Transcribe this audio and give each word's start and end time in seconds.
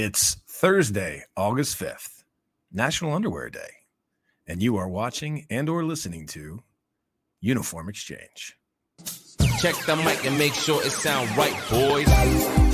It's 0.00 0.36
Thursday, 0.46 1.24
August 1.36 1.76
5th, 1.76 2.22
National 2.70 3.14
Underwear 3.14 3.50
Day, 3.50 3.78
and 4.46 4.62
you 4.62 4.76
are 4.76 4.88
watching 4.88 5.44
and 5.50 5.68
or 5.68 5.82
listening 5.82 6.24
to 6.28 6.62
Uniform 7.40 7.88
Exchange. 7.88 8.56
Check 9.58 9.74
the 9.86 9.96
mic 9.96 10.24
and 10.24 10.38
make 10.38 10.54
sure 10.54 10.80
it 10.86 10.92
sound 10.92 11.36
right, 11.36 11.52
boys. 11.68 12.67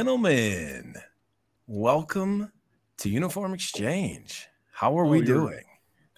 Gentlemen, 0.00 0.94
welcome 1.66 2.52
to 2.98 3.08
Uniform 3.08 3.54
Exchange. 3.54 4.46
How 4.70 4.94
are 4.98 5.06
Oh, 5.06 5.08
we 5.08 5.22
doing? 5.22 5.62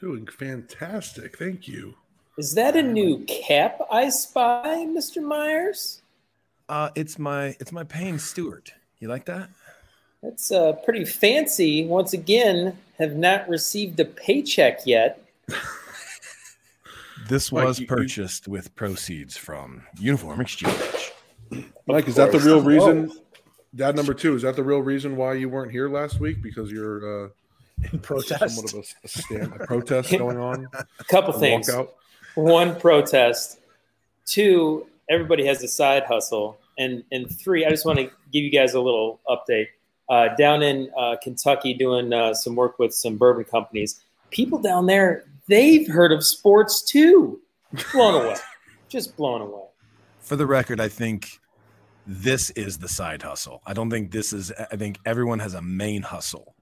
Doing 0.01 0.27
fantastic. 0.27 1.39
Thank 1.39 1.69
you. 1.69 1.95
Is 2.39 2.55
that 2.55 2.75
a 2.75 2.83
new 2.83 3.25
cap 3.27 3.79
I 3.89 4.09
spy, 4.09 4.85
Mr. 4.89 5.23
Myers? 5.23 6.03
Uh, 6.69 6.91
it's 6.97 7.21
my 7.21 7.55
it's 7.61 7.71
my 7.71 7.85
Payne 7.85 8.19
Stewart. 8.19 8.73
You 8.99 9.07
like 9.07 9.27
that? 9.27 9.49
That's 10.25 10.51
uh, 10.51 10.73
pretty 10.85 11.05
fancy. 11.05 11.87
Once 11.87 12.15
again, 12.15 12.77
have 12.99 13.15
not 13.15 13.49
received 13.49 14.01
a 14.01 14.05
paycheck 14.07 14.81
yet. 14.87 15.23
This 17.29 17.53
Mike, 17.53 17.65
was 17.65 17.79
you- 17.79 17.85
you- 17.85 17.89
purchased 17.89 18.49
with 18.49 18.75
proceeds 18.75 19.37
from 19.37 19.83
Uniform 20.01 20.41
Exchange. 20.41 21.13
Mike, 21.87 22.09
is 22.09 22.17
that 22.17 22.33
the 22.33 22.39
course. 22.39 22.45
real 22.45 22.59
Oh. 22.59 22.63
reason? 22.63 23.13
Dad 23.75 23.97
number 23.97 24.15
two, 24.15 24.35
is 24.35 24.43
that 24.43 24.57
the 24.57 24.63
real 24.63 24.81
reason 24.81 25.17
why 25.17 25.35
you 25.35 25.49
weren't 25.49 25.71
here 25.71 25.89
last 25.89 26.21
week? 26.21 26.43
Because 26.43 26.71
you're 26.73 27.27
uh, 27.27 27.29
in 27.93 27.99
protest. 28.01 28.55
somewhat 28.55 28.73
of 28.73 28.79
a, 28.79 29.05
a 29.05 29.09
stand, 29.09 29.53
a 29.61 29.67
protest 29.67 30.11
going 30.17 30.39
on. 30.39 30.69
A 30.99 31.05
couple 31.09 31.35
A 31.35 31.39
things. 31.39 31.69
walkout. 31.69 31.91
One, 32.35 32.79
protest. 32.81 33.61
Two, 34.27 34.87
everybody 35.11 35.45
has 35.47 35.63
a 35.63 35.69
side 35.69 36.05
hustle. 36.05 36.59
And 36.79 37.03
and 37.13 37.29
three, 37.31 37.67
I 37.67 37.71
just 37.71 37.85
want 37.85 37.99
to 37.99 38.05
give 38.33 38.45
you 38.45 38.51
guys 38.51 38.75
a 38.75 38.81
little 38.81 39.21
update. 39.29 39.67
Uh, 40.09 40.35
down 40.37 40.63
in 40.63 40.91
uh, 40.97 41.17
Kentucky, 41.23 41.75
doing 41.75 42.13
uh, 42.15 42.33
some 42.33 42.57
work 42.57 42.79
with 42.79 42.95
some 42.95 43.17
bourbon 43.19 43.45
companies. 43.45 44.01
People 44.31 44.59
down 44.59 44.87
there, 44.87 45.25
they've 45.49 45.87
heard 45.87 46.13
of 46.13 46.25
sports 46.25 46.83
too. 46.83 47.41
Blown 47.93 48.25
away, 48.25 48.37
just 48.89 49.17
blown 49.17 49.43
away. 49.43 49.65
For 50.21 50.37
the 50.37 50.47
record, 50.47 50.81
I 50.81 50.89
think 50.89 51.41
this 52.11 52.49
is 52.51 52.79
the 52.79 52.89
side 52.89 53.23
hustle. 53.23 53.61
I 53.67 53.75
don't 53.75 53.91
think 53.91 54.11
this 54.11 54.33
is. 54.33 54.51
I 54.73 54.77
think 54.77 54.99
everyone 55.05 55.39
has 55.41 55.53
a 55.55 55.61
main 55.63 56.03
hustle 56.03 56.55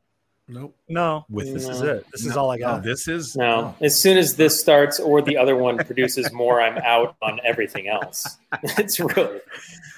Nope. 0.48 0.76
No, 0.88 1.24
with 1.28 1.52
this 1.52 1.66
this. 1.66 1.76
is 1.76 1.82
it. 1.82 2.06
This 2.12 2.24
is 2.26 2.36
all 2.36 2.50
I 2.52 2.56
Oh, 2.56 2.58
got. 2.58 2.82
this 2.84 3.08
is 3.08 3.34
No, 3.36 3.74
as 3.80 4.00
soon 4.00 4.16
as 4.16 4.36
this 4.36 4.58
starts 4.60 5.00
or 5.00 5.20
the 5.22 5.36
other 5.36 5.56
one 5.56 5.76
produces 5.78 6.32
more, 6.32 6.60
I'm 6.60 6.78
out 6.78 7.16
on 7.22 7.40
everything 7.44 7.88
else. 7.88 8.38
It's 8.78 9.00
really, 9.00 9.40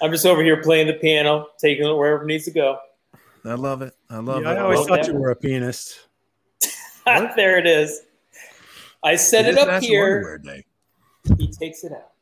I'm 0.02 0.10
just 0.10 0.24
over 0.26 0.42
here 0.42 0.62
playing 0.62 0.86
the 0.86 0.94
piano, 0.94 1.48
taking 1.58 1.86
it 1.86 1.92
wherever 1.94 2.22
it 2.22 2.26
needs 2.26 2.44
to 2.46 2.50
go. 2.50 2.78
I 3.44 3.54
love 3.54 3.82
it. 3.82 3.94
I 4.10 4.19
love 4.19 4.42
Yeah, 4.42 4.52
it. 4.52 4.56
I 4.56 4.60
always 4.60 4.78
Well, 4.80 4.88
thought 4.88 5.06
you 5.06 5.14
were 5.14 5.30
a 5.30 5.36
pianist. 5.36 6.08
there 7.06 7.58
it 7.58 7.66
is. 7.66 8.02
I 9.02 9.16
set 9.16 9.44
It 9.46 9.54
it, 9.54 9.58
is 9.58 9.64
up 9.66 9.82
here. 9.82 10.38
Underwear 10.38 10.62
He 11.38 11.48
takes 11.52 11.84
it 11.84 11.92
out. 11.92 12.12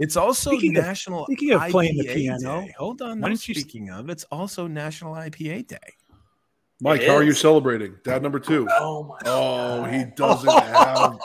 It's 0.00 0.16
also 0.16 0.50
Speaking 0.50 0.76
of- 0.78 0.84
National. 0.84 1.24
speaking 1.26 1.52
of 1.52 1.62
playing 1.70 1.96
the 1.98 2.04
piano, 2.12 2.62
Day. 2.62 2.74
hold 2.78 3.00
on. 3.02 3.08
why 3.10 3.14
No, 3.16 3.28
don't 3.28 3.48
you 3.48 3.52
s- 3.54 3.60
speaking 3.60 3.90
of, 3.90 4.08
it's 4.10 4.24
also 4.24 4.66
National 4.66 5.14
IPA 5.14 5.68
Day. 5.68 5.76
Mike, 6.82 7.02
It 7.02 7.08
how 7.08 7.14
are 7.16 7.22
you 7.22 7.34
celebrating? 7.34 7.96
Dad 8.04 8.22
number 8.22 8.40
two. 8.40 8.66
Oh 8.80 9.02
my! 9.04 9.18
Oh, 9.26 9.84
he 9.84 10.04
doesn't 10.16 10.48
have. 10.50 11.18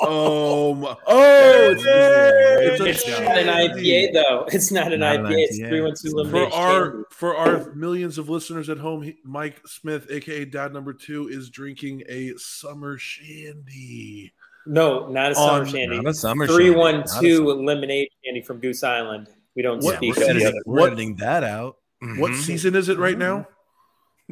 Oh, 0.00 0.74
my, 0.74 0.96
oh, 1.06 1.70
it's, 1.72 1.82
it's 1.86 2.80
a 2.80 2.86
It's 2.86 3.06
not 3.20 3.36
an. 3.36 3.46
IPA 3.48 4.12
though. 4.14 4.46
It's 4.50 4.70
not 4.72 4.92
an 4.94 5.00
Not 5.00 5.16
an 5.16 5.26
IPA. 5.26 5.34
It's 5.40 5.60
IPA. 5.60 5.68
three 5.68 5.80
one 5.82 5.94
two 5.94 6.30
For 6.30 6.46
our 6.54 6.84
Shandy. 6.90 7.04
for 7.10 7.36
our 7.36 7.74
millions 7.74 8.16
of 8.16 8.30
listeners 8.30 8.70
at 8.70 8.78
home, 8.78 9.02
he, 9.02 9.16
Mike 9.24 9.60
Smith, 9.66 10.06
aka 10.10 10.46
Dad 10.46 10.72
number 10.72 10.94
two, 10.94 11.28
is 11.28 11.50
drinking 11.50 12.02
a 12.08 12.32
summer 12.38 12.96
shandy. 12.96 14.32
No, 14.66 15.08
not 15.08 15.32
a 15.32 15.34
summer 15.34 15.66
shandy. 15.66 15.96
Not 15.96 16.06
a 16.06 16.14
summer 16.14 16.46
Three 16.46 16.64
shandy, 16.66 16.78
one 16.78 16.94
not 17.00 17.16
a 17.16 17.20
two 17.20 17.36
summer- 17.36 17.54
lemonade 17.62 18.08
shandy 18.24 18.42
from 18.42 18.58
Goose 18.60 18.82
Island. 18.82 19.28
We 19.54 19.62
don't 19.62 19.82
Yeah, 19.82 19.96
speak 19.96 20.16
we're 20.16 20.22
of 20.22 20.28
the 20.36 20.44
editing, 20.44 20.62
we're 20.66 20.80
What- 20.80 20.86
editing 20.92 21.16
that 21.16 21.44
out. 21.44 21.76
What 22.18 22.32
Mhm. 22.32 22.42
season 22.42 22.74
is 22.74 22.88
it 22.88 22.98
right 22.98 23.18
now? 23.18 23.46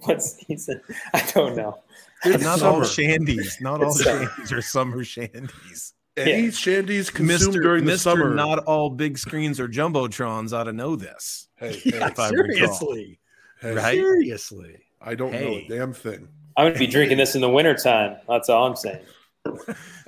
What 0.04 0.22
season? 0.22 0.81
I 1.12 1.22
don't 1.34 1.54
know. 1.54 1.78
It's 2.25 2.42
Not 2.42 2.60
summer. 2.60 2.72
all 2.76 2.81
shandies. 2.81 3.60
Not 3.60 3.82
all 3.84 3.92
summer. 3.92 4.25
shandies 4.26 4.53
are 4.53 4.62
summer 4.62 5.04
shandies. 5.04 5.92
Any 6.16 6.44
Yeah. 6.44 6.48
shandies 6.48 7.12
consumed 7.12 7.28
Mister, 7.28 7.60
during 7.60 7.84
the 7.84 7.92
Mister 7.92 8.10
summer. 8.10 8.34
not 8.34 8.60
all 8.60 8.88
big 8.91 9.19
screens 9.19 9.60
or 9.60 9.69
jumbotrons 9.69 10.53
ought 10.54 10.65
to 10.65 10.72
know 10.72 10.97
this. 10.97 11.48
hey, 11.56 11.81
Yeah, 11.84 12.09
if 12.09 12.19
I 12.19 12.31
recall. 12.31 12.75
seriously, 12.75 13.19
hey, 13.60 13.75
Right? 13.75 13.94
seriously. 13.94 14.78
I 15.00 15.15
don't 15.15 15.32
know 15.32 15.38
a 15.56 15.66
damn 15.69 15.92
thing. 15.92 16.28
I'm 16.56 16.69
gonna 16.69 16.78
be 16.78 16.87
drinking 16.87 17.19
this 17.19 17.34
in 17.34 17.41
the 17.42 17.48
wintertime. 17.50 18.16
That's 18.28 18.48
all 18.48 18.66
I'm 18.66 18.76
saying. 18.76 19.00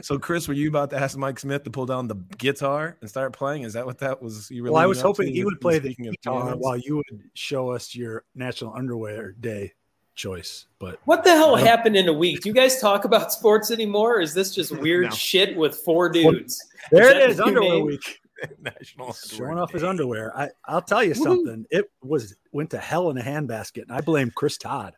So, 0.00 0.18
Chris, 0.18 0.46
were 0.48 0.54
you 0.54 0.68
about 0.68 0.90
to 0.90 0.96
ask 0.98 1.16
Mike 1.16 1.38
Smith 1.38 1.64
to 1.64 1.70
pull 1.70 1.86
down 1.86 2.08
the 2.08 2.16
guitar 2.38 2.96
and 3.00 3.08
start 3.10 3.32
playing? 3.32 3.62
Is 3.62 3.72
that 3.72 3.84
what 3.86 3.98
that 3.98 4.22
was? 4.22 4.50
You 4.50 4.62
really 4.62 4.74
Well, 4.74 4.82
I 4.82 4.86
was 4.86 5.00
hoping 5.00 5.32
he 5.32 5.44
would 5.44 5.60
play 5.60 5.78
the 5.78 5.94
guitar 5.94 6.56
while 6.56 6.76
you 6.76 6.96
would 6.96 7.22
show 7.34 7.70
us 7.70 7.94
your 7.94 8.24
National 8.34 8.74
Underwear 8.74 9.32
Day 9.32 9.72
choice. 10.14 10.66
But 10.78 11.00
What 11.04 11.24
the 11.24 11.30
hell 11.30 11.56
happened 11.56 11.96
in 11.96 12.08
a 12.08 12.12
week? 12.12 12.42
Do 12.42 12.48
you 12.48 12.54
guys 12.54 12.80
talk 12.80 13.04
about 13.04 13.32
sports 13.32 13.70
anymore? 13.70 14.18
Or 14.18 14.20
is 14.20 14.34
this 14.34 14.54
just 14.54 14.76
weird 14.80 15.04
No. 15.06 15.10
shit 15.10 15.56
with 15.56 15.74
four 15.76 16.08
dudes? 16.08 16.60
there 16.90 17.04
that 17.06 17.16
it 17.16 17.30
is, 17.30 17.40
Underwear 17.40 17.70
name? 17.70 17.86
Week, 17.86 18.20
National 18.60 19.12
showing 19.12 19.58
off 19.58 19.72
his 19.72 19.82
underwear. 19.82 20.36
I, 20.36 20.50
I'll 20.66 20.82
tell 20.82 21.02
you 21.02 21.14
something. 21.14 21.66
It 21.70 21.90
was 22.02 22.36
went 22.52 22.70
to 22.70 22.78
hell 22.78 23.10
in 23.10 23.18
a 23.18 23.22
handbasket, 23.22 23.82
and 23.82 23.92
I 23.92 24.00
blame 24.00 24.30
Chris 24.34 24.58
Todd. 24.58 24.94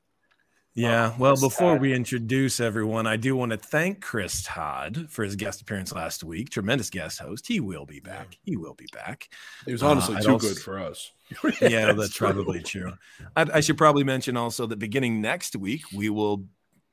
Yeah. 0.77 1.13
Oh, 1.15 1.17
Well, 1.19 1.35
before 1.37 1.73
Todd. 1.73 1.81
we 1.81 1.95
introduce 1.95 2.61
everyone, 2.61 3.07
I 3.07 3.17
do 3.17 3.35
want 3.35 3.53
to 3.53 3.57
thank 3.57 4.03
Chris 4.03 4.43
Todd 4.45 5.07
for 5.09 5.25
his 5.25 5.35
guest 5.35 5.63
appearance 5.63 5.91
last 5.93 6.23
week. 6.23 6.51
Tremendous 6.51 6.91
guest 6.91 7.19
host. 7.19 7.47
He 7.49 7.61
will 7.61 7.87
be 7.87 7.99
back. 7.99 8.37
He 8.45 8.57
will 8.57 8.75
be 8.75 8.87
back. 8.93 9.29
It 9.67 9.73
was 9.73 9.83
Uh, 9.83 9.89
honestly 9.89 10.17
I'd 10.17 10.23
too 10.23 10.33
also- 10.33 10.49
good 10.49 10.59
for 10.59 10.79
us. 10.79 11.13
Yeah, 11.63 11.93
that's 11.95 12.17
probably 12.17 12.63
true. 12.63 12.93
I, 13.35 13.47
I 13.55 13.61
should 13.61 13.79
probably 13.79 14.05
mention 14.05 14.37
also 14.37 14.67
that 14.67 14.79
beginning 14.79 15.21
next 15.21 15.57
week, 15.57 15.83
we 15.95 16.11
will 16.11 16.45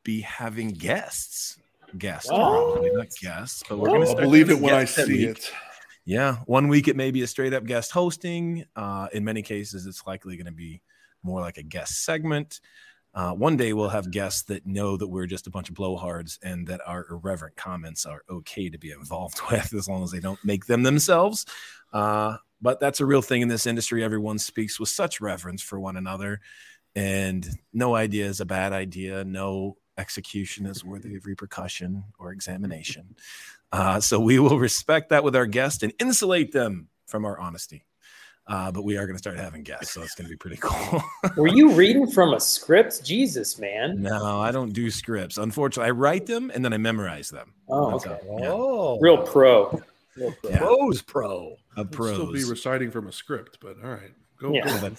be 0.03 0.21
having 0.21 0.69
guests. 0.69 1.57
Guests, 1.97 2.31
What? 2.31 2.39
probably 2.39 2.91
not 2.93 3.07
guests, 3.21 3.63
but 3.69 3.77
we're 3.77 3.89
going 3.89 4.01
to 4.01 4.07
I'll 4.09 4.15
believe 4.15 4.49
it 4.49 4.59
when 4.59 4.73
I 4.73 4.85
see 4.85 5.25
it. 5.25 5.51
Yeah, 6.05 6.37
one 6.47 6.67
week 6.67 6.87
it 6.87 6.95
may 6.95 7.11
be 7.11 7.21
a 7.21 7.27
straight 7.27 7.53
up 7.53 7.65
guest 7.65 7.91
hosting. 7.91 8.65
Uh, 8.75 9.07
in 9.13 9.23
many 9.23 9.41
cases, 9.43 9.85
it's 9.85 10.05
likely 10.07 10.35
going 10.35 10.47
to 10.47 10.51
be 10.51 10.81
more 11.21 11.39
like 11.41 11.57
a 11.57 11.63
guest 11.63 12.03
segment. 12.03 12.59
Uh, 13.13 13.31
one 13.31 13.55
day 13.55 13.73
we'll 13.73 13.89
have 13.89 14.09
guests 14.09 14.43
that 14.43 14.65
know 14.65 14.97
that 14.97 15.07
we're 15.07 15.27
just 15.27 15.45
a 15.45 15.51
bunch 15.51 15.69
of 15.69 15.75
blowhards 15.75 16.39
and 16.41 16.67
that 16.67 16.81
our 16.85 17.05
irreverent 17.09 17.55
comments 17.55 18.05
are 18.05 18.23
okay 18.29 18.69
to 18.69 18.77
be 18.77 18.91
involved 18.91 19.39
with 19.51 19.73
as 19.73 19.87
long 19.87 20.03
as 20.03 20.11
they 20.11 20.19
don't 20.19 20.43
make 20.43 20.65
them 20.65 20.83
themselves. 20.83 21.45
Uh, 21.91 22.37
but 22.61 22.79
that's 22.79 23.01
a 23.01 23.05
real 23.05 23.21
thing 23.21 23.41
in 23.41 23.49
this 23.49 23.67
industry. 23.67 24.03
Everyone 24.03 24.39
speaks 24.39 24.79
with 24.79 24.89
such 24.89 25.21
reverence 25.21 25.61
for 25.61 25.79
one 25.79 25.97
another, 25.97 26.39
and 26.95 27.47
no 27.73 27.93
idea 27.93 28.25
is 28.25 28.39
a 28.39 28.45
bad 28.45 28.73
idea. 28.73 29.23
No 29.25 29.77
execution 29.97 30.65
is 30.65 30.83
worthy 30.83 31.15
of 31.15 31.25
repercussion 31.25 32.05
or 32.17 32.31
examination. 32.31 33.15
Uh, 33.73 33.99
so 33.99 34.19
we 34.19 34.37
will 34.37 34.59
respect 34.59 35.09
that 35.09 35.23
with 35.23 35.35
our 35.35 35.47
guests 35.47 35.81
and 35.81 35.91
insulate 35.99 36.51
them 36.51 36.89
from 37.07 37.25
our 37.25 37.39
honesty. 37.39 37.83
Uh, 38.45 38.71
but 38.71 38.83
we 38.83 38.97
are 38.97 39.05
going 39.05 39.15
to 39.15 39.19
start 39.19 39.37
having 39.37 39.63
guests, 39.63 39.93
so 39.93 40.01
it's 40.01 40.15
going 40.15 40.25
to 40.25 40.29
be 40.29 40.35
pretty 40.35 40.57
cool. 40.61 41.01
Were 41.37 41.47
you 41.47 41.71
reading 41.71 42.09
from 42.11 42.33
a 42.33 42.39
script? 42.41 43.03
Jesus, 43.05 43.57
man. 43.57 44.01
no, 44.01 44.41
I 44.41 44.51
don't 44.51 44.73
do 44.73 44.91
scripts. 44.91 45.37
Unfortunately, 45.37 45.87
I 45.87 45.91
write 45.91 46.25
them 46.25 46.51
and 46.53 46.63
then 46.63 46.73
I 46.73 46.77
memorize 46.77 47.29
them. 47.29 47.53
Oh, 47.69 47.91
That's 47.91 48.05
okay. 48.05 48.19
how- 48.27 48.37
yeah, 48.39 48.49
Oh, 48.51 48.99
Real 48.99 49.19
pro. 49.25 49.81
Real 50.17 50.33
pro. 50.41 50.49
Yeah. 50.49 50.57
pros 50.57 51.01
pro. 51.01 51.55
a 51.77 51.81
I'd 51.81 51.93
still 51.93 52.31
be 52.33 52.43
reciting 52.43 52.91
from 52.91 53.07
a 53.07 53.11
script, 53.13 53.59
but 53.61 53.77
all 53.83 53.89
right. 53.91 54.11
Go. 54.41 54.53
Yeah. 54.53 54.65
go. 54.81 54.91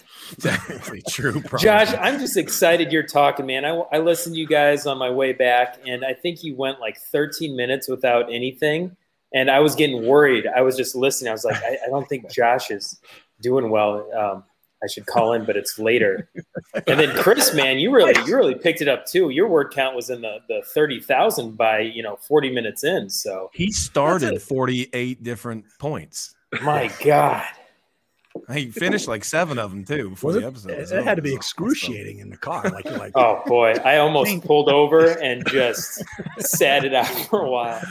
Well, 0.43 0.97
true. 1.09 1.39
Probably. 1.41 1.59
Josh, 1.63 1.93
I'm 1.99 2.19
just 2.19 2.37
excited 2.37 2.91
you're 2.91 3.03
talking, 3.03 3.45
man. 3.45 3.63
I, 3.63 3.75
I 3.91 3.99
listened 3.99 4.33
to 4.35 4.41
you 4.41 4.47
guys 4.47 4.87
on 4.87 4.97
my 4.97 5.11
way 5.11 5.33
back, 5.33 5.77
and 5.85 6.03
I 6.03 6.13
think 6.13 6.43
you 6.43 6.55
went 6.55 6.79
like 6.79 6.97
13 6.97 7.55
minutes 7.55 7.87
without 7.87 8.33
anything. 8.33 8.97
And 9.33 9.51
I 9.51 9.59
was 9.59 9.75
getting 9.75 10.07
worried. 10.07 10.47
I 10.47 10.61
was 10.61 10.75
just 10.77 10.95
listening. 10.95 11.29
I 11.29 11.33
was 11.33 11.43
like, 11.43 11.61
I, 11.61 11.77
I 11.85 11.89
don't 11.89 12.07
think 12.07 12.31
Josh 12.31 12.71
is 12.71 12.99
doing 13.41 13.69
well. 13.69 14.09
Um, 14.13 14.43
I 14.83 14.87
should 14.87 15.05
call 15.05 15.33
in, 15.33 15.45
but 15.45 15.57
it's 15.57 15.79
later. 15.79 16.29
And 16.87 16.99
then 16.99 17.15
Chris, 17.17 17.53
man, 17.53 17.79
you 17.79 17.91
really 17.91 18.13
you 18.27 18.35
really 18.35 18.55
picked 18.55 18.81
it 18.81 18.87
up 18.87 19.05
too. 19.05 19.29
Your 19.29 19.47
word 19.47 19.71
count 19.73 19.95
was 19.95 20.09
in 20.09 20.21
the 20.21 20.39
the 20.47 20.61
thirty 20.73 20.99
thousand 20.99 21.57
by 21.57 21.79
you 21.79 22.03
know 22.03 22.17
forty 22.17 22.51
minutes 22.51 22.83
in. 22.83 23.09
So 23.09 23.49
he 23.53 23.71
started 23.71 24.41
48 24.41 25.23
different 25.23 25.65
points. 25.79 26.35
My 26.61 26.91
God. 27.03 27.45
He 28.53 28.69
finished 28.69 29.07
like 29.07 29.23
seven 29.23 29.57
of 29.57 29.71
them 29.71 29.85
too 29.85 30.11
before 30.11 30.33
Was 30.33 30.41
the 30.41 30.47
episode. 30.47 30.71
it, 30.71 30.91
it 30.91 31.03
had 31.03 31.15
to 31.15 31.21
be 31.21 31.33
excruciating 31.33 32.19
in 32.19 32.29
the 32.29 32.37
car. 32.37 32.63
Like, 32.69 32.85
you're 32.85 32.97
like 32.97 33.13
Oh 33.15 33.41
boy, 33.45 33.71
I 33.83 33.97
almost 33.97 34.43
pulled 34.43 34.69
over 34.69 35.07
and 35.19 35.45
just 35.47 36.03
sat 36.39 36.85
it 36.85 36.93
out 36.93 37.07
for 37.07 37.41
a 37.41 37.49
while. 37.49 37.81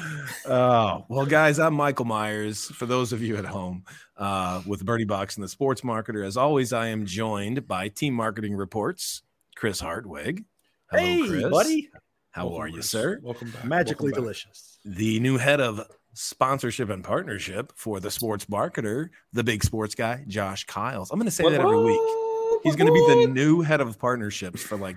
Oh, 0.46 1.05
well, 1.08 1.26
guys, 1.26 1.58
I'm 1.58 1.75
Michael 1.75 2.05
Myers. 2.05 2.67
For 2.67 2.87
those 2.87 3.12
of 3.12 3.23
you 3.23 3.37
at 3.37 3.44
home 3.46 3.85
uh, 4.17 4.62
with 4.67 4.85
Birdie 4.85 5.05
Box 5.05 5.37
and 5.37 5.43
the 5.44 5.49
Sports 5.49 5.81
Marketer, 5.81 6.25
as 6.26 6.37
always, 6.37 6.73
I 6.73 6.87
am 6.88 7.05
joined 7.06 7.67
by 7.67 7.88
Team 7.88 8.14
Marketing 8.14 8.55
Reports, 8.55 9.23
Chris 9.56 9.81
Hartwig. 9.81 10.44
Hello, 10.91 11.02
hey, 11.02 11.26
Chris. 11.26 11.44
buddy, 11.50 11.91
How 12.31 12.44
Welcome, 12.46 12.61
are 12.62 12.69
you, 12.69 12.82
sir? 12.82 13.19
Welcome 13.23 13.50
back. 13.50 13.64
magically 13.64 14.08
Welcome 14.12 14.25
back. 14.25 14.35
delicious. 14.44 14.79
The 14.85 15.19
new 15.20 15.38
head 15.38 15.61
of 15.61 15.81
sponsorship 16.14 16.88
and 16.90 17.02
partnership 17.05 17.72
for 17.76 18.00
the 18.00 18.11
Sports 18.11 18.46
Marketer, 18.46 19.11
the 19.32 19.44
big 19.44 19.62
sports 19.64 19.94
guy, 19.94 20.25
Josh 20.26 20.64
Kiles. 20.64 21.11
I'm 21.11 21.19
going 21.19 21.26
to 21.26 21.31
say 21.32 21.44
that 21.50 21.61
every 21.61 21.84
week. 21.84 22.00
He's 22.62 22.76
going 22.76 22.87
to 22.87 22.93
be 22.93 23.06
the 23.26 23.32
new 23.32 23.61
head 23.62 23.81
of 23.81 23.99
partnerships 23.99 24.62
for 24.62 24.76
like 24.76 24.96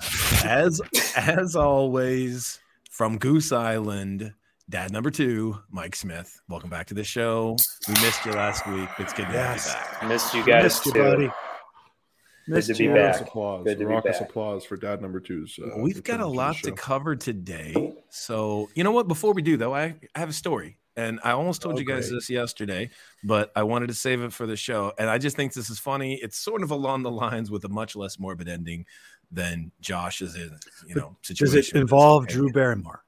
as 0.45 0.81
as 1.17 1.55
always 1.55 2.59
from 2.89 3.17
goose 3.17 3.51
island 3.51 4.33
dad 4.69 4.91
number 4.93 5.09
two 5.09 5.57
mike 5.71 5.95
smith 5.95 6.39
welcome 6.47 6.69
back 6.69 6.85
to 6.87 6.93
the 6.93 7.03
show 7.03 7.57
we 7.87 7.93
missed 7.95 8.23
you 8.25 8.31
last 8.31 8.65
week 8.67 8.87
it's 8.99 9.11
good 9.13 9.25
to 9.27 9.33
Yes. 9.33 9.73
have 9.73 9.83
you 9.83 9.99
back 9.99 10.07
Missed 10.09 10.33
you 10.33 10.45
guys 10.45 10.63
Missed 10.63 10.85
you, 10.85 10.93
too. 10.93 10.99
buddy. 11.03 11.25
Good 12.45 12.55
Missed 12.55 12.67
to 12.69 12.73
be 12.75 12.83
you. 12.85 12.93
back. 12.93 13.13
Raucous 13.15 13.21
applause. 13.27 13.63
Good 13.65 13.73
to 13.79 13.79
be 13.79 13.85
Raucous 13.85 14.19
back. 14.19 14.29
applause 14.29 14.65
for 14.65 14.75
Dad 14.77 15.01
number 15.03 15.19
two's. 15.19 15.59
Uh, 15.63 15.77
we've 15.81 16.03
got 16.03 16.19
a 16.19 16.25
lot 16.25 16.55
to 16.57 16.69
show. 16.69 16.75
cover 16.75 17.15
today 17.15 17.93
so 18.09 18.69
you 18.75 18.83
know 18.83 18.91
what 18.91 19.07
before 19.07 19.33
we 19.33 19.41
do 19.41 19.57
though 19.57 19.73
i, 19.75 19.83
I 20.15 20.19
have 20.19 20.29
a 20.29 20.33
story 20.33 20.77
and 20.99 21.19
i 21.23 21.31
almost 21.31 21.61
told 21.61 21.75
Oh, 21.75 21.79
you 21.79 21.85
guys 21.85 22.09
great. 22.09 22.17
this 22.17 22.29
yesterday 22.29 22.89
but 23.23 23.51
i 23.55 23.63
wanted 23.63 23.87
to 23.87 23.93
save 23.93 24.21
it 24.21 24.33
for 24.33 24.45
the 24.45 24.55
show 24.55 24.91
and 24.99 25.09
i 25.09 25.17
just 25.17 25.35
think 25.35 25.53
this 25.53 25.69
is 25.69 25.79
funny 25.79 26.15
it's 26.15 26.37
sort 26.37 26.61
of 26.63 26.71
along 26.71 27.03
the 27.03 27.11
lines 27.11 27.49
with 27.49 27.63
a 27.65 27.69
much 27.69 27.95
less 27.95 28.19
morbid 28.19 28.47
ending 28.47 28.85
than 29.31 29.71
josh's 29.81 30.35
you 30.87 30.95
know 30.95 31.15
Does 31.27 31.51
situation 31.51 31.77
it 31.77 31.81
involve. 31.81 32.27
Drew 32.27 32.51
Barrymore? 32.51 33.03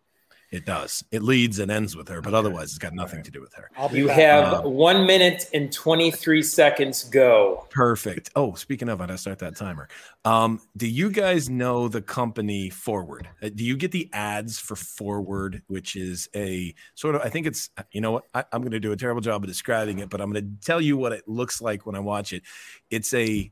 It 0.52 0.66
does. 0.66 1.02
It 1.12 1.24
leads 1.24 1.60
and 1.60 1.72
ends 1.72 1.96
with 1.96 2.10
her, 2.10 2.20
but 2.22 2.30
Okay. 2.34 2.38
otherwise, 2.38 2.72
it's 2.72 2.78
got 2.78 2.94
nothing 2.94 3.24
to 3.24 3.32
do 3.32 3.40
with 3.40 3.54
her. 3.54 3.72
You 3.94 4.08
back. 4.08 4.20
have 4.20 4.54
Um, 4.66 4.74
one 4.74 5.06
minute 5.08 5.46
and 5.54 5.72
23 5.72 6.44
seconds 6.44 7.06
go. 7.06 7.66
Perfect. 7.70 8.32
Oh, 8.36 8.54
speaking 8.56 8.90
of, 8.90 9.00
I 9.00 9.06
gotta 9.06 9.18
start 9.18 9.40
that 9.40 9.56
timer. 9.56 9.88
Um, 10.26 10.60
do 10.76 10.88
you 10.88 11.10
guys 11.10 11.50
know 11.50 11.88
the 11.88 12.02
company 12.02 12.70
Forward? 12.70 13.30
Uh, 13.42 13.48
Do 13.56 13.64
you 13.64 13.78
get 13.78 13.92
the 13.92 14.10
ads 14.12 14.60
for 14.60 14.76
Forward, 14.76 15.62
which 15.68 15.96
is 15.96 16.28
a 16.36 16.76
sort 16.96 17.16
of? 17.16 17.22
I 17.22 17.30
think 17.30 17.48
it's. 17.48 17.70
You 17.94 18.02
know 18.02 18.12
what? 18.12 18.26
I, 18.34 18.44
I'm 18.52 18.62
going 18.62 18.72
to 18.72 18.80
do 18.82 18.92
a 18.92 18.98
terrible 18.98 19.22
job 19.22 19.42
of 19.44 19.48
describing 19.48 20.00
it, 20.00 20.10
but 20.10 20.20
I'm 20.20 20.32
going 20.34 20.44
to 20.60 20.66
tell 20.66 20.82
you 20.82 20.98
what 20.98 21.14
it 21.14 21.28
looks 21.30 21.62
like 21.62 21.86
when 21.86 21.96
I 21.96 22.00
watch 22.00 22.34
it. 22.34 22.44
It's 22.90 23.14
a. 23.14 23.50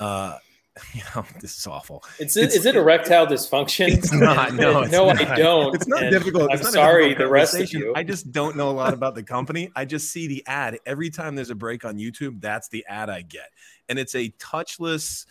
Uh, 0.00 0.38
you 0.94 1.02
know, 1.14 1.24
this 1.40 1.58
is 1.58 1.66
awful. 1.66 2.04
It's, 2.18 2.36
It's- 2.36 2.54
is 2.54 2.66
it 2.66 2.76
erectile 2.76 3.26
dysfunction? 3.26 3.88
It's 3.88 4.12
not. 4.12 4.54
No, 4.54 4.80
it's 4.82 4.92
no, 4.92 5.06
not. 5.08 5.20
I 5.20 5.36
don't. 5.36 5.74
It's 5.74 5.86
not 5.86 6.02
and 6.02 6.12
difficult. 6.12 6.50
I'm 6.52 6.60
not 6.60 6.72
sorry, 6.72 7.08
difficult 7.10 7.26
the 7.28 7.32
rest 7.32 7.54
of 7.54 7.72
you. 7.72 7.92
I 7.96 8.02
just 8.02 8.32
don't 8.32 8.56
know 8.56 8.70
a 8.70 8.72
lot 8.72 8.94
about 8.94 9.14
the 9.14 9.22
company. 9.22 9.70
I 9.74 9.84
just 9.84 10.10
see 10.10 10.26
the 10.26 10.44
ad 10.46 10.78
every 10.86 11.10
time 11.10 11.34
there's 11.34 11.50
a 11.50 11.54
break 11.54 11.84
on 11.84 11.96
YouTube. 11.96 12.40
That's 12.40 12.68
the 12.68 12.84
ad 12.88 13.10
I 13.10 13.22
get, 13.22 13.50
and 13.88 13.98
it's 13.98 14.14
a 14.14 14.30
touchless. 14.38 15.26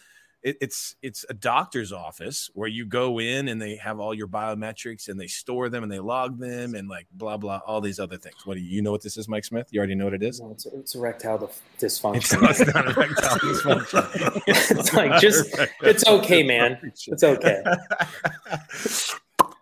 It, 0.48 0.58
it's 0.62 0.96
it's 1.02 1.26
a 1.30 1.34
doctor's 1.34 1.92
office 1.92 2.50
where 2.54 2.70
you 2.70 2.86
go 2.86 3.20
in 3.20 3.50
and 3.50 3.62
they 3.62 3.76
have 3.76 4.00
all 4.00 4.14
your 4.14 4.30
biometrics 4.30 5.10
and 5.10 5.20
they 5.20 5.28
store 5.28 5.68
them 5.68 5.84
and 5.84 5.92
they 5.92 6.00
log 6.00 6.40
them 6.40 6.74
and 6.74 6.88
like 6.88 7.06
blah 7.12 7.36
blah 7.36 7.60
all 7.66 7.82
these 7.82 8.00
other 8.00 8.16
things. 8.18 8.36
What 8.46 8.56
do 8.56 8.62
you, 8.62 8.70
you 8.78 8.82
know 8.82 8.92
what 8.92 9.02
this 9.04 9.18
is, 9.18 9.28
Mike 9.28 9.44
Smith? 9.44 9.68
You 9.72 9.80
already 9.80 9.96
know 9.96 10.06
what 10.06 10.14
it 10.14 10.24
is. 10.24 10.40
No, 10.40 10.52
it's, 10.52 10.66
it's 10.66 10.96
erectile 10.96 11.44
It's, 11.44 12.00
dysfunction. 12.00 12.50
it's 12.50 12.74
not 12.74 12.86
erectile 12.98 13.38
dysfunction. 13.40 14.42
it's 14.80 14.94
like 14.94 15.20
just 15.20 15.54
it's 15.82 16.08
okay, 16.08 16.44
man. 16.44 16.80
It's 17.08 17.24
okay. 17.24 17.64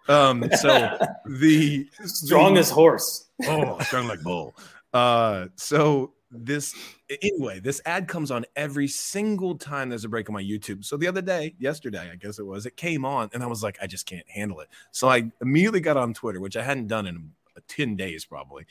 Um. 0.08 0.48
So 0.58 0.98
the 1.26 1.88
Strongest 2.06 2.72
horse. 2.72 3.26
oh, 3.48 3.80
strong 3.80 4.08
like 4.08 4.22
bull. 4.22 4.56
Uh, 4.94 5.48
so 5.56 6.14
this 6.44 6.74
anyway, 7.22 7.60
this 7.60 7.82
ad 7.86 8.08
comes 8.08 8.32
on 8.32 8.46
every 8.56 8.88
single 8.88 9.58
time 9.58 9.90
there's 9.90 10.06
a 10.06 10.10
break 10.10 10.30
on 10.30 10.34
my 10.34 10.44
YouTube. 10.44 10.84
So 10.84 10.98
the 10.98 11.08
other 11.08 11.22
day, 11.22 11.56
yesterday, 11.60 12.10
I 12.12 12.16
guess 12.16 12.40
it 12.40 12.46
was, 12.46 12.66
it 12.66 12.78
came 12.78 13.06
on, 13.06 13.30
and 13.34 13.44
I 13.44 13.48
was 13.48 13.64
like, 13.64 13.78
I 13.82 13.88
just 13.88 14.06
can't 14.06 14.30
handle 14.30 14.60
it. 14.60 14.70
So 14.92 15.10
I 15.10 15.32
immediately 15.42 15.82
got 15.82 15.98
on 15.98 16.14
Twitter, 16.14 16.40
which 16.40 16.58
I 16.58 16.64
hadn't 16.64 16.88
done 16.88 17.08
in 17.08 17.32
uh, 17.56 17.62
10 17.68 17.96
days 17.96 18.26
probably. 18.26 18.66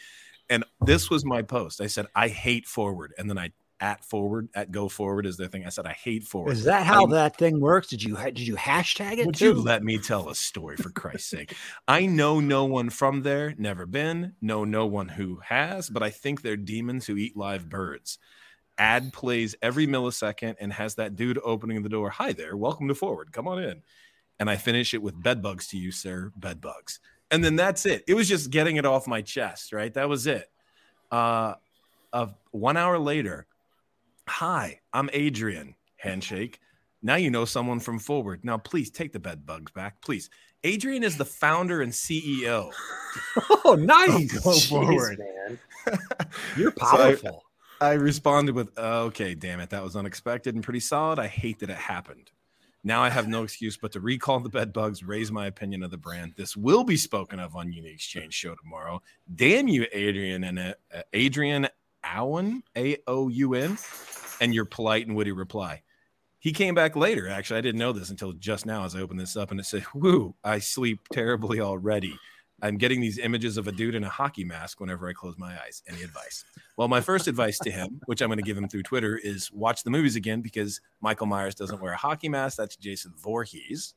And 0.50 0.64
this 0.80 1.08
was 1.08 1.24
my 1.24 1.42
post. 1.42 1.80
I 1.80 1.86
said, 1.86 2.06
I 2.14 2.28
hate 2.28 2.66
forward. 2.66 3.14
And 3.16 3.30
then 3.30 3.38
I 3.38 3.52
at 3.84 4.02
forward, 4.02 4.48
at 4.54 4.72
go 4.72 4.88
forward 4.88 5.26
is 5.26 5.36
their 5.36 5.46
thing. 5.46 5.66
I 5.66 5.68
said, 5.68 5.84
I 5.84 5.92
hate 5.92 6.24
forward. 6.24 6.52
Is 6.52 6.64
that 6.64 6.86
how 6.86 7.04
I- 7.04 7.10
that 7.10 7.36
thing 7.36 7.60
works? 7.60 7.88
Did 7.88 8.02
you 8.02 8.16
did 8.16 8.40
you 8.40 8.56
hashtag 8.56 9.18
it 9.18 9.26
Would 9.26 9.34
too? 9.34 9.44
you 9.44 9.52
let 9.60 9.84
me 9.84 9.98
tell 9.98 10.30
a 10.30 10.34
story 10.34 10.78
for 10.78 10.88
Christ's 10.88 11.28
sake? 11.28 11.54
I 11.86 12.06
know 12.06 12.40
no 12.40 12.64
one 12.64 12.88
from 12.88 13.20
there, 13.20 13.54
never 13.58 13.84
been, 13.84 14.36
know 14.40 14.64
no 14.64 14.86
one 14.86 15.08
who 15.10 15.38
has, 15.44 15.90
but 15.90 16.02
I 16.02 16.08
think 16.08 16.40
they're 16.40 16.56
demons 16.56 17.06
who 17.06 17.18
eat 17.18 17.36
live 17.36 17.68
birds. 17.68 18.18
Ad 18.78 19.12
plays 19.12 19.54
every 19.60 19.86
millisecond 19.86 20.56
and 20.60 20.72
has 20.72 20.94
that 20.94 21.14
dude 21.14 21.38
opening 21.44 21.82
the 21.82 21.90
door. 21.90 22.08
Hi 22.08 22.32
there, 22.32 22.56
welcome 22.56 22.88
to 22.88 22.94
Forward. 22.94 23.32
Come 23.32 23.46
on 23.46 23.62
in. 23.62 23.82
And 24.40 24.48
I 24.48 24.56
finish 24.56 24.94
it 24.94 25.02
with 25.02 25.22
bed 25.22 25.42
bugs 25.42 25.66
to 25.68 25.76
you, 25.76 25.92
sir. 25.92 26.32
Bed 26.36 26.62
bugs. 26.62 27.00
And 27.30 27.44
then 27.44 27.54
that's 27.54 27.84
it. 27.84 28.02
It 28.08 28.14
was 28.14 28.30
just 28.30 28.48
getting 28.48 28.76
it 28.76 28.86
off 28.86 29.06
my 29.06 29.20
chest, 29.20 29.74
right? 29.74 29.92
That 29.92 30.08
was 30.08 30.26
it. 30.26 30.50
Uh, 31.12 31.54
uh 32.14 32.28
one 32.50 32.78
hour 32.78 32.98
later, 32.98 33.46
hi, 34.28 34.80
I'm 34.92 35.10
Adrian. 35.12 35.74
Handshake. 35.96 36.60
Now 37.02 37.16
you 37.16 37.30
know 37.30 37.44
someone 37.44 37.80
from 37.80 37.98
Forward. 37.98 38.44
Now, 38.44 38.58
please 38.58 38.90
take 38.90 39.12
the 39.12 39.18
bed 39.18 39.46
bugs 39.46 39.72
back, 39.72 40.00
please. 40.02 40.28
Adrian 40.64 41.02
is 41.02 41.16
the 41.16 41.24
founder 41.24 41.80
and 41.82 41.92
CEO. 41.92 42.70
oh, 43.64 43.74
nice. 43.78 44.32
Go 44.32 44.50
Jeez, 44.50 44.68
forward. 44.68 45.18
man. 45.18 45.58
You're 46.56 46.72
So 46.78 46.86
I- 46.86 46.96
powerful. 46.96 47.44
I 47.80 47.92
responded 47.94 48.54
with, 48.54 48.78
"Okay, 48.78 49.34
damn 49.34 49.60
it, 49.60 49.68
that 49.70 49.82
was 49.82 49.96
unexpected 49.96 50.54
and 50.54 50.62
pretty 50.64 50.80
solid. 50.80 51.18
I 51.18 51.26
hate 51.26 51.58
that 51.58 51.68
it 51.70 51.76
happened. 51.76 52.30
Now 52.84 53.02
I 53.02 53.10
have 53.10 53.28
no 53.28 53.42
excuse 53.42 53.76
but 53.76 53.92
to 53.92 54.00
recall 54.00 54.40
the 54.40 54.48
bed 54.48 54.72
bugs, 54.72 55.02
raise 55.02 55.32
my 55.32 55.46
opinion 55.46 55.82
of 55.82 55.90
the 55.90 55.98
brand. 55.98 56.34
This 56.36 56.56
will 56.56 56.84
be 56.84 56.96
spoken 56.96 57.40
of 57.40 57.56
on 57.56 57.72
Unique 57.72 57.94
Exchange 57.94 58.32
show 58.32 58.54
tomorrow. 58.54 59.02
Damn 59.34 59.68
you, 59.68 59.86
Adrian 59.92 60.44
and 60.44 60.58
uh, 60.58 60.74
uh, 60.94 61.02
Adrian 61.12 61.66
Aoun, 62.04 62.62
A 62.76 62.98
O 63.06 63.28
U 63.28 63.54
N, 63.54 63.78
and 64.40 64.54
your 64.54 64.64
polite 64.64 65.06
and 65.06 65.16
witty 65.16 65.32
reply." 65.32 65.82
He 66.38 66.52
came 66.52 66.74
back 66.74 66.94
later. 66.94 67.26
Actually, 67.28 67.58
I 67.58 67.62
didn't 67.62 67.78
know 67.78 67.92
this 67.92 68.10
until 68.10 68.32
just 68.34 68.66
now 68.66 68.84
as 68.84 68.94
I 68.94 69.00
opened 69.00 69.18
this 69.20 69.36
up, 69.36 69.50
and 69.50 69.58
it 69.58 69.64
said, 69.64 69.84
"Woo, 69.94 70.34
I 70.44 70.58
sleep 70.58 71.00
terribly 71.12 71.60
already." 71.60 72.18
I'm 72.62 72.78
getting 72.78 73.00
these 73.00 73.18
images 73.18 73.56
of 73.58 73.66
a 73.66 73.72
dude 73.72 73.94
in 73.96 74.04
a 74.04 74.08
hockey 74.08 74.44
mask 74.44 74.80
whenever 74.80 75.08
I 75.08 75.12
close 75.12 75.34
my 75.36 75.60
eyes. 75.60 75.82
Any 75.88 76.02
advice? 76.02 76.44
Well, 76.76 76.88
my 76.88 77.00
first 77.00 77.26
advice 77.26 77.58
to 77.58 77.70
him, 77.70 78.00
which 78.06 78.22
I'm 78.22 78.28
going 78.28 78.38
to 78.38 78.44
give 78.44 78.56
him 78.56 78.68
through 78.68 78.84
Twitter, 78.84 79.18
is 79.18 79.50
watch 79.52 79.82
the 79.82 79.90
movies 79.90 80.16
again 80.16 80.40
because 80.40 80.80
Michael 81.00 81.26
Myers 81.26 81.54
doesn't 81.56 81.80
wear 81.82 81.92
a 81.92 81.96
hockey 81.96 82.28
mask. 82.28 82.56
That's 82.56 82.76
Jason 82.76 83.12
Voorhees. 83.18 83.94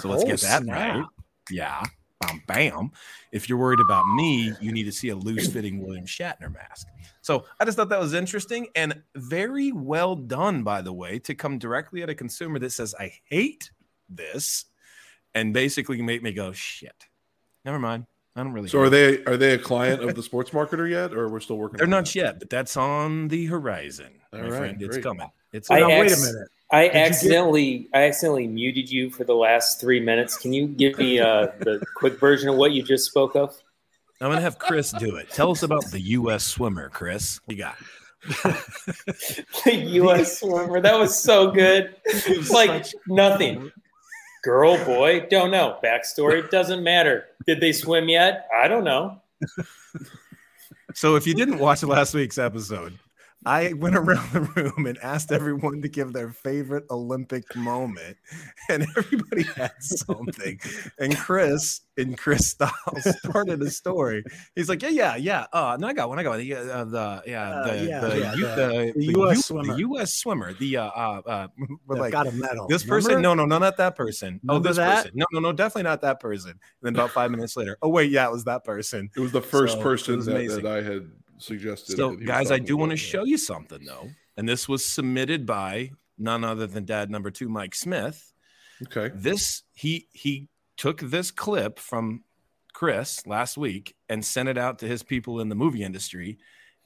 So 0.00 0.08
let's 0.08 0.22
Oh, 0.22 0.26
get 0.26 0.40
that 0.40 0.62
snap. 0.62 0.94
right. 0.96 1.04
Yeah. 1.50 1.82
Bam, 2.20 2.42
bam. 2.46 2.90
If 3.32 3.48
you're 3.48 3.58
worried 3.58 3.80
about 3.80 4.06
me, 4.14 4.52
you 4.60 4.72
need 4.72 4.84
to 4.84 4.92
see 4.92 5.10
a 5.10 5.16
loose 5.16 5.48
fitting 5.52 5.84
William 5.84 6.06
Shatner 6.06 6.52
mask. 6.52 6.88
So 7.20 7.44
I 7.60 7.64
just 7.64 7.76
thought 7.76 7.88
that 7.90 8.00
was 8.00 8.14
interesting 8.14 8.68
and 8.74 9.02
very 9.14 9.72
well 9.72 10.14
done, 10.14 10.62
by 10.62 10.82
the 10.82 10.92
way, 10.92 11.18
to 11.20 11.34
come 11.34 11.58
directly 11.58 12.02
at 12.02 12.08
a 12.08 12.14
consumer 12.14 12.58
that 12.60 12.70
says, 12.70 12.94
I 12.98 13.12
hate 13.24 13.70
this 14.08 14.66
and 15.34 15.52
basically 15.52 16.00
make 16.00 16.22
me 16.22 16.32
go, 16.32 16.52
shit. 16.52 17.06
Never 17.64 17.78
mind. 17.78 18.06
I 18.36 18.42
don't 18.42 18.52
really. 18.52 18.68
So 18.68 18.78
hate 18.80 18.86
are 18.86 18.90
they 18.90 19.24
are 19.24 19.36
they 19.38 19.54
a 19.54 19.58
client 19.58 20.02
of 20.04 20.14
the 20.14 20.22
sports 20.22 20.50
marketer 20.50 20.88
yet, 20.88 21.14
or 21.14 21.28
we're 21.28 21.40
still 21.40 21.56
working? 21.56 21.78
They're 21.78 21.86
on 21.86 21.90
not 21.90 22.04
that? 22.04 22.14
yet, 22.14 22.38
but 22.38 22.50
that's 22.50 22.76
on 22.76 23.28
the 23.28 23.46
horizon. 23.46 24.12
All 24.32 24.40
my 24.40 24.48
right, 24.48 24.58
friend. 24.58 24.82
It's 24.82 24.98
coming. 24.98 25.30
It's 25.52 25.70
I 25.70 25.76
Now, 25.80 25.86
coming. 25.86 26.00
wait 26.00 26.12
a 26.12 26.16
minute. 26.16 26.48
I 26.70 26.84
you 26.84 26.92
get- 26.92 27.06
accidentally 27.06 27.88
I 27.94 28.02
accidentally 28.02 28.46
muted 28.46 28.90
you 28.90 29.08
for 29.10 29.24
the 29.24 29.34
last 29.34 29.80
three 29.80 30.00
minutes. 30.00 30.36
Can 30.36 30.52
you 30.52 30.66
give 30.68 30.98
me 30.98 31.18
uh, 31.18 31.46
the 31.60 31.82
quick 31.96 32.20
version 32.20 32.48
of 32.50 32.56
what 32.56 32.72
you 32.72 32.82
just 32.82 33.06
spoke 33.06 33.34
of? 33.36 33.56
I'm 34.20 34.30
gonna 34.30 34.40
have 34.42 34.58
Chris 34.58 34.92
do 34.92 35.16
it. 35.16 35.30
Tell 35.30 35.50
us 35.50 35.62
about 35.62 35.84
the 35.90 36.00
U.S. 36.00 36.44
swimmer, 36.44 36.88
Chris. 36.90 37.40
You 37.48 37.56
got 37.56 37.76
the 39.64 39.74
U.S. 39.74 40.40
swimmer. 40.40 40.80
That 40.80 40.98
was 40.98 41.18
so 41.22 41.50
good. 41.50 41.94
was 42.28 42.50
like 42.50 42.84
such- 42.84 42.94
nothing. 43.06 43.70
Girl, 44.42 44.82
boy, 44.84 45.26
don't 45.30 45.50
know. 45.50 45.78
Backstory 45.82 46.48
doesn't 46.50 46.82
matter. 46.82 47.26
Did 47.46 47.60
they 47.60 47.72
swim 47.72 48.08
yet? 48.08 48.48
I 48.56 48.68
don't 48.68 48.84
know. 48.84 49.20
So 50.94 51.14
if 51.16 51.26
you 51.26 51.34
didn't 51.34 51.58
watch 51.58 51.82
last 51.82 52.14
week's 52.14 52.38
episode, 52.38 52.98
I 53.46 53.74
went 53.74 53.94
around 53.96 54.32
the 54.32 54.40
room 54.40 54.86
and 54.86 54.98
asked 54.98 55.30
everyone 55.30 55.80
to 55.82 55.88
give 55.88 56.12
their 56.12 56.30
favorite 56.30 56.84
Olympic 56.90 57.54
moment, 57.54 58.16
and 58.68 58.84
everybody 58.96 59.44
had 59.44 59.72
something. 59.80 60.58
And 60.98 61.16
Chris, 61.16 61.82
in 61.96 62.16
Chris 62.16 62.50
style, 62.50 62.72
started 62.98 63.62
a 63.62 63.70
story. 63.70 64.24
He's 64.56 64.68
like, 64.68 64.82
"Yeah, 64.82 64.88
yeah, 64.88 65.16
yeah. 65.16 65.46
Uh, 65.52 65.76
no, 65.78 65.86
I 65.86 65.92
got 65.92 66.08
one. 66.08 66.18
I 66.18 66.24
got 66.24 66.30
one. 66.30 66.40
The, 66.40 66.54
uh, 66.54 66.84
the 66.84 67.22
yeah, 67.26 67.50
Uh, 67.50 67.66
the, 67.68 67.86
yeah, 67.86 68.00
the, 68.00 68.18
yeah, 68.18 68.34
U- 68.34 68.46
the- 68.46 68.56
the, 68.56 68.92
the 68.96 69.06
the 69.12 69.20
US 69.20 69.36
U- 69.36 69.42
swimmer. 69.42 69.72
the 69.74 69.78
U.S. 69.80 70.12
swimmer. 70.14 70.52
The 70.54 70.76
uh, 70.78 70.84
uh, 70.86 71.22
uh 71.24 71.48
we're 71.86 72.00
like, 72.00 72.12
got 72.12 72.26
a 72.26 72.32
medal. 72.32 72.66
this 72.66 72.82
person? 72.82 73.10
Remember? 73.10 73.28
No, 73.28 73.34
no, 73.34 73.46
no, 73.46 73.58
not 73.58 73.76
that 73.76 73.94
person. 73.94 74.40
Oh, 74.48 74.58
this 74.58 74.76
that? 74.76 75.04
person. 75.04 75.12
No, 75.14 75.26
no, 75.32 75.38
no, 75.38 75.52
definitely 75.52 75.84
not 75.84 76.00
that 76.00 76.18
person. 76.18 76.50
And 76.50 76.60
then 76.82 76.94
about 76.94 77.12
five 77.12 77.30
minutes 77.30 77.56
later, 77.56 77.78
oh 77.80 77.90
wait, 77.90 78.10
yeah, 78.10 78.26
it 78.26 78.32
was 78.32 78.44
that 78.44 78.64
person. 78.64 79.08
It 79.16 79.20
was 79.20 79.30
the 79.30 79.40
first 79.40 79.76
So, 79.76 79.82
person 79.82 80.18
that, 80.24 80.48
that 80.48 80.66
I 80.66 80.82
had 80.82 81.10
suggested. 81.38 81.96
So, 81.96 82.10
that 82.10 82.14
he 82.14 82.24
was 82.24 82.26
guys, 82.26 82.50
I 82.50 82.58
do 82.58 82.76
want 82.76 82.90
to 82.90 82.96
show 82.96 83.24
you 83.24 83.38
something 83.38 83.84
though, 83.84 84.08
and 84.36 84.48
this 84.48 84.68
was 84.68 84.84
submitted 84.84 85.46
by 85.46 85.90
none 86.18 86.44
other 86.44 86.66
than 86.66 86.84
Dad 86.84 87.10
number 87.10 87.30
two, 87.30 87.48
Mike 87.48 87.74
Smith. 87.74 88.32
Okay. 88.82 89.14
This 89.14 89.62
he 89.74 90.08
he 90.12 90.48
took 90.76 91.00
this 91.00 91.30
clip 91.30 91.78
from 91.78 92.24
Chris 92.72 93.26
last 93.26 93.56
week 93.56 93.96
and 94.08 94.24
sent 94.24 94.48
it 94.48 94.58
out 94.58 94.78
to 94.80 94.86
his 94.86 95.02
people 95.02 95.40
in 95.40 95.48
the 95.48 95.54
movie 95.54 95.82
industry, 95.82 96.38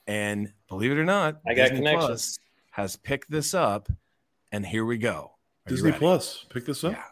and 0.06 0.52
believe 0.68 0.92
it 0.92 0.98
or 0.98 1.04
not, 1.04 1.40
I 1.46 1.54
got 1.54 1.70
Disney 1.70 1.78
connections. 1.78 2.06
Plus 2.06 2.38
has 2.72 2.96
picked 2.96 3.30
this 3.30 3.54
up, 3.54 3.88
and 4.52 4.64
here 4.64 4.84
we 4.84 4.98
go. 4.98 5.32
Are 5.66 5.70
Disney? 5.70 5.92
Plus. 5.92 6.46
Pick 6.48 6.64
this 6.66 6.84
up. 6.84 6.92
Yeah. 6.92 7.02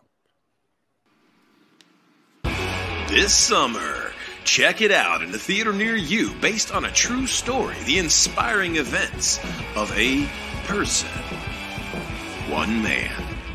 This 3.09 3.35
summer, 3.35 4.08
check 4.45 4.81
it 4.81 4.91
out 4.91 5.23
in 5.23 5.35
a 5.35 5.39
theater 5.39 5.73
near 5.73 5.97
you 5.97 6.33
based 6.41 6.73
on 6.73 6.85
a 6.85 6.91
true 6.91 7.27
story, 7.27 7.77
the 7.85 7.99
inspiring 7.99 8.77
events 8.77 9.39
of 9.77 9.93
a 9.97 10.29
person. 10.67 11.09
One 12.49 12.83
man 12.83 13.13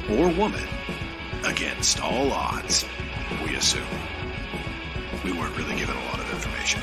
or 0.09 0.29
woman 0.29 0.67
against 1.45 2.01
all 2.01 2.31
odds, 2.31 2.85
we 3.43 3.55
assume. 3.55 3.83
We 5.23 5.31
weren't 5.31 5.57
really 5.57 5.75
given 5.75 5.95
a 5.95 6.05
lot 6.05 6.19
of 6.19 6.31
information. 6.31 6.81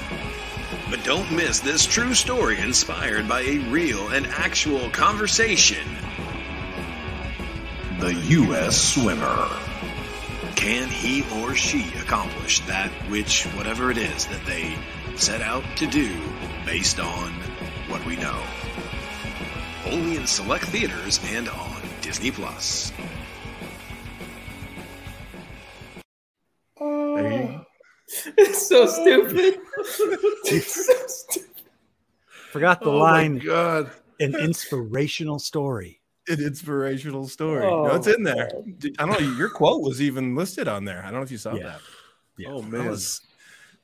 But 0.90 1.04
don't 1.04 1.30
miss 1.30 1.60
this 1.60 1.86
true 1.86 2.14
story 2.14 2.58
inspired 2.58 3.28
by 3.28 3.42
a 3.42 3.58
real 3.58 4.08
and 4.08 4.26
actual 4.26 4.90
conversation. 4.90 5.86
The 8.00 8.14
U.S. 8.14 8.94
Swimmer. 8.94 9.69
Can 10.56 10.88
he 10.88 11.24
or 11.40 11.54
she 11.54 11.88
accomplish 12.00 12.60
that 12.66 12.90
which, 13.10 13.44
whatever 13.56 13.90
it 13.90 13.96
is 13.98 14.26
that 14.26 14.44
they 14.44 14.76
set 15.16 15.40
out 15.40 15.64
to 15.76 15.86
do 15.86 16.14
based 16.66 17.00
on 17.00 17.32
what 17.88 18.04
we 18.04 18.16
know? 18.16 18.42
Only 19.86 20.16
in 20.16 20.26
select 20.26 20.64
theaters 20.66 21.18
and 21.32 21.48
on 21.48 21.80
Disney 22.02 22.30
Plus. 22.30 22.92
There 26.78 27.32
you- 27.42 27.60
It's 28.38 28.66
so 28.68 28.86
stupid. 28.86 29.60
It's 30.44 30.86
so 30.86 30.94
stupid. 31.06 31.48
Forgot 32.52 32.80
the 32.80 32.90
Oh 32.90 32.98
my 32.98 33.12
line, 33.12 33.38
God. 33.38 33.90
an 34.18 34.34
inspirational 34.34 35.38
story. 35.38 35.99
An 36.28 36.40
inspirational 36.40 37.26
story. 37.28 37.64
Oh, 37.66 37.84
no, 37.86 37.94
it's 37.96 38.06
in 38.06 38.22
there. 38.22 38.50
I 38.98 39.06
don't 39.06 39.20
know. 39.20 39.36
Your 39.36 39.48
quote 39.50 39.82
was 39.82 40.00
even 40.02 40.34
listed 40.34 40.68
on 40.68 40.84
there. 40.84 41.00
I 41.00 41.04
don't 41.10 41.14
know 41.14 41.22
if 41.22 41.30
you 41.32 41.38
saw 41.38 41.54
Yeah. 41.54 41.62
that. 41.64 41.80
Yeah, 42.36 42.48
Oh, 42.50 42.62
man. 42.62 42.86
was 42.88 43.20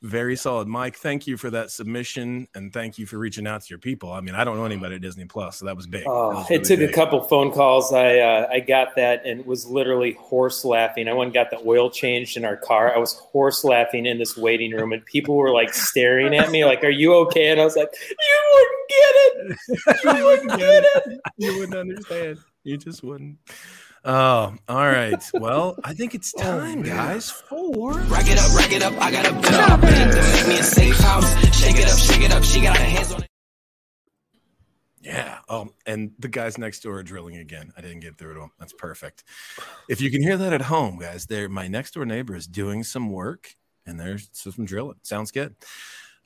very 0.06 0.36
solid, 0.36 0.68
Mike. 0.68 0.96
Thank 0.96 1.26
you 1.26 1.36
for 1.36 1.50
that 1.50 1.70
submission, 1.70 2.46
and 2.54 2.72
thank 2.72 2.98
you 2.98 3.06
for 3.06 3.18
reaching 3.18 3.46
out 3.46 3.62
to 3.62 3.68
your 3.68 3.78
people. 3.78 4.12
I 4.12 4.20
mean, 4.20 4.34
I 4.34 4.44
don't 4.44 4.56
know 4.56 4.64
anybody 4.64 4.94
at 4.94 5.00
Disney 5.02 5.24
Plus, 5.24 5.58
so 5.58 5.66
that 5.66 5.76
was 5.76 5.86
big. 5.86 6.04
That 6.04 6.10
Oh, 6.10 6.28
was 6.30 6.50
it 6.50 6.68
really 6.68 6.86
took 6.86 6.90
a 6.90 6.92
couple 6.92 7.20
phone 7.22 7.52
calls. 7.52 7.92
I 7.92 8.18
uh, 8.18 8.48
I 8.50 8.60
got 8.60 8.96
that 8.96 9.26
and 9.26 9.44
was 9.44 9.66
literally 9.66 10.12
horse 10.12 10.64
laughing. 10.64 11.08
I 11.08 11.12
went 11.12 11.28
and 11.28 11.34
got 11.34 11.50
the 11.50 11.58
oil 11.66 11.90
changed 11.90 12.36
in 12.36 12.44
our 12.44 12.56
car. 12.56 12.94
I 12.94 12.98
was 12.98 13.14
horse 13.14 13.64
laughing 13.64 14.06
in 14.06 14.18
this 14.18 14.36
waiting 14.36 14.72
room, 14.72 14.92
and 14.92 15.04
people 15.04 15.36
were 15.36 15.50
like 15.50 15.74
staring 15.74 16.34
at 16.34 16.50
me, 16.50 16.64
like, 16.64 16.84
"Are 16.84 16.90
you 16.90 17.14
okay?" 17.26 17.48
And 17.50 17.60
I 17.60 17.64
was 17.64 17.76
like, 17.76 17.88
"You 18.08 18.52
wouldn't 18.54 18.88
get 18.88 19.14
it. 19.16 19.58
You 20.18 20.24
wouldn't 20.24 20.58
get 20.58 20.84
it." 20.84 21.20
you 21.38 21.58
wouldn't 21.58 21.74
understand. 21.76 22.38
You 22.64 22.76
just 22.76 23.02
wouldn't. 23.02 23.38
Oh, 24.08 24.54
all 24.68 24.86
right. 24.86 25.20
Well, 25.34 25.76
I 25.82 25.92
think 25.92 26.14
it's 26.14 26.32
time, 26.38 26.82
guys, 26.82 27.28
for 27.28 27.92
Rack 27.92 28.30
it 28.30 28.38
up, 28.38 28.54
rack 28.56 28.72
it 28.72 28.80
up, 28.80 28.92
I 29.02 29.10
got 29.10 29.26
a 29.26 29.32
bill. 29.32 29.78
Bank 29.78 30.14
to 30.14 30.22
make 30.22 30.46
me 30.46 30.58
a 30.60 30.62
safe 30.62 30.96
house. 30.98 31.28
Shake 31.60 31.74
it 31.76 31.88
up, 31.88 31.98
shake 31.98 32.22
it 32.22 32.30
up, 32.30 32.44
she 32.44 32.60
got 32.60 32.76
her 32.76 32.84
hands 32.84 33.12
on 33.12 33.24
it. 33.24 33.28
Yeah. 35.02 35.38
Um, 35.48 35.70
and 35.86 36.12
the 36.20 36.28
guys 36.28 36.56
next 36.56 36.80
door 36.84 36.98
are 36.98 37.02
drilling 37.02 37.36
again. 37.36 37.72
I 37.76 37.80
didn't 37.80 38.00
get 38.00 38.16
through 38.16 38.34
to 38.34 38.40
them. 38.40 38.50
That's 38.60 38.72
perfect. 38.72 39.24
If 39.88 40.00
you 40.00 40.10
can 40.12 40.22
hear 40.22 40.36
that 40.36 40.52
at 40.52 40.62
home, 40.62 40.98
guys, 40.98 41.26
there 41.26 41.48
my 41.48 41.66
next 41.66 41.94
door 41.94 42.04
neighbor 42.04 42.36
is 42.36 42.46
doing 42.46 42.84
some 42.84 43.10
work 43.10 43.54
and 43.84 43.98
there's 43.98 44.28
some 44.32 44.64
drilling. 44.66 44.98
Sounds 45.02 45.30
good. 45.32 45.54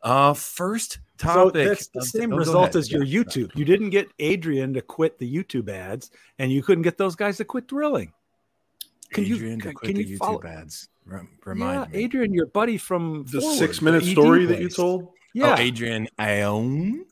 Uh 0.03 0.33
first 0.35 0.99
So 1.21 1.51
that's 1.51 1.89
the 1.89 2.03
same 2.05 2.33
oh, 2.33 2.37
result 2.37 2.65
ahead. 2.71 2.77
as 2.77 2.91
your 2.91 3.03
Yeah. 3.05 3.23
YouTube. 3.23 3.55
You 3.57 3.65
didn't 3.65 3.91
get 3.91 4.09
Adrian 4.19 4.73
to 4.75 4.81
quit 4.83 5.19
the 5.19 5.33
YouTube 5.33 5.69
ads, 5.69 6.11
and 6.39 6.51
you 6.51 6.63
couldn't 6.63 6.83
get 6.83 6.97
those 6.99 7.15
guys 7.15 7.37
to 7.39 7.45
quit 7.45 7.67
drilling. 7.67 8.13
Can 9.13 9.25
you- 9.25 9.37
Adrian 9.37 9.61
to 9.61 9.73
quit 9.73 9.89
can 9.95 9.97
the 10.03 10.09
you 10.09 10.17
YouTube 10.17 10.19
follow- 10.19 10.43
ads. 10.45 10.89
Rem- 11.07 11.29
yeah, 11.33 11.37
Remind 11.45 11.93
me. 11.93 11.99
Adrian, 12.05 12.33
your 12.33 12.47
buddy 12.47 12.77
from 12.79 13.25
The 13.25 13.41
Forward, 13.41 13.59
six 13.59 13.83
minute 13.83 14.05
the 14.05 14.13
story 14.13 14.47
that 14.47 14.61
you 14.61 14.69
told. 14.69 15.09
Yeah, 15.35 15.55
Oh, 15.59 15.61
Adrian 15.61 16.09
Aoun. 16.19 17.05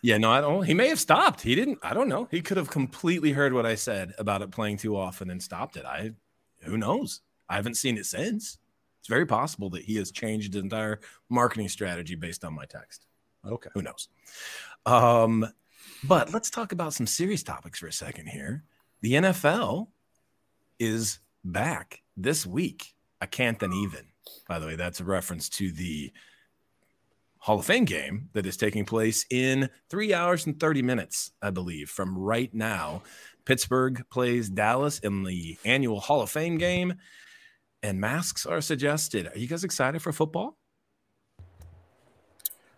Yeah, 0.00 0.18
no, 0.18 0.30
I 0.32 0.40
don't. 0.40 0.64
He 0.64 0.74
may 0.74 0.88
have 0.88 0.98
stopped. 0.98 1.42
He 1.42 1.54
didn't. 1.54 1.78
I 1.82 1.94
don't 1.94 2.08
know. 2.08 2.26
He 2.30 2.40
could 2.40 2.56
have 2.56 2.70
completely 2.70 3.32
heard 3.32 3.52
what 3.52 3.66
I 3.66 3.74
said 3.76 4.14
about 4.18 4.42
it 4.42 4.50
playing 4.50 4.78
too 4.78 4.96
often 4.96 5.30
and 5.30 5.40
stopped 5.42 5.76
it. 5.76 5.84
I, 5.84 6.12
who 6.62 6.76
knows? 6.76 7.20
I 7.48 7.54
haven't 7.56 7.76
seen 7.76 7.96
it 7.98 8.06
since. 8.06 8.58
It's 9.00 9.08
very 9.08 9.26
possible 9.26 9.68
that 9.70 9.82
he 9.84 9.96
has 9.96 10.10
changed 10.10 10.54
his 10.54 10.62
entire 10.62 11.00
marketing 11.28 11.68
strategy 11.68 12.14
based 12.14 12.44
on 12.44 12.54
my 12.54 12.64
text. 12.64 13.06
Okay. 13.46 13.70
Who 13.74 13.82
knows? 13.82 14.08
Um, 14.86 15.46
but 16.04 16.32
let's 16.32 16.50
talk 16.50 16.72
about 16.72 16.94
some 16.94 17.06
serious 17.06 17.42
topics 17.42 17.78
for 17.78 17.86
a 17.86 17.92
second 17.92 18.26
here. 18.26 18.64
The 19.02 19.14
NFL 19.14 19.88
is 20.78 21.18
back 21.44 22.02
this 22.16 22.46
week. 22.46 22.94
I 23.20 23.26
can't 23.26 23.58
then 23.58 23.72
even. 23.72 24.06
By 24.48 24.58
the 24.58 24.66
way, 24.66 24.76
that's 24.76 25.00
a 25.00 25.04
reference 25.04 25.48
to 25.50 25.70
the 25.70 26.12
Hall 27.38 27.58
of 27.58 27.66
Fame 27.66 27.84
game 27.84 28.28
that 28.34 28.46
is 28.46 28.56
taking 28.56 28.84
place 28.84 29.26
in 29.30 29.68
three 29.90 30.14
hours 30.14 30.46
and 30.46 30.58
30 30.58 30.82
minutes, 30.82 31.32
I 31.42 31.50
believe, 31.50 31.90
from 31.90 32.16
right 32.16 32.52
now. 32.54 33.02
Pittsburgh 33.44 34.04
plays 34.10 34.48
Dallas 34.48 35.00
in 35.00 35.24
the 35.24 35.58
annual 35.64 35.98
Hall 35.98 36.20
of 36.20 36.30
Fame 36.30 36.56
game, 36.56 36.94
and 37.82 38.00
masks 38.00 38.46
are 38.46 38.60
suggested. 38.60 39.26
Are 39.26 39.38
you 39.38 39.48
guys 39.48 39.64
excited 39.64 40.00
for 40.00 40.12
football? 40.12 40.56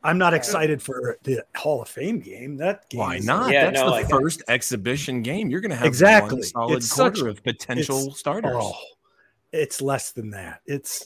I'm 0.05 0.19
not 0.19 0.35
excited 0.35 0.83
for 0.83 1.17
the 1.25 1.43
Hall 1.57 1.81
of 1.83 1.89
Fame 1.89 2.21
game. 2.21 2.57
That 2.59 2.89
game 2.91 2.99
Why 3.01 3.19
not? 3.21 3.51
Yeah, 3.51 3.65
That's 3.67 3.81
no, 3.81 3.87
the 3.87 3.91
like- 3.91 4.11
first 4.11 4.43
exhibition 4.49 5.23
game. 5.23 5.49
You're 5.51 5.61
going 5.63 5.71
to 5.71 5.77
have 5.77 5.87
Exactly. 5.87 6.37
one 6.37 6.43
solid 6.43 6.77
It's 6.77 6.93
quarter 6.93 7.17
such- 7.17 7.27
of 7.27 7.43
potential 7.43 7.99
it's- 8.01 8.19
starters. 8.19 8.53
Oh, 8.55 8.77
it's 9.53 9.81
less 9.81 10.13
than 10.13 10.31
that. 10.31 10.61
It's 10.67 11.03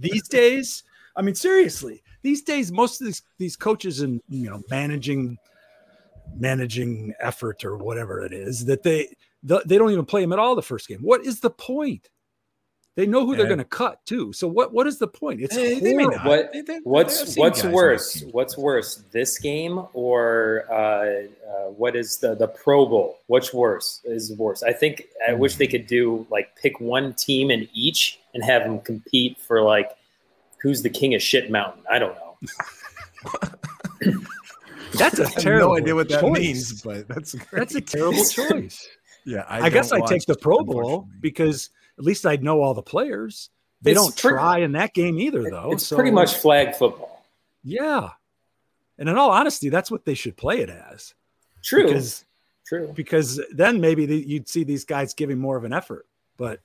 these 0.00 0.28
days. 0.28 0.84
I 1.16 1.22
mean, 1.22 1.34
seriously, 1.34 2.02
these 2.22 2.42
days, 2.42 2.70
most 2.72 3.00
of 3.00 3.06
these 3.06 3.22
these 3.38 3.56
coaches 3.56 4.00
and 4.00 4.20
you 4.28 4.48
know 4.50 4.62
managing 4.70 5.38
managing 6.34 7.12
effort 7.20 7.64
or 7.64 7.76
whatever 7.76 8.24
it 8.24 8.32
is 8.32 8.64
that 8.66 8.82
they 8.82 9.14
the, 9.42 9.60
they 9.66 9.76
don't 9.76 9.90
even 9.90 10.04
play 10.04 10.20
them 10.20 10.32
at 10.32 10.38
all 10.38 10.54
the 10.54 10.62
first 10.62 10.88
game. 10.88 11.00
What 11.00 11.26
is 11.26 11.40
the 11.40 11.50
point? 11.50 12.08
They 12.94 13.06
know 13.06 13.24
who 13.24 13.34
they're 13.36 13.46
going 13.46 13.56
to 13.56 13.64
cut 13.64 14.04
too. 14.04 14.34
So 14.34 14.46
what 14.46 14.74
what 14.74 14.86
is 14.86 14.98
the 14.98 15.06
point? 15.08 15.40
It's 15.40 15.54
Hey, 15.56 15.80
they 15.80 15.94
may 15.94 16.02
horrible. 16.04 16.18
not. 16.24 16.26
What- 16.28 16.52
They- 16.52 16.60
they- 16.60 16.80
What's 16.84 17.36
what's 17.36 17.64
worse? 17.64 18.22
What's 18.32 18.58
worse, 18.58 19.02
this 19.12 19.38
game 19.38 19.80
or 19.94 20.66
uh, 20.70 20.74
uh, 20.74 21.70
what 21.70 21.96
is 21.96 22.18
the 22.18 22.34
the 22.34 22.48
Pro 22.48 22.84
Bowl? 22.84 23.16
What's 23.28 23.54
worse 23.54 24.02
is 24.04 24.32
worse? 24.36 24.62
I 24.62 24.72
think 24.74 25.06
I 25.26 25.32
wish 25.32 25.56
they 25.56 25.66
could 25.66 25.86
do 25.86 26.26
like 26.30 26.54
pick 26.56 26.80
one 26.80 27.14
team 27.14 27.50
in 27.50 27.66
each 27.72 28.18
and 28.34 28.44
have 28.44 28.62
them 28.62 28.78
compete 28.80 29.38
for 29.40 29.62
like 29.62 29.90
who's 30.60 30.82
the 30.82 30.90
king 30.90 31.14
of 31.14 31.22
shit 31.22 31.50
mountain. 31.50 31.82
I 31.90 31.98
don't 31.98 32.14
know. 32.14 32.36
That's 34.94 35.18
a 35.18 35.22
I 35.24 35.28
have 35.30 35.34
terrible. 35.42 35.68
no 35.68 35.76
idea 35.78 35.94
what 35.94 36.08
that 36.10 36.20
choice. 36.20 36.38
means, 36.38 36.82
but 36.82 37.08
that's 37.08 37.34
That's 37.50 37.74
a 37.74 37.80
terrible 37.80 38.24
choice. 38.38 38.86
Yeah, 39.24 39.44
I, 39.48 39.70
guess 39.70 39.90
I 39.92 40.00
take 40.00 40.26
the 40.26 40.36
Pro 40.36 40.58
Bowl 40.64 40.76
unfortunately. 40.80 41.18
because 41.22 41.70
at 41.98 42.04
least 42.04 42.24
I'd 42.26 42.42
know 42.42 42.62
all 42.62 42.74
the 42.74 42.82
players. 42.82 43.50
They 43.82 43.92
It's 43.92 44.00
don't 44.00 44.16
pretty- 44.16 44.34
try 44.36 44.58
in 44.58 44.72
that 44.72 44.94
game 44.94 45.18
either, 45.18 45.42
though. 45.50 45.72
it's 45.72 45.86
so- 45.86 45.96
pretty 45.96 46.10
much 46.12 46.34
flag 46.34 46.74
football. 46.74 47.24
yeah. 47.64 48.10
And 48.98 49.08
in 49.08 49.16
all 49.16 49.30
honesty, 49.30 49.68
that's 49.70 49.90
what 49.90 50.04
they 50.04 50.14
should 50.14 50.36
play 50.36 50.60
it 50.60 50.68
as. 50.70 51.14
True. 51.64 51.84
Because 51.86 52.24
True. 52.66 52.92
because 52.94 53.40
then 53.50 53.80
maybe 53.80 54.06
the, 54.06 54.16
you'd 54.16 54.48
see 54.48 54.62
these 54.64 54.84
guys 54.84 55.14
giving 55.14 55.38
more 55.38 55.56
of 55.56 55.64
an 55.64 55.72
effort. 55.72 56.06
But 56.36 56.60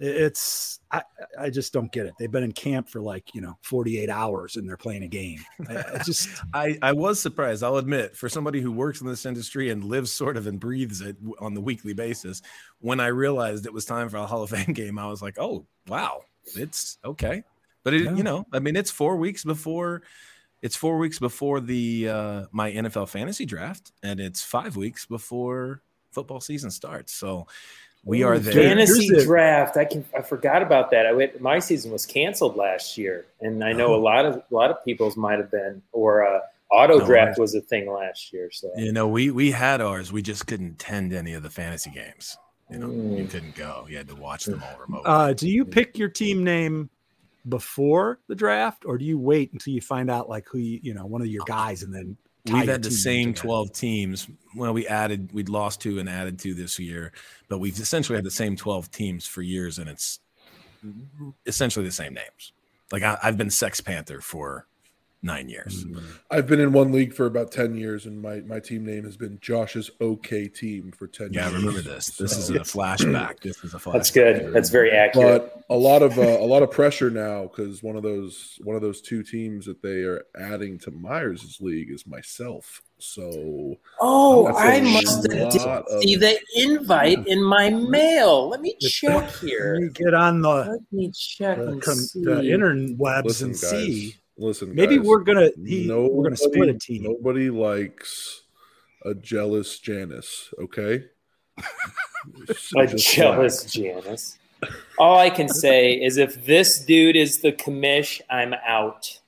It's 0.00 0.78
I, 0.92 1.02
I 1.38 1.50
just 1.50 1.72
don't 1.72 1.90
get 1.90 2.06
it. 2.06 2.14
They've 2.18 2.30
been 2.30 2.44
in 2.44 2.52
camp 2.52 2.88
for 2.88 3.00
like 3.00 3.34
you 3.34 3.40
know 3.40 3.58
48 3.62 4.08
hours 4.08 4.56
and 4.56 4.68
they're 4.68 4.76
playing 4.76 5.02
a 5.02 5.08
game. 5.08 5.40
I, 5.68 5.84
I 5.94 6.02
just 6.04 6.28
I, 6.54 6.78
I 6.82 6.92
was 6.92 7.18
surprised. 7.20 7.64
I'll 7.64 7.76
admit, 7.78 8.16
for 8.16 8.28
somebody 8.28 8.60
who 8.60 8.70
works 8.70 9.00
in 9.00 9.06
this 9.08 9.26
industry 9.26 9.70
and 9.70 9.82
lives 9.84 10.12
sort 10.12 10.36
of 10.36 10.46
and 10.46 10.60
breathes 10.60 11.00
it 11.00 11.16
on 11.40 11.54
the 11.54 11.60
weekly 11.60 11.94
basis, 11.94 12.42
when 12.80 13.00
I 13.00 13.08
realized 13.08 13.66
it 13.66 13.72
was 13.72 13.84
time 13.84 14.08
for 14.08 14.18
a 14.18 14.26
Hall 14.26 14.42
of 14.42 14.50
Fame 14.50 14.72
game, 14.72 14.98
I 14.98 15.08
was 15.08 15.20
like, 15.20 15.36
"Oh, 15.38 15.66
wow, 15.88 16.22
it's 16.56 16.98
okay." 17.04 17.42
But 17.82 17.94
it, 17.94 18.02
Yeah. 18.04 18.14
you 18.14 18.22
know, 18.22 18.46
I 18.52 18.60
mean, 18.60 18.76
it's 18.76 18.90
four 18.90 19.16
weeks 19.16 19.44
before, 19.44 20.02
it's 20.62 20.76
four 20.76 20.98
weeks 20.98 21.18
before 21.18 21.58
the 21.60 22.08
uh, 22.08 22.44
my 22.52 22.70
NFL 22.70 23.08
fantasy 23.08 23.46
draft, 23.46 23.92
and 24.02 24.20
it's 24.20 24.42
five 24.44 24.76
weeks 24.76 25.06
before 25.06 25.82
football 26.12 26.40
season 26.40 26.70
starts. 26.70 27.12
So 27.12 27.46
we 28.08 28.22
are 28.24 28.38
there. 28.38 28.52
Fantasy 28.54 29.06
Here's 29.08 29.20
the- 29.20 29.24
draft. 29.26 29.76
I 29.76 29.84
can. 29.84 30.04
I 30.16 30.22
forgot 30.22 30.62
about 30.62 30.90
that. 30.90 31.06
I 31.06 31.12
went, 31.12 31.40
my 31.40 31.58
season 31.58 31.92
was 31.92 32.06
canceled 32.06 32.56
last 32.56 32.98
year, 32.98 33.26
and 33.40 33.62
I 33.62 33.72
know 33.72 33.88
Oh. 33.94 33.96
a 33.96 34.02
lot 34.02 34.24
of 34.26 34.36
a 34.36 34.42
lot 34.50 34.70
of 34.70 34.84
people's 34.84 35.16
might 35.16 35.38
have 35.38 35.50
been, 35.50 35.82
or 35.92 36.26
uh, 36.26 36.40
auto 36.70 36.98
No 36.98 37.06
draft 37.06 37.38
worries. 37.38 37.52
was 37.52 37.54
a 37.54 37.60
thing 37.60 37.90
last 37.90 38.32
year. 38.32 38.50
So 38.52 38.70
You 38.76 38.92
know, 38.92 39.06
we 39.08 39.30
we 39.30 39.50
had 39.50 39.80
ours. 39.80 40.12
We 40.12 40.22
just 40.22 40.46
couldn't 40.46 40.72
attend 40.82 41.12
any 41.12 41.34
of 41.34 41.42
the 41.42 41.50
fantasy 41.50 41.90
games. 41.90 42.36
You 42.70 42.78
know, 42.78 42.86
you 42.90 43.24
Mm. 43.24 43.30
couldn't 43.30 43.54
go. 43.54 43.86
You 43.88 43.96
had 43.96 44.08
to 44.08 44.14
watch 44.16 44.44
them 44.44 44.62
all 44.62 44.78
remote. 44.80 45.02
uh, 45.06 45.32
do 45.32 45.48
you 45.48 45.64
pick 45.64 45.96
your 45.96 46.08
team 46.10 46.44
name 46.44 46.90
before 47.48 48.18
the 48.28 48.34
draft 48.34 48.84
or 48.84 48.98
do 48.98 49.04
you 49.06 49.18
wait 49.18 49.52
until 49.54 49.72
you 49.72 49.80
find 49.80 50.10
out 50.10 50.28
like 50.28 50.46
who 50.50 50.58
you, 50.58 50.80
you 50.82 50.92
know 50.94 51.06
one 51.06 51.22
of 51.22 51.28
your 51.28 51.44
guys 51.46 51.82
and 51.82 51.94
then 51.94 52.14
tie 52.14 52.27
We've 52.46 52.68
had 52.68 52.82
the 52.82 52.90
same 52.90 53.34
together? 53.34 53.48
12 53.48 53.72
teams. 53.72 54.28
Well, 54.54 54.72
we 54.72 54.86
added, 54.86 55.32
we'd 55.32 55.48
lost 55.48 55.80
two 55.80 55.98
and 55.98 56.08
added 56.08 56.38
two 56.38 56.54
this 56.54 56.78
year, 56.78 57.12
but 57.48 57.58
we've 57.58 57.78
essentially 57.78 58.16
had 58.16 58.24
the 58.24 58.30
same 58.30 58.56
12 58.56 58.90
teams 58.90 59.26
for 59.26 59.42
years, 59.42 59.78
and 59.78 59.88
it's 59.88 60.20
essentially 61.46 61.84
the 61.84 61.92
same 61.92 62.14
names. 62.14 62.52
Like 62.90 63.02
I, 63.02 63.18
I've 63.22 63.36
been 63.36 63.50
Sex 63.50 63.80
Panther 63.80 64.20
for 64.20 64.66
nine 65.22 65.48
years. 65.48 65.84
I've 66.30 66.46
been 66.46 66.60
in 66.60 66.72
one 66.72 66.92
league 66.92 67.12
for 67.12 67.26
about 67.26 67.50
10 67.50 67.74
years, 67.76 68.06
and 68.06 68.22
my, 68.22 68.40
my 68.40 68.60
team 68.60 68.84
name 68.86 69.04
has 69.04 69.16
been 69.16 69.38
Josh's 69.40 69.90
OK 70.00 70.46
team 70.48 70.92
for 70.92 71.06
10 71.08 71.32
Yeah, 71.32 71.46
I 71.46 71.50
years. 71.50 71.60
remember 71.64 71.82
this. 71.82 72.06
This 72.16 72.36
is 72.36 72.50
a 72.50 72.60
flashback. 72.60 73.36
This 73.42 73.62
is 73.64 73.74
a 73.74 73.78
flashback. 73.78 73.92
that's 73.94 74.10
good. 74.10 74.52
That's 74.52 74.70
very 74.70 74.90
accurate. 74.92 75.52
but 75.52 75.64
a 75.70 75.76
lot 75.76 76.02
of 76.02 76.18
uh, 76.18 76.22
a 76.22 76.46
lot 76.46 76.62
of 76.62 76.70
pressure 76.70 77.10
now 77.10 77.42
because 77.42 77.82
one 77.82 77.96
of 77.96 78.02
those 78.02 78.58
one 78.62 78.74
of 78.76 78.82
those 78.82 79.00
two 79.00 79.22
teams 79.22 79.66
that 79.66 79.82
they 79.82 80.02
are 80.02 80.24
adding 80.38 80.78
to 80.80 80.90
Myers' 80.90 81.58
league 81.60 81.90
is 81.90 82.06
myself. 82.06 82.80
So 82.98 83.76
oh, 84.00 84.46
I 84.56 84.80
must 84.80 85.30
have 85.30 85.40
lot 85.40 85.52
didn't 85.52 85.68
of- 85.88 86.02
see 86.02 86.16
the 86.16 86.38
invite 86.56 87.26
in 87.26 87.42
my 87.42 87.70
mail. 87.70 88.48
Let 88.48 88.60
me 88.60 88.76
check 88.80 89.30
here. 89.36 89.76
you 89.80 89.90
get 89.90 90.14
on 90.14 90.40
the, 90.42 90.48
Let 90.48 90.80
me 90.92 91.10
check 91.12 91.58
the, 91.58 91.66
and 91.68 91.82
com- 91.82 91.94
see. 91.96 92.24
the 92.24 92.36
interwebs 92.42 93.24
listen, 93.24 93.50
and 93.50 93.60
guys. 93.60 93.70
see 93.70 94.16
Listen, 94.38 94.74
maybe 94.74 94.96
guys, 94.98 95.06
we're 95.06 95.20
gonna 95.24 95.50
he, 95.66 95.90
we're 95.90 96.22
gonna 96.24 96.36
split 96.36 96.68
a 96.68 96.74
team 96.78 97.02
Nobody 97.02 97.50
likes 97.50 98.42
a 99.04 99.14
jealous 99.14 99.78
Janice. 99.80 100.52
Okay, 100.62 101.04
A 102.76 102.86
Just 102.86 103.12
jealous 103.14 103.64
Janice. 103.64 104.38
All 104.98 105.18
I 105.18 105.30
can 105.30 105.48
say 105.48 105.92
is 105.94 106.16
if 106.16 106.44
this 106.46 106.84
dude 106.84 107.16
is 107.16 107.40
the 107.40 107.52
commish, 107.52 108.20
I'm 108.30 108.54
out. 108.66 109.20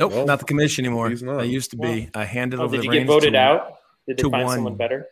Nope, 0.00 0.12
Well, 0.12 0.26
not 0.26 0.38
the 0.40 0.44
commission 0.44 0.84
anymore. 0.84 1.10
he's 1.10 1.22
not. 1.22 1.40
I 1.40 1.44
used 1.44 1.70
to 1.72 1.76
be. 1.76 2.08
I 2.14 2.24
handed 2.24 2.58
Oh, 2.60 2.64
over 2.64 2.76
did 2.76 2.82
the 2.82 2.86
you 2.86 3.00
get 3.00 3.06
voted 3.06 3.32
to 3.34 3.38
out? 3.38 3.76
Did 4.08 4.16
they 4.16 4.22
to 4.24 4.30
find 4.30 4.44
one. 4.44 4.54
someone 4.56 4.76
better? 4.76 5.06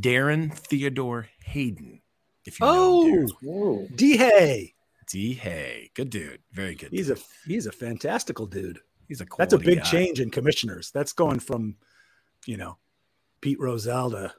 Darren 0.00 0.52
Theodore 0.52 1.28
Hayden. 1.44 2.00
If 2.44 2.58
you 2.58 2.66
oh 2.68 3.28
Ooh. 3.44 3.88
d 3.94 4.16
Hay. 4.16 4.74
D. 5.10 5.34
Hay, 5.34 5.90
good 5.94 6.08
dude, 6.08 6.40
very 6.52 6.74
good. 6.74 6.88
he's 6.90 7.08
dude. 7.08 7.18
a 7.18 7.20
he's 7.46 7.66
a 7.66 7.72
fantastical 7.72 8.46
dude 8.46 8.78
he's 9.08 9.20
a 9.20 9.26
that's 9.38 9.52
a 9.54 9.58
big 9.58 9.78
guy. 9.78 9.84
change 9.84 10.20
in 10.20 10.30
commissioners 10.30 10.90
that's 10.92 11.12
going 11.12 11.38
from 11.40 11.76
you 12.46 12.56
know 12.56 12.76
pete 13.40 13.58
rozelle 13.60 14.10
to 14.10 14.32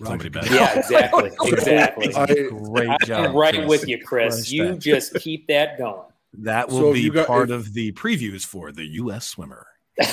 Somebody 0.00 0.28
Roger 0.28 0.30
better. 0.30 0.54
Yeah, 0.54 0.78
exactly. 0.78 1.30
exactly. 1.46 2.14
I- 2.14 2.26
Great 2.50 3.00
job. 3.04 3.30
I'm 3.30 3.34
right 3.36 3.52
Chris. 3.54 3.68
with 3.68 3.88
you, 3.88 3.98
Chris. 4.04 4.34
Crushed 4.36 4.52
You 4.52 4.66
that. 4.68 4.78
just 4.78 5.14
keep 5.14 5.48
that 5.48 5.76
going. 5.76 6.02
That 6.34 6.68
will 6.68 6.78
So 6.78 6.92
be 6.92 7.10
got- 7.10 7.26
part 7.26 7.50
if- 7.50 7.56
of 7.56 7.72
the 7.74 7.90
previews 7.92 8.44
for 8.46 8.70
the 8.70 8.84
U.S. 8.86 9.26
swimmer. 9.26 9.66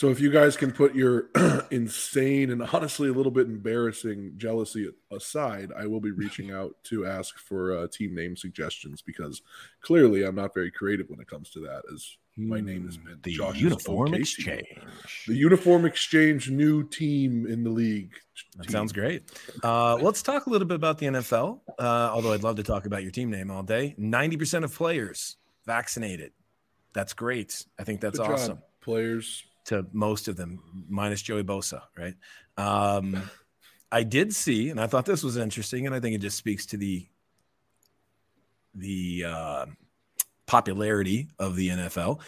So 0.00 0.08
if 0.08 0.18
you 0.18 0.30
guys 0.30 0.56
can 0.56 0.72
put 0.72 0.94
your 0.94 1.28
insane 1.70 2.52
and 2.52 2.62
honestly 2.62 3.10
a 3.10 3.12
little 3.12 3.30
bit 3.30 3.48
embarrassing 3.48 4.32
jealousy 4.38 4.90
aside, 5.10 5.72
I 5.76 5.86
will 5.88 6.00
be 6.00 6.10
reaching 6.10 6.50
out 6.54 6.74
to 6.84 7.04
ask 7.04 7.36
for 7.36 7.76
uh, 7.76 7.86
team 7.92 8.14
name 8.14 8.34
suggestions 8.34 9.02
because 9.02 9.42
clearly 9.82 10.24
I'm 10.24 10.36
not 10.36 10.54
very 10.54 10.70
creative 10.70 11.10
when 11.10 11.20
it 11.20 11.28
comes 11.28 11.50
to 11.50 11.60
that. 11.66 11.82
As 11.92 12.16
my 12.38 12.62
name 12.62 12.86
has 12.86 12.96
been 12.96 13.18
the 13.22 13.32
uniform 13.54 14.14
exchange. 14.14 14.64
the 15.26 15.34
uniform 15.34 15.84
exchange 15.84 16.50
new 16.50 16.82
team 16.82 17.44
in 17.46 17.62
the 17.62 17.68
league. 17.68 18.14
That 18.56 18.62
Team. 18.62 18.72
sounds 18.72 18.94
great. 18.94 19.30
Uh, 19.62 19.96
let's 19.96 20.22
talk 20.22 20.46
a 20.46 20.50
little 20.50 20.66
bit 20.66 20.76
about 20.76 20.96
the 20.96 21.08
NFL. 21.08 21.60
Uh, 21.78 21.82
although 22.10 22.32
I'd 22.32 22.42
love 22.42 22.56
to 22.56 22.62
talk 22.62 22.86
about 22.86 23.02
your 23.02 23.12
team 23.12 23.30
name 23.30 23.50
all 23.50 23.64
day. 23.64 23.94
Ninety 23.98 24.38
percent 24.38 24.64
of 24.64 24.74
players 24.74 25.36
vaccinated. 25.66 26.32
That's 26.94 27.12
great. 27.12 27.66
I 27.78 27.84
think 27.84 28.00
that's 28.00 28.16
Good 28.16 28.24
job, 28.24 28.32
awesome. 28.32 28.58
players. 28.80 29.44
To 29.70 29.86
most 29.92 30.28
of 30.28 30.36
them, 30.36 30.60
minus 30.88 31.22
Joey 31.22 31.44
Bosa, 31.44 31.82
right? 31.96 32.14
Um, 32.56 33.30
I 33.90 34.02
did 34.02 34.34
see, 34.34 34.70
and 34.70 34.80
I 34.80 34.86
thought 34.86 35.06
this 35.06 35.22
was 35.22 35.36
interesting, 35.36 35.86
and 35.86 35.94
I 35.94 36.00
think 36.00 36.14
it 36.14 36.20
just 36.20 36.36
speaks 36.36 36.66
to 36.66 36.76
the 36.76 37.06
the 38.74 39.24
uh, 39.26 39.66
popularity 40.46 41.28
of 41.38 41.56
the 41.56 41.70
NFL, 41.70 42.20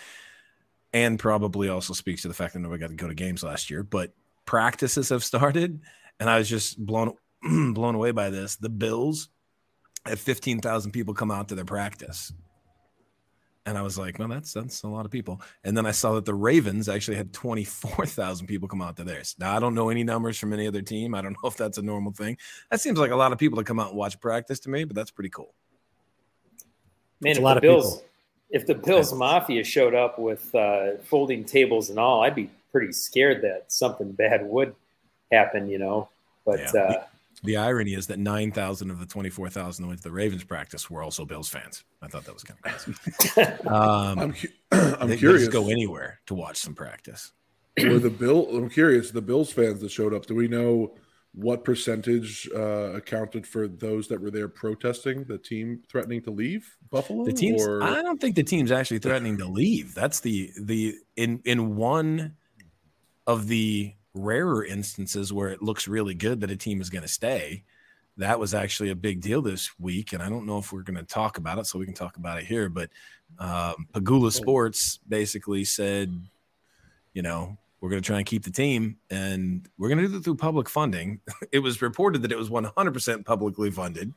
and 0.93 1.19
probably 1.19 1.69
also 1.69 1.93
speaks 1.93 2.23
to 2.23 2.29
the 2.29 2.35
fact 2.35 2.55
that 2.55 2.61
nobody 2.61 2.81
got 2.81 2.91
to 2.91 2.97
go 2.97 3.09
to 3.09 3.15
games 3.15 3.43
last 3.43 3.71
year. 3.71 3.83
But 3.83 4.13
practices 4.45 5.11
have 5.11 5.23
started, 5.23 5.81
and 6.19 6.31
I 6.31 6.39
was 6.39 6.49
just 6.49 6.85
blown 6.85 7.15
blown 7.43 7.95
away 7.95 8.13
by 8.13 8.31
this. 8.31 8.57
The 8.57 8.69
Bills 8.69 9.29
had 10.07 10.19
fifteen 10.19 10.61
thousand 10.61 10.93
people 10.93 11.15
come 11.15 11.31
out 11.31 11.49
to 11.49 11.55
their 11.55 11.65
practice. 11.65 12.33
And 13.65 13.79
I 13.79 13.83
was 13.83 13.97
like, 13.97 14.19
well, 14.19 14.27
that's 14.29 14.53
that's 14.53 14.83
a 14.83 14.89
lot 14.89 15.05
of 15.05 15.13
people. 15.13 15.41
And 15.63 15.77
then 15.77 15.87
I 15.87 15.93
saw 15.93 16.15
that 16.15 16.25
the 16.25 16.35
Ravens 16.35 16.89
actually 16.89 17.17
had 17.17 17.33
24,000 17.33 18.47
people 18.49 18.67
come 18.67 18.83
out 18.83 18.97
to 18.97 19.05
theirs. 19.05 19.37
Now, 19.39 19.57
I 19.57 19.61
don't 19.61 19.75
know 19.75 19.89
any 19.89 20.03
numbers 20.03 20.37
from 20.39 20.53
any 20.53 20.67
other 20.67 20.83
team. 20.83 21.15
I 21.15 21.23
don't 21.23 21.33
know 21.43 21.49
if 21.49 21.57
that's 21.57 21.79
a 21.79 21.83
normal 21.83 22.11
thing. 22.13 22.37
That 22.73 22.81
seems 22.81 22.99
like 22.99 23.13
a 23.13 23.17
lot 23.17 23.31
of 23.33 23.39
people 23.39 23.59
to 23.59 23.65
come 23.65 23.79
out 23.79 23.91
and 23.91 23.97
watch 23.97 24.19
practice 24.21 24.59
to 24.61 24.71
me, 24.71 24.83
but 24.85 24.97
that's 24.97 25.13
pretty 25.13 25.31
cool. 25.31 25.55
Man, 27.21 27.37
a 27.37 27.39
if 27.39 27.43
lot 27.43 27.55
the 27.55 27.59
of 27.59 27.63
Bills, 27.63 27.95
people. 27.99 28.09
if 28.51 28.67
the 28.67 28.75
Bills 28.75 29.13
Mafia 29.15 29.63
showed 29.63 29.95
up 29.95 30.19
with 30.19 30.53
uh, 30.57 30.97
folding 31.05 31.45
tables 31.45 31.89
and 31.91 32.01
all, 32.01 32.23
I'd 32.25 32.35
be 32.35 32.51
pretty 32.73 32.93
scared 32.93 33.43
that 33.43 33.71
something 33.73 34.11
bad 34.11 34.45
would 34.45 34.75
happen. 35.31 35.69
You 35.69 35.79
know, 35.79 36.09
but 36.45 36.59
Yeah. 36.75 36.81
uh, 36.81 37.05
The 37.45 37.57
irony 37.57 37.95
is 37.95 38.07
that 38.07 38.21
9,000 38.21 38.91
of 38.91 39.01
the 39.01 39.07
24,000 39.07 39.83
that 39.83 39.89
went 39.89 39.99
to 40.01 40.05
the 40.09 40.13
Ravens 40.13 40.45
practice 40.45 40.89
were 40.89 41.03
also 41.03 41.25
Bills 41.25 41.49
fans. 41.49 41.83
I 42.01 42.07
thought 42.07 42.25
that 42.25 42.35
was 42.35 42.45
kind 42.45 42.59
of 42.65 42.73
crazy. 42.73 43.53
Um, 43.69 44.19
I'm 44.19 44.33
cu- 44.33 44.49
I'm 44.73 45.09
they, 45.09 45.15
they 45.15 45.17
curious. 45.19 45.43
just 45.43 45.53
go 45.53 45.69
anywhere 45.69 46.21
to 46.27 46.35
watch 46.35 46.57
some 46.59 46.75
practice. 46.75 47.33
were 47.79 47.99
the 47.99 48.11
Bill? 48.11 48.47
I'm 48.57 48.71
curious. 48.71 49.11
The 49.11 49.23
Bills 49.23 49.53
fans 49.53 49.81
that 49.81 49.91
showed 49.91 50.15
up. 50.15 50.27
Do 50.27 50.35
we 50.37 50.47
know 50.47 50.95
what 51.35 51.65
percentage 51.65 52.49
uh, 52.55 52.93
accounted 52.93 53.47
for 53.47 53.67
those 53.67 54.07
that 54.09 54.21
were 54.21 54.31
there 54.31 54.49
protesting 54.49 55.25
the 55.25 55.39
team 55.39 55.83
threatening 55.91 56.23
to 56.23 56.31
leave 56.31 56.77
Buffalo? 56.91 57.25
The 57.25 57.33
teams. 57.33 57.67
Or 57.67 57.83
I 57.83 58.03
don't 58.03 58.21
think 58.21 58.37
the 58.37 58.43
team's 58.45 58.71
actually 58.71 58.99
threatening 59.01 59.39
to 59.39 59.47
leave. 59.47 59.95
That's 59.95 60.21
the 60.21 60.51
the 60.61 60.95
in 61.17 61.41
in 61.45 61.75
one 61.75 62.37
of 63.27 63.49
the 63.49 63.95
rarer 64.15 64.65
instances 64.65 65.33
where 65.33 65.49
it 65.49 65.63
looks 65.63 65.89
really 65.89 66.15
good 66.15 66.41
that 66.41 66.51
a 66.51 66.57
team 66.57 66.81
is 66.81 66.91
going 66.91 67.03
to 67.03 67.09
stay. 67.09 67.63
That 68.19 68.39
was 68.39 68.53
actually 68.53 68.91
a 68.91 68.95
big 68.95 69.21
deal 69.21 69.41
this 69.41 69.71
week, 69.79 70.13
and 70.13 70.23
I 70.23 70.29
don't 70.29 70.47
know 70.47 70.59
if 70.59 70.73
we're 70.73 70.83
going 70.83 70.99
to 70.99 71.03
talk 71.03 71.39
about 71.39 71.59
it, 71.59 71.67
so 71.67 71.79
we 71.79 71.87
can 71.87 71.95
talk 71.95 72.17
about 72.17 72.39
it 72.39 72.45
here. 72.45 72.69
But 72.69 72.91
um, 73.39 73.87
Pegula 73.95 74.31
Sports 74.33 75.01
basically 75.09 75.65
said, 75.65 76.15
you 77.15 77.23
know, 77.23 77.57
we're 77.81 77.89
going 77.89 78.03
to 78.03 78.07
try 78.07 78.19
and 78.19 78.27
keep 78.27 78.45
the 78.45 78.51
team, 78.51 78.99
and 79.11 79.67
we're 79.79 79.89
going 79.89 79.99
to 79.99 80.09
do 80.09 80.17
it 80.17 80.25
through 80.25 80.37
public 80.37 80.69
funding. 80.69 81.21
It 81.53 81.59
was 81.59 81.83
reported 81.83 82.23
that 82.23 82.33
it 82.33 82.39
was 82.39 82.49
100% 82.49 83.25
publicly 83.27 83.71
funded, 83.71 84.15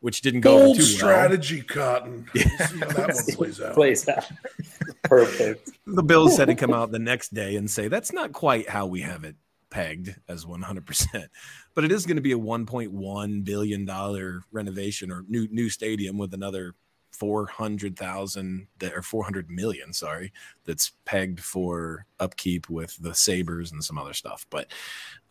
which 0.00 0.20
didn't 0.20 0.40
go 0.40 0.56
over 0.56 0.64
bold 0.66 0.76
too 0.76 0.82
well. 0.82 0.96
strategy, 0.96 1.62
Cotton. 1.62 2.26
We'll 2.34 2.44
see 2.68 2.78
how 2.78 2.86
that 2.86 3.14
one 3.14 3.36
plays 3.36 3.60
out. 3.60 3.74
plays 3.74 4.08
out 4.08 4.24
perfect. 5.04 5.70
the 5.86 6.02
Bills 6.02 6.36
had 6.36 6.48
to 6.48 6.54
come 6.54 6.72
out 6.72 6.90
the 6.90 6.98
next 6.98 7.34
day 7.34 7.56
and 7.56 7.70
say 7.70 7.88
that's 7.88 8.12
not 8.12 8.32
quite 8.32 8.68
how 8.68 8.86
we 8.86 9.00
have 9.02 9.24
it 9.24 9.36
pegged 9.70 10.14
as 10.28 10.44
100%, 10.44 11.28
but 11.74 11.84
it 11.84 11.92
is 11.92 12.06
going 12.06 12.16
to 12.16 12.22
be 12.22 12.32
a 12.32 12.38
1.1 12.38 13.44
billion 13.44 13.84
dollar 13.84 14.42
renovation 14.52 15.10
or 15.10 15.24
new 15.28 15.48
new 15.50 15.68
stadium 15.68 16.18
with 16.18 16.34
another 16.34 16.74
400,000 17.16 18.66
that 18.78 18.94
or 18.94 19.02
400 19.02 19.50
million, 19.50 19.92
sorry, 19.92 20.32
that's 20.64 20.92
pegged 21.04 21.40
for 21.40 22.06
upkeep 22.20 22.68
with 22.68 22.96
the 23.02 23.14
Sabres 23.14 23.72
and 23.72 23.82
some 23.82 23.98
other 23.98 24.14
stuff. 24.14 24.46
But 24.50 24.70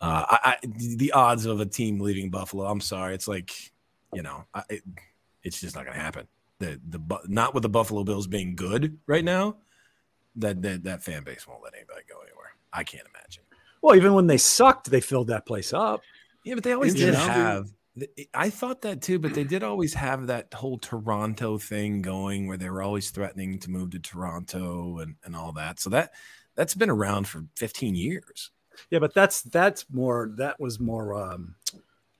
uh, 0.00 0.26
I, 0.28 0.38
I, 0.44 0.56
the 0.64 1.12
odds 1.12 1.46
of 1.46 1.60
a 1.60 1.66
team 1.66 2.00
leaving 2.00 2.30
Buffalo, 2.30 2.66
I'm 2.66 2.80
sorry, 2.80 3.14
it's 3.14 3.28
like, 3.28 3.72
you 4.12 4.22
know, 4.22 4.44
I, 4.54 4.62
it, 4.70 4.82
it's 5.42 5.60
just 5.60 5.74
not 5.74 5.84
going 5.84 5.96
to 5.96 6.02
happen. 6.02 6.26
The, 6.58 6.80
the, 6.88 7.20
not 7.26 7.54
with 7.54 7.62
the 7.62 7.68
Buffalo 7.68 8.04
Bills 8.04 8.26
being 8.26 8.56
good 8.56 8.98
right 9.06 9.24
now, 9.24 9.56
that, 10.36 10.62
that, 10.62 10.84
that 10.84 11.02
fan 11.02 11.22
base 11.24 11.46
won't 11.46 11.62
let 11.62 11.74
anybody 11.74 12.02
go 12.08 12.16
anywhere. 12.20 12.52
I 12.72 12.84
can't 12.84 13.06
imagine. 13.14 13.42
Well, 13.82 13.96
even 13.96 14.14
when 14.14 14.26
they 14.26 14.38
sucked, 14.38 14.90
they 14.90 15.00
filled 15.00 15.28
that 15.28 15.46
place 15.46 15.72
up. 15.72 16.02
Yeah, 16.44 16.54
but 16.54 16.64
they 16.64 16.72
always 16.72 16.94
did 16.94 17.14
have 17.14 17.70
I 18.34 18.50
thought 18.50 18.82
that 18.82 19.00
too, 19.00 19.18
but 19.18 19.32
they 19.32 19.44
did 19.44 19.62
always 19.62 19.94
have 19.94 20.26
that 20.26 20.52
whole 20.52 20.78
Toronto 20.78 21.56
thing 21.56 22.02
going 22.02 22.46
where 22.46 22.58
they 22.58 22.68
were 22.68 22.82
always 22.82 23.10
threatening 23.10 23.58
to 23.60 23.70
move 23.70 23.90
to 23.90 23.98
Toronto 23.98 24.98
and, 24.98 25.14
and 25.24 25.34
all 25.34 25.52
that. 25.52 25.80
So 25.80 25.88
that 25.90 26.12
that's 26.54 26.74
been 26.74 26.90
around 26.90 27.26
for 27.26 27.46
15 27.56 27.94
years. 27.94 28.50
Yeah, 28.90 28.98
but 28.98 29.14
that's 29.14 29.40
that's 29.42 29.86
more 29.90 30.30
that 30.36 30.60
was 30.60 30.78
more 30.78 31.14
um 31.14 31.54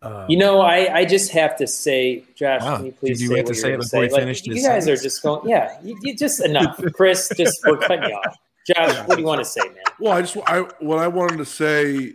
um, 0.03 0.27
you 0.29 0.37
know, 0.37 0.61
I, 0.61 0.99
I 0.99 1.05
just 1.05 1.33
have 1.33 1.57
to 1.57 1.67
say, 1.67 2.25
Josh, 2.35 2.63
wow. 2.63 2.77
can 2.77 2.87
you 2.87 2.93
please 2.93 3.21
you 3.21 3.29
say 3.29 3.35
what 3.35 3.47
to 3.47 3.55
say 3.55 3.77
before 3.77 4.09
say? 4.09 4.25
Like, 4.25 4.47
you 4.47 4.63
guys 4.63 4.89
are 4.89 4.97
just 4.97 5.23
going, 5.23 5.49
yeah, 5.49 5.79
you, 5.83 5.99
you 6.03 6.17
just 6.17 6.45
enough. 6.45 6.81
Chris, 6.93 7.31
just 7.37 7.61
we're 7.67 7.79
cutting 7.79 8.11
you 8.11 8.15
off. 8.15 8.37
Josh, 8.67 9.07
what 9.07 9.15
do 9.15 9.21
you 9.21 9.27
want 9.27 9.41
to 9.41 9.45
say, 9.45 9.63
man? 9.63 9.85
Well, 9.99 10.13
I 10.13 10.21
just 10.23 10.37
I 10.47 10.61
what 10.81 10.99
I 10.99 11.09
wanted 11.09 11.39
to 11.39 11.45
say 11.45 12.15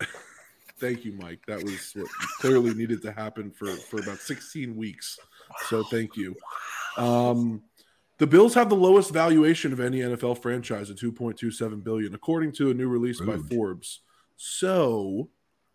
Thank 0.78 1.04
you, 1.04 1.12
Mike. 1.12 1.40
That 1.46 1.62
was 1.62 1.92
what 1.94 2.08
clearly 2.40 2.72
needed 2.74 3.02
to 3.02 3.12
happen 3.12 3.50
for 3.50 3.66
for 3.66 4.00
about 4.00 4.18
16 4.18 4.76
weeks. 4.76 5.18
So 5.66 5.82
thank 5.84 6.16
you. 6.16 6.36
Um, 6.96 7.62
the 8.18 8.26
Bills 8.26 8.54
have 8.54 8.68
the 8.68 8.76
lowest 8.76 9.12
valuation 9.12 9.72
of 9.72 9.80
any 9.80 10.00
NFL 10.00 10.42
franchise 10.42 10.90
at 10.90 10.96
2.27 10.96 11.84
billion, 11.84 12.14
according 12.14 12.52
to 12.52 12.70
a 12.70 12.74
new 12.74 12.88
release 12.88 13.20
rude. 13.20 13.48
by 13.48 13.54
Forbes. 13.54 14.00
So 14.36 15.30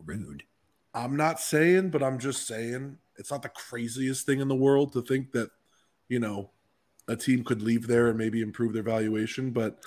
rude. 0.05 0.43
I'm 0.93 1.15
not 1.15 1.39
saying, 1.39 1.89
but 1.89 2.03
I'm 2.03 2.19
just 2.19 2.47
saying 2.47 2.97
it's 3.17 3.31
not 3.31 3.41
the 3.41 3.49
craziest 3.49 4.25
thing 4.25 4.39
in 4.39 4.47
the 4.47 4.55
world 4.55 4.93
to 4.93 5.01
think 5.01 5.31
that, 5.31 5.49
you 6.07 6.19
know, 6.19 6.51
a 7.07 7.15
team 7.15 7.43
could 7.43 7.61
leave 7.61 7.87
there 7.87 8.09
and 8.09 8.17
maybe 8.17 8.41
improve 8.41 8.73
their 8.73 8.83
valuation. 8.83 9.51
But 9.51 9.79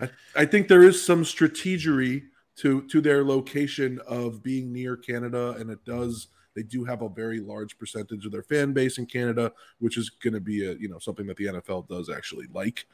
I, 0.00 0.10
I 0.36 0.46
think 0.46 0.68
there 0.68 0.82
is 0.82 1.04
some 1.04 1.24
strategery 1.24 2.24
to 2.56 2.82
to 2.88 3.00
their 3.00 3.24
location 3.24 4.00
of 4.06 4.42
being 4.42 4.72
near 4.72 4.96
Canada, 4.96 5.56
and 5.58 5.70
it 5.70 5.84
does. 5.84 6.28
They 6.54 6.62
do 6.62 6.84
have 6.84 7.00
a 7.00 7.08
very 7.08 7.40
large 7.40 7.78
percentage 7.78 8.26
of 8.26 8.32
their 8.32 8.42
fan 8.42 8.72
base 8.72 8.98
in 8.98 9.06
Canada, 9.06 9.52
which 9.78 9.96
is 9.96 10.10
going 10.10 10.34
to 10.34 10.40
be 10.40 10.66
a 10.66 10.74
you 10.74 10.88
know 10.88 10.98
something 10.98 11.26
that 11.26 11.36
the 11.36 11.46
NFL 11.46 11.88
does 11.88 12.10
actually 12.10 12.46
like. 12.52 12.86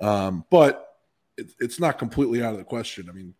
Um, 0.00 0.44
but 0.50 0.96
it, 1.36 1.52
it's 1.60 1.78
not 1.78 1.98
completely 1.98 2.42
out 2.42 2.52
of 2.52 2.58
the 2.58 2.64
question. 2.64 3.08
I 3.08 3.12
mean, 3.12 3.34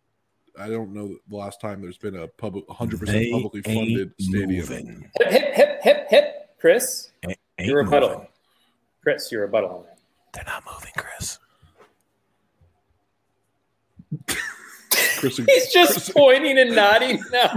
I 0.59 0.69
don't 0.69 0.93
know 0.93 1.15
the 1.29 1.35
last 1.35 1.59
time 1.61 1.81
there's 1.81 1.97
been 1.97 2.15
a 2.15 2.27
public 2.27 2.67
100 2.69 2.99
percent 2.99 3.31
publicly 3.31 3.61
funded 3.61 4.13
stadium. 4.19 4.49
Moving. 4.49 5.09
Hip 5.19 5.31
hip 5.53 5.81
hip 5.83 6.07
hip, 6.09 6.57
Chris. 6.59 7.11
Ain't 7.27 7.37
your 7.59 7.83
rebuttal. 7.83 8.09
Moving. 8.09 8.27
Chris, 9.03 9.31
your 9.31 9.41
rebuttal 9.41 9.69
on 9.69 9.83
that. 9.83 9.97
They're 10.33 10.43
not 10.53 10.63
moving, 10.65 10.91
Chris. 10.97 11.39
Chris, 15.19 15.37
He's 15.37 15.73
just 15.73 15.93
Chris. 15.93 16.09
pointing 16.11 16.57
and 16.57 16.75
nodding 16.75 17.23
now. 17.31 17.51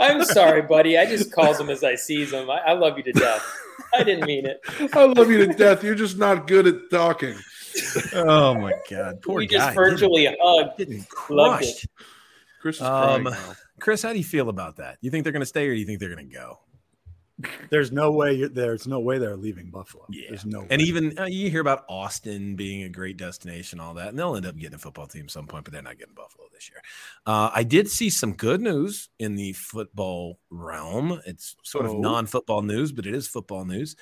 I'm 0.00 0.24
sorry, 0.24 0.62
buddy. 0.62 0.98
I 0.98 1.06
just 1.06 1.32
calls 1.32 1.58
him 1.60 1.70
as 1.70 1.84
I 1.84 1.94
sees 1.96 2.32
him. 2.32 2.50
I, 2.50 2.58
I 2.58 2.72
love 2.72 2.96
you 2.96 3.04
to 3.04 3.12
death. 3.12 3.42
I 3.94 4.02
didn't 4.02 4.26
mean 4.26 4.46
it. 4.46 4.60
I 4.94 5.04
love 5.04 5.30
you 5.30 5.46
to 5.46 5.52
death. 5.52 5.84
You're 5.84 5.94
just 5.94 6.16
not 6.18 6.46
good 6.46 6.66
at 6.66 6.90
talking. 6.90 7.34
Oh 8.14 8.54
my 8.54 8.72
god, 8.90 9.20
poor 9.22 9.36
we 9.38 9.46
guy. 9.46 9.58
just 9.58 9.74
virtually 9.74 10.22
didn't, 10.22 10.38
hugged. 10.42 10.78
Didn't 10.78 11.08
crushed. 11.08 11.86
Chris 12.64 12.76
is 12.76 12.82
um, 12.82 13.28
Chris, 13.78 14.00
how 14.00 14.14
do 14.14 14.18
you 14.18 14.24
feel 14.24 14.48
about 14.48 14.76
that? 14.76 14.96
You 15.02 15.10
think 15.10 15.24
they're 15.24 15.34
going 15.34 15.40
to 15.40 15.46
stay, 15.46 15.68
or 15.68 15.74
do 15.74 15.78
you 15.78 15.84
think 15.84 16.00
they're 16.00 16.14
going 16.14 16.26
to 16.26 16.34
go? 16.34 16.60
There's 17.68 17.92
no 17.92 18.10
way. 18.10 18.46
There's 18.46 18.86
no 18.86 19.00
way 19.00 19.18
they're 19.18 19.36
leaving 19.36 19.68
Buffalo. 19.68 20.06
Yeah. 20.08 20.28
There's 20.30 20.46
no. 20.46 20.60
And 20.70 20.80
way. 20.80 20.88
even 20.88 21.18
uh, 21.18 21.26
you 21.26 21.50
hear 21.50 21.60
about 21.60 21.84
Austin 21.90 22.56
being 22.56 22.84
a 22.84 22.88
great 22.88 23.18
destination, 23.18 23.80
all 23.80 23.92
that, 23.94 24.08
and 24.08 24.18
they'll 24.18 24.34
end 24.34 24.46
up 24.46 24.56
getting 24.56 24.76
a 24.76 24.78
football 24.78 25.06
team 25.06 25.28
some 25.28 25.46
point, 25.46 25.64
but 25.64 25.74
they're 25.74 25.82
not 25.82 25.98
getting 25.98 26.14
Buffalo 26.14 26.46
this 26.54 26.70
year. 26.70 26.80
Uh, 27.26 27.50
I 27.54 27.64
did 27.64 27.90
see 27.90 28.08
some 28.08 28.32
good 28.32 28.62
news 28.62 29.10
in 29.18 29.34
the 29.34 29.52
football 29.52 30.38
realm. 30.48 31.20
It's 31.26 31.56
sort 31.64 31.84
oh. 31.84 31.92
of 31.92 32.00
non-football 32.00 32.62
news, 32.62 32.92
but 32.92 33.04
it 33.04 33.14
is 33.14 33.28
football 33.28 33.66
news. 33.66 33.94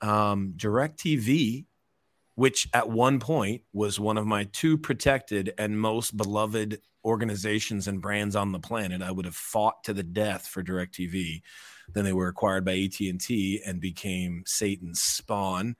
Um, 0.00 0.54
Directv, 0.56 1.64
which 2.36 2.68
at 2.72 2.88
one 2.88 3.18
point 3.18 3.62
was 3.72 3.98
one 3.98 4.18
of 4.18 4.24
my 4.24 4.44
two 4.44 4.78
protected 4.78 5.52
and 5.58 5.80
most 5.80 6.16
beloved 6.16 6.80
organizations 7.08 7.88
and 7.88 8.00
brands 8.00 8.36
on 8.36 8.52
the 8.52 8.60
planet, 8.60 9.02
I 9.02 9.10
would 9.10 9.24
have 9.24 9.34
fought 9.34 9.82
to 9.84 9.92
the 9.92 10.02
death 10.04 10.46
for 10.46 10.62
Directv 10.62 11.42
then 11.92 12.04
they 12.04 12.12
were 12.12 12.28
acquired 12.28 12.64
by 12.64 12.72
AT&T 12.72 13.62
and 13.64 13.80
became 13.80 14.42
Satan's 14.46 15.00
spawn. 15.00 15.76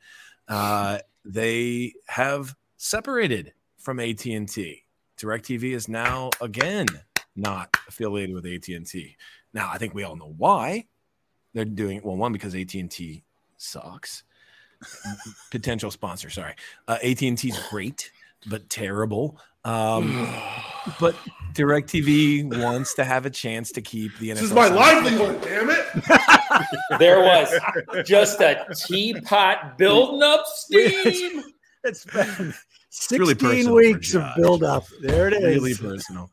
Uh, 0.46 0.98
they 1.24 1.94
have 2.06 2.54
separated 2.76 3.52
from 3.78 4.00
AT&T. 4.00 4.84
DirecTV 5.18 5.74
is 5.74 5.88
now 5.88 6.30
again 6.40 6.86
not 7.36 7.76
affiliated 7.88 8.34
with 8.34 8.46
AT&T. 8.46 9.16
Now, 9.52 9.70
I 9.72 9.78
think 9.78 9.94
we 9.94 10.04
all 10.04 10.16
know 10.16 10.34
why. 10.36 10.86
They're 11.54 11.64
doing 11.64 11.98
it. 11.98 12.04
well 12.04 12.16
one 12.16 12.32
because 12.32 12.54
AT&T 12.54 13.24
sucks. 13.56 14.22
Potential 15.50 15.90
sponsor, 15.90 16.30
sorry. 16.30 16.54
Uh, 16.86 16.98
AT&T's 17.02 17.58
great 17.68 18.10
but 18.46 18.68
terrible. 18.70 19.40
Um, 19.64 20.32
but 21.00 21.14
DirecTV 21.54 22.62
wants 22.62 22.94
to 22.94 23.04
have 23.04 23.26
a 23.26 23.30
chance 23.30 23.72
to 23.72 23.82
keep 23.82 24.16
the 24.18 24.30
NFL. 24.30 24.34
This 24.34 24.42
is 24.42 24.52
my 24.52 24.68
livelihood, 24.68 25.42
damn 25.42 25.70
it! 25.70 25.86
there 26.98 27.20
was 27.20 27.52
just 28.06 28.40
a 28.40 28.66
teapot 28.86 29.76
building 29.78 30.22
up 30.22 30.44
steam. 30.46 31.42
it's 31.84 32.04
been 32.04 32.54
16 32.90 33.48
really 33.48 33.92
weeks 33.92 34.14
of 34.14 34.24
build 34.36 34.62
up. 34.62 34.84
There 35.00 35.28
it 35.28 35.34
is. 35.34 35.42
Really 35.42 35.74
personal. 35.74 36.30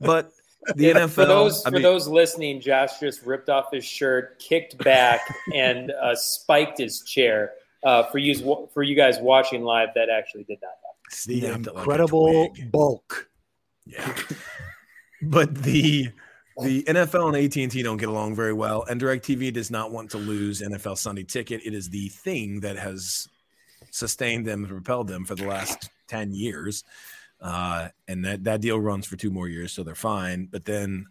But 0.00 0.30
the 0.74 0.92
NFL. 0.92 1.10
For 1.10 1.26
those 1.26 1.62
for 1.62 1.70
mean, 1.70 1.82
those 1.82 2.08
listening, 2.08 2.60
Josh 2.60 2.98
just 2.98 3.22
ripped 3.24 3.48
off 3.48 3.66
his 3.72 3.84
shirt, 3.84 4.38
kicked 4.38 4.82
back, 4.82 5.20
and 5.54 5.90
uh, 5.90 6.14
spiked 6.14 6.78
his 6.78 7.02
chair. 7.02 7.52
Uh, 7.84 8.02
for 8.04 8.18
you 8.18 8.68
for 8.72 8.82
you 8.82 8.96
guys 8.96 9.18
watching 9.20 9.62
live, 9.62 9.90
that 9.94 10.08
actually 10.08 10.44
did 10.44 10.58
not 10.62 10.72
happen 10.82 10.95
the 11.26 11.46
incredible 11.46 12.42
like 12.42 12.70
bulk. 12.70 13.28
Yeah. 13.84 14.14
but 15.22 15.54
the 15.54 16.10
the 16.62 16.84
NFL 16.84 17.34
and 17.34 17.36
AT&T 17.36 17.82
don't 17.82 17.98
get 17.98 18.08
along 18.08 18.34
very 18.34 18.54
well 18.54 18.84
and 18.88 18.98
DirecTV 19.00 19.52
does 19.52 19.70
not 19.70 19.92
want 19.92 20.10
to 20.12 20.18
lose 20.18 20.62
NFL 20.62 20.96
Sunday 20.96 21.22
ticket. 21.22 21.60
It 21.64 21.74
is 21.74 21.90
the 21.90 22.08
thing 22.08 22.60
that 22.60 22.76
has 22.76 23.28
sustained 23.90 24.46
them 24.46 24.64
and 24.64 24.72
propelled 24.72 25.08
them 25.08 25.24
for 25.24 25.34
the 25.34 25.46
last 25.46 25.90
10 26.08 26.32
years. 26.32 26.82
Uh, 27.40 27.88
and 28.08 28.24
that, 28.24 28.44
that 28.44 28.60
deal 28.60 28.80
runs 28.80 29.06
for 29.06 29.16
two 29.16 29.30
more 29.30 29.48
years, 29.48 29.72
so 29.72 29.82
they're 29.82 29.94
fine. 29.94 30.48
But 30.50 30.64
then 30.64 31.06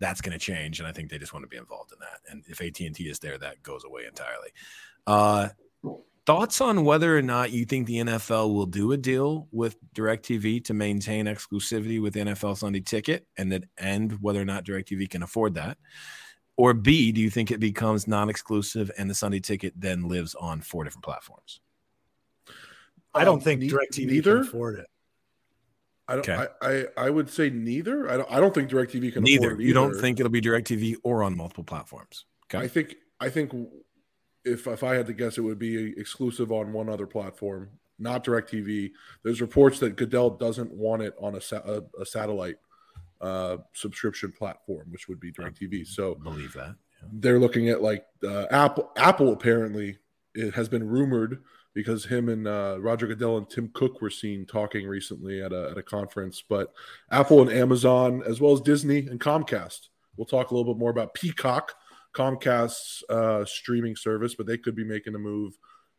that's 0.00 0.20
going 0.20 0.32
to 0.32 0.38
change, 0.38 0.80
and 0.80 0.88
I 0.88 0.92
think 0.92 1.10
they 1.10 1.18
just 1.18 1.32
want 1.32 1.44
to 1.44 1.48
be 1.48 1.56
involved 1.56 1.92
in 1.92 1.98
that. 2.00 2.20
And 2.28 2.42
if 2.48 2.60
AT 2.60 2.80
and 2.80 2.94
T 2.94 3.08
is 3.08 3.20
there, 3.20 3.38
that 3.38 3.62
goes 3.62 3.84
away 3.84 4.04
entirely. 4.06 4.50
Uh, 5.06 5.48
thoughts 6.26 6.60
on 6.60 6.84
whether 6.84 7.16
or 7.16 7.22
not 7.22 7.50
you 7.50 7.64
think 7.64 7.86
the 7.86 7.98
NFL 7.98 8.54
will 8.54 8.66
do 8.66 8.92
a 8.92 8.96
deal 8.96 9.48
with 9.50 9.76
DirecTV 9.94 10.64
to 10.64 10.74
maintain 10.74 11.26
exclusivity 11.26 12.00
with 12.00 12.14
NFL 12.14 12.56
Sunday 12.56 12.80
Ticket 12.80 13.26
and 13.36 13.50
then 13.50 13.66
end 13.78 14.18
whether 14.20 14.40
or 14.40 14.44
not 14.44 14.64
DirecTV 14.64 15.10
can 15.10 15.22
afford 15.22 15.54
that? 15.54 15.78
Or 16.56 16.74
B, 16.74 17.12
do 17.12 17.20
you 17.20 17.30
think 17.30 17.50
it 17.50 17.60
becomes 17.60 18.06
non-exclusive 18.06 18.90
and 18.98 19.08
the 19.08 19.14
Sunday 19.14 19.40
Ticket 19.40 19.72
then 19.76 20.08
lives 20.08 20.34
on 20.34 20.60
four 20.60 20.84
different 20.84 21.04
platforms? 21.04 21.60
I 23.14 23.24
don't 23.24 23.34
um, 23.36 23.40
think 23.40 23.62
DirecTV 23.62 24.06
neither? 24.06 24.38
can 24.38 24.48
afford 24.48 24.78
it. 24.78 24.86
I 26.08 26.16
don't. 26.16 26.28
Okay. 26.28 26.46
I, 26.60 26.68
I, 26.68 26.84
I 27.06 27.10
would 27.10 27.30
say 27.30 27.50
neither. 27.50 28.10
I 28.10 28.16
don't. 28.16 28.30
I 28.30 28.40
don't 28.40 28.54
think 28.54 28.70
Directv 28.70 28.90
can 28.90 29.00
afford 29.00 29.26
it. 29.26 29.40
neither. 29.40 29.62
You 29.62 29.72
don't 29.72 29.98
think 30.00 30.18
it'll 30.18 30.30
be 30.30 30.40
Directv 30.40 30.96
or 31.04 31.22
on 31.22 31.36
multiple 31.36 31.64
platforms. 31.64 32.26
Okay. 32.46 32.64
I 32.64 32.68
think. 32.68 32.96
I 33.20 33.28
think 33.28 33.52
if 34.44 34.66
if 34.66 34.82
I 34.82 34.94
had 34.94 35.06
to 35.06 35.12
guess, 35.12 35.38
it 35.38 35.42
would 35.42 35.58
be 35.58 35.98
exclusive 35.98 36.52
on 36.52 36.72
one 36.72 36.88
other 36.88 37.06
platform, 37.06 37.70
not 37.98 38.24
DirecTV. 38.24 38.92
There's 39.22 39.40
reports 39.40 39.78
that 39.80 39.96
Goodell 39.96 40.30
doesn't 40.30 40.72
want 40.72 41.02
it 41.02 41.14
on 41.20 41.36
a, 41.36 41.40
sa- 41.40 41.62
a, 41.64 41.82
a 42.00 42.06
satellite 42.06 42.56
uh, 43.20 43.58
subscription 43.72 44.32
platform, 44.32 44.86
which 44.90 45.08
would 45.08 45.20
be 45.20 45.32
DirecTV. 45.32 45.86
So 45.86 46.16
believe 46.16 46.52
that 46.54 46.74
yeah. 47.02 47.08
they're 47.12 47.38
looking 47.38 47.68
at 47.68 47.82
like 47.82 48.04
uh, 48.24 48.46
Apple. 48.50 48.90
Apple 48.96 49.32
apparently 49.32 49.98
it 50.34 50.54
has 50.54 50.68
been 50.68 50.86
rumored 50.86 51.42
because 51.74 52.04
him 52.04 52.28
and 52.28 52.46
uh, 52.46 52.76
Roger 52.80 53.06
Goodell 53.06 53.38
and 53.38 53.48
Tim 53.48 53.70
Cook 53.72 54.02
were 54.02 54.10
seen 54.10 54.44
talking 54.44 54.86
recently 54.86 55.42
at 55.42 55.52
a, 55.52 55.70
at 55.70 55.78
a 55.78 55.82
conference. 55.82 56.42
But 56.46 56.72
Apple 57.10 57.40
and 57.40 57.50
Amazon, 57.50 58.22
as 58.26 58.40
well 58.40 58.52
as 58.52 58.60
Disney 58.60 59.06
and 59.06 59.20
Comcast, 59.20 59.88
we'll 60.16 60.26
talk 60.26 60.50
a 60.50 60.54
little 60.54 60.74
bit 60.74 60.78
more 60.78 60.90
about 60.90 61.14
Peacock 61.14 61.74
Comcast's 62.14 63.02
uh, 63.08 63.44
streaming 63.44 63.96
service, 63.96 64.34
but 64.34 64.46
they 64.46 64.58
could 64.58 64.74
be 64.74 64.84
making 64.84 65.14
a 65.14 65.18
move. 65.18 65.54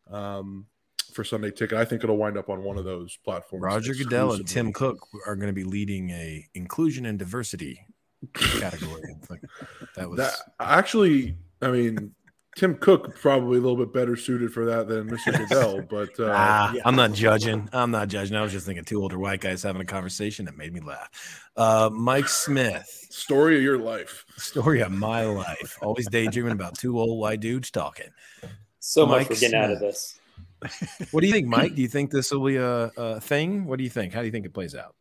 Um, 0.10 0.68
for 1.14 1.24
Sunday 1.24 1.52
Ticket. 1.52 1.78
I 1.78 1.86
think 1.86 2.04
it'll 2.04 2.18
wind 2.18 2.38
up 2.38 2.50
on 2.50 2.64
one 2.64 2.78
of 2.78 2.86
those 2.86 3.18
platforms. 3.24 3.64
Roger 3.64 3.94
Goodell 3.94 4.34
and. 4.34 4.48
Tim 4.48 4.74
Cook 4.74 4.98
are 5.26 5.36
going 5.36 5.48
to 5.48 5.54
be 5.54 5.64
leading 5.64 6.10
a 6.10 6.46
inclusion 6.56 7.06
and 7.06 7.18
diversity 7.20 7.80
category. 8.34 9.16
That 9.96 10.10
was 10.10 10.18
That 10.18 10.34
actually, 10.60 11.38
I 11.62 11.70
mean, 11.70 12.14
Tim 12.56 12.76
Cook 12.76 13.16
probably 13.20 13.58
a 13.58 13.62
little 13.62 13.78
bit 13.78 13.92
better 13.92 14.16
suited 14.16 14.54
for 14.54 14.66
that 14.66 14.88
than 14.88 15.10
Mr. 15.10 15.36
Goodell, 15.50 15.82
but 15.82 16.20
uh, 16.20 16.32
Ah, 16.36 16.74
yeah. 16.74 16.82
I'm 16.86 16.96
not 16.96 17.14
judging. 17.14 17.68
I'm 17.74 17.90
not 17.92 18.10
judging. 18.10 18.36
I 18.38 18.42
was 18.44 18.52
just 18.52 18.66
thinking 18.66 18.84
two 18.86 19.02
older 19.02 19.18
white 19.18 19.42
guys 19.42 19.64
having 19.64 19.82
a 19.82 19.86
conversation 19.86 20.46
that 20.46 20.56
made 20.56 20.72
me 20.74 20.80
laugh. 20.80 21.10
Uh, 21.58 21.90
Mike 21.92 22.28
Smith, 22.28 22.88
story 23.10 23.58
of 23.58 23.64
your 23.64 23.80
life. 23.80 24.24
story 24.38 24.82
of 24.82 24.92
my 24.92 25.24
life. 25.26 25.78
Always 25.82 26.08
daydreaming 26.10 26.52
about 26.54 26.78
two 26.78 27.00
old 27.00 27.20
white 27.20 27.40
dudes 27.40 27.72
talking. 27.72 28.10
So 28.80 29.06
Mike 29.08 29.30
we're 29.30 29.38
getting 29.38 29.60
out 29.60 29.72
of 29.72 29.80
this. 29.80 30.20
What 31.12 31.22
do 31.22 31.28
you 31.28 31.34
think, 31.34 31.48
Mike? 31.48 31.76
Do 31.76 31.82
you 31.82 31.88
think 31.88 32.12
this 32.12 32.32
will 32.32 32.46
be 32.46 32.56
a, 32.58 32.92
a 32.98 33.20
thing? 33.20 33.66
What 33.66 33.78
do 33.78 33.84
you 33.84 33.90
think? 33.90 34.14
How 34.14 34.20
do 34.22 34.26
you 34.28 34.32
think 34.32 34.46
it 34.46 34.54
plays 34.54 34.76
out? 34.76 34.96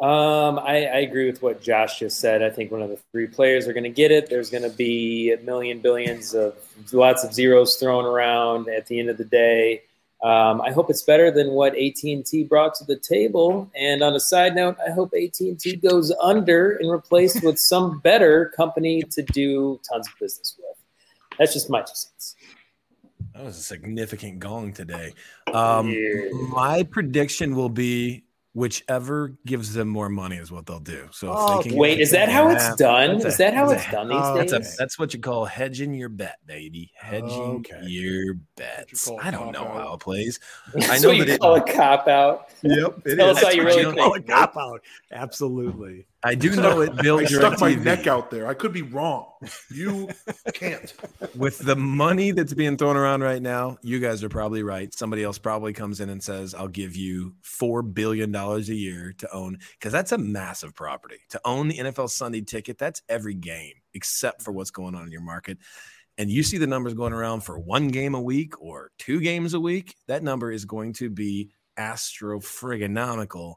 Um, 0.00 0.60
I, 0.60 0.86
I 0.86 0.98
agree 0.98 1.26
with 1.26 1.42
what 1.42 1.60
Josh 1.60 1.98
just 1.98 2.20
said. 2.20 2.40
I 2.40 2.50
think 2.50 2.70
one 2.70 2.82
of 2.82 2.88
the 2.88 3.00
three 3.10 3.26
players 3.26 3.66
are 3.66 3.72
going 3.72 3.84
to 3.84 3.90
get 3.90 4.12
it. 4.12 4.30
There's 4.30 4.48
going 4.48 4.62
to 4.62 4.70
be 4.70 5.32
a 5.32 5.38
million 5.38 5.80
billions 5.80 6.34
of 6.34 6.54
lots 6.92 7.24
of 7.24 7.34
zeros 7.34 7.76
thrown 7.76 8.04
around 8.04 8.68
at 8.68 8.86
the 8.86 9.00
end 9.00 9.10
of 9.10 9.18
the 9.18 9.24
day. 9.24 9.82
Um, 10.22 10.60
I 10.60 10.70
hope 10.70 10.88
it's 10.88 11.02
better 11.02 11.30
than 11.30 11.50
what 11.50 11.76
AT&T 11.76 12.44
brought 12.48 12.74
to 12.76 12.84
the 12.84 12.96
table. 12.96 13.70
And 13.76 14.02
on 14.02 14.14
a 14.14 14.20
side 14.20 14.54
note, 14.54 14.76
I 14.84 14.90
hope 14.90 15.12
AT&T 15.14 15.76
goes 15.76 16.12
under 16.20 16.76
and 16.76 16.90
replaced 16.90 17.42
with 17.42 17.58
some 17.58 17.98
better 18.04 18.52
company 18.56 19.02
to 19.02 19.22
do 19.22 19.80
tons 19.90 20.06
of 20.06 20.14
business 20.20 20.56
with. 20.58 20.76
That's 21.38 21.52
just 21.52 21.70
my 21.70 21.80
two 21.80 21.92
cents. 21.94 22.36
That 23.34 23.44
was 23.44 23.58
a 23.58 23.62
significant 23.62 24.40
gong 24.40 24.72
today. 24.72 25.14
Um, 25.52 25.88
Yeah. 25.90 26.30
My 26.50 26.82
prediction 26.82 27.54
will 27.54 27.68
be 27.68 28.24
whichever 28.58 29.34
gives 29.46 29.72
them 29.72 29.86
more 29.86 30.08
money 30.08 30.36
is 30.36 30.50
what 30.50 30.66
they'll 30.66 30.80
do. 30.80 31.08
So 31.12 31.30
if 31.30 31.36
Oh, 31.38 31.62
can 31.62 31.76
wait, 31.76 32.00
is 32.00 32.10
that 32.10 32.28
how 32.28 32.50
it's 32.50 32.74
done? 32.74 33.24
Is 33.24 33.36
that 33.36 33.54
how 33.54 33.70
it's 33.70 33.88
done 33.88 34.08
these 34.08 34.18
oh, 34.20 34.36
days? 34.36 34.50
That's, 34.50 34.74
a, 34.74 34.76
that's 34.76 34.98
what 34.98 35.14
you 35.14 35.20
call 35.20 35.44
hedging 35.44 35.94
your 35.94 36.08
bet, 36.08 36.38
baby. 36.44 36.90
Hedging 36.96 37.30
Okay. 37.30 37.80
your 37.84 38.34
bets. 38.56 39.08
I 39.22 39.30
don't 39.30 39.52
know 39.52 39.62
cop-out. 39.62 39.80
how 39.86 39.94
it 39.94 40.00
plays. 40.00 40.40
That's 40.74 40.90
I 40.90 40.98
know 40.98 41.08
what 41.08 41.16
you 41.18 41.22
it- 41.34 41.40
call 41.40 41.54
a 41.54 41.72
cop 41.72 42.08
out. 42.08 42.48
Yep. 42.62 43.02
it 43.06 43.16
Tell 43.16 43.30
us 43.30 43.40
how 43.40 43.50
you 43.50 43.62
really 43.64 43.96
a 43.96 44.22
cop 44.22 44.56
out. 44.56 44.82
Absolutely. 45.12 46.06
I 46.22 46.34
do 46.34 46.54
know 46.56 46.80
it 46.80 46.90
I 46.98 47.02
builds 47.02 47.30
your 47.30 47.40
stuck 47.40 47.60
my 47.60 47.74
neck 47.74 48.06
out 48.06 48.30
there. 48.30 48.46
I 48.46 48.54
could 48.54 48.72
be 48.72 48.82
wrong. 48.82 49.26
You 49.70 50.08
can't. 50.52 50.92
with 51.36 51.58
the 51.58 51.76
money 51.76 52.32
that's 52.32 52.54
being 52.54 52.76
thrown 52.76 52.96
around 52.96 53.22
right 53.22 53.40
now, 53.40 53.78
you 53.82 54.00
guys 54.00 54.24
are 54.24 54.28
probably 54.28 54.62
right. 54.62 54.92
Somebody 54.92 55.22
else 55.22 55.38
probably 55.38 55.72
comes 55.72 56.00
in 56.00 56.08
and 56.08 56.22
says, 56.22 56.54
I'll 56.54 56.68
give 56.68 56.96
you 56.96 57.34
$4 57.44 57.94
billion 57.94 58.34
a 58.34 58.58
year 58.58 59.14
to 59.18 59.32
own, 59.32 59.58
because 59.78 59.92
that's 59.92 60.12
a 60.12 60.18
massive 60.18 60.74
property. 60.74 61.18
To 61.30 61.40
own 61.44 61.68
the 61.68 61.78
NFL 61.78 62.10
Sunday 62.10 62.40
ticket, 62.40 62.78
that's 62.78 63.02
every 63.08 63.34
game 63.34 63.74
except 63.94 64.42
for 64.42 64.52
what's 64.52 64.70
going 64.70 64.94
on 64.94 65.04
in 65.04 65.12
your 65.12 65.20
market. 65.20 65.58
And 66.18 66.30
you 66.30 66.42
see 66.42 66.58
the 66.58 66.66
numbers 66.66 66.94
going 66.94 67.12
around 67.12 67.42
for 67.42 67.58
one 67.58 67.88
game 67.88 68.14
a 68.14 68.20
week 68.20 68.60
or 68.60 68.90
two 68.98 69.20
games 69.20 69.54
a 69.54 69.60
week, 69.60 69.94
that 70.08 70.24
number 70.24 70.50
is 70.50 70.64
going 70.64 70.92
to 70.94 71.10
be 71.10 71.50
astro 71.76 72.40
frigonomical. 72.40 73.54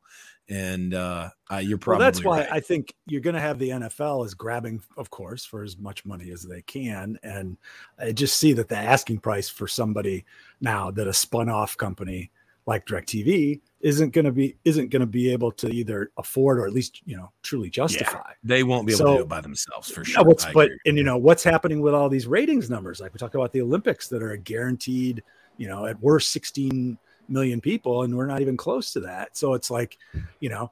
And 0.49 0.93
uh, 0.93 1.29
you're 1.61 1.77
probably 1.77 2.03
Well, 2.03 2.11
that's 2.11 2.23
why 2.23 2.39
right. 2.41 2.51
I 2.51 2.59
think 2.59 2.93
you're 3.05 3.21
going 3.21 3.35
to 3.35 3.41
have 3.41 3.57
the 3.57 3.69
NFL 3.69 4.25
is 4.25 4.33
grabbing, 4.33 4.81
of 4.97 5.09
course, 5.09 5.45
for 5.45 5.63
as 5.63 5.77
much 5.77 6.05
money 6.05 6.31
as 6.31 6.43
they 6.43 6.61
can, 6.63 7.17
and 7.23 7.57
I 7.97 8.11
just 8.11 8.37
see 8.37 8.51
that 8.53 8.67
the 8.67 8.77
asking 8.77 9.19
price 9.19 9.47
for 9.47 9.67
somebody 9.67 10.25
now 10.59 10.91
that 10.91 11.07
a 11.07 11.13
spun 11.13 11.47
off 11.47 11.77
company 11.77 12.31
like 12.65 12.85
Directv 12.85 13.59
isn't 13.81 14.13
going 14.13 14.25
to 14.25 14.31
be 14.31 14.55
isn't 14.63 14.89
going 14.89 14.99
to 14.99 15.07
be 15.07 15.31
able 15.31 15.51
to 15.51 15.67
either 15.69 16.11
afford 16.17 16.59
or 16.59 16.67
at 16.67 16.73
least 16.73 17.01
you 17.05 17.17
know 17.17 17.31
truly 17.41 17.69
justify. 17.69 18.31
they 18.43 18.63
won't 18.63 18.85
be 18.85 18.93
able 18.93 19.05
to 19.05 19.17
do 19.17 19.21
it 19.21 19.27
by 19.27 19.41
themselves 19.41 19.89
for 19.89 20.05
sure. 20.05 20.21
I 20.21 20.23
but 20.53 20.65
agree. 20.65 20.77
and 20.85 20.97
you 20.97 21.03
know 21.03 21.17
what's 21.17 21.43
happening 21.43 21.81
with 21.81 21.93
all 21.93 22.09
these 22.09 22.27
ratings 22.27 22.69
numbers? 22.69 22.99
Like 22.99 23.13
we 23.13 23.17
talk 23.17 23.33
about 23.33 23.51
the 23.51 23.61
Olympics 23.61 24.07
that 24.09 24.21
are 24.21 24.31
a 24.31 24.37
guaranteed, 24.37 25.23
you 25.57 25.67
know, 25.67 25.85
at 25.85 25.99
worst 26.01 26.31
16 26.31 26.97
million 27.31 27.61
people, 27.61 28.03
and 28.03 28.15
we're 28.15 28.25
not 28.27 28.41
even 28.41 28.57
close 28.57 28.91
to 28.93 28.99
that. 29.01 29.35
So 29.37 29.53
it's 29.53 29.71
like, 29.71 29.97
you 30.39 30.49
know, 30.49 30.71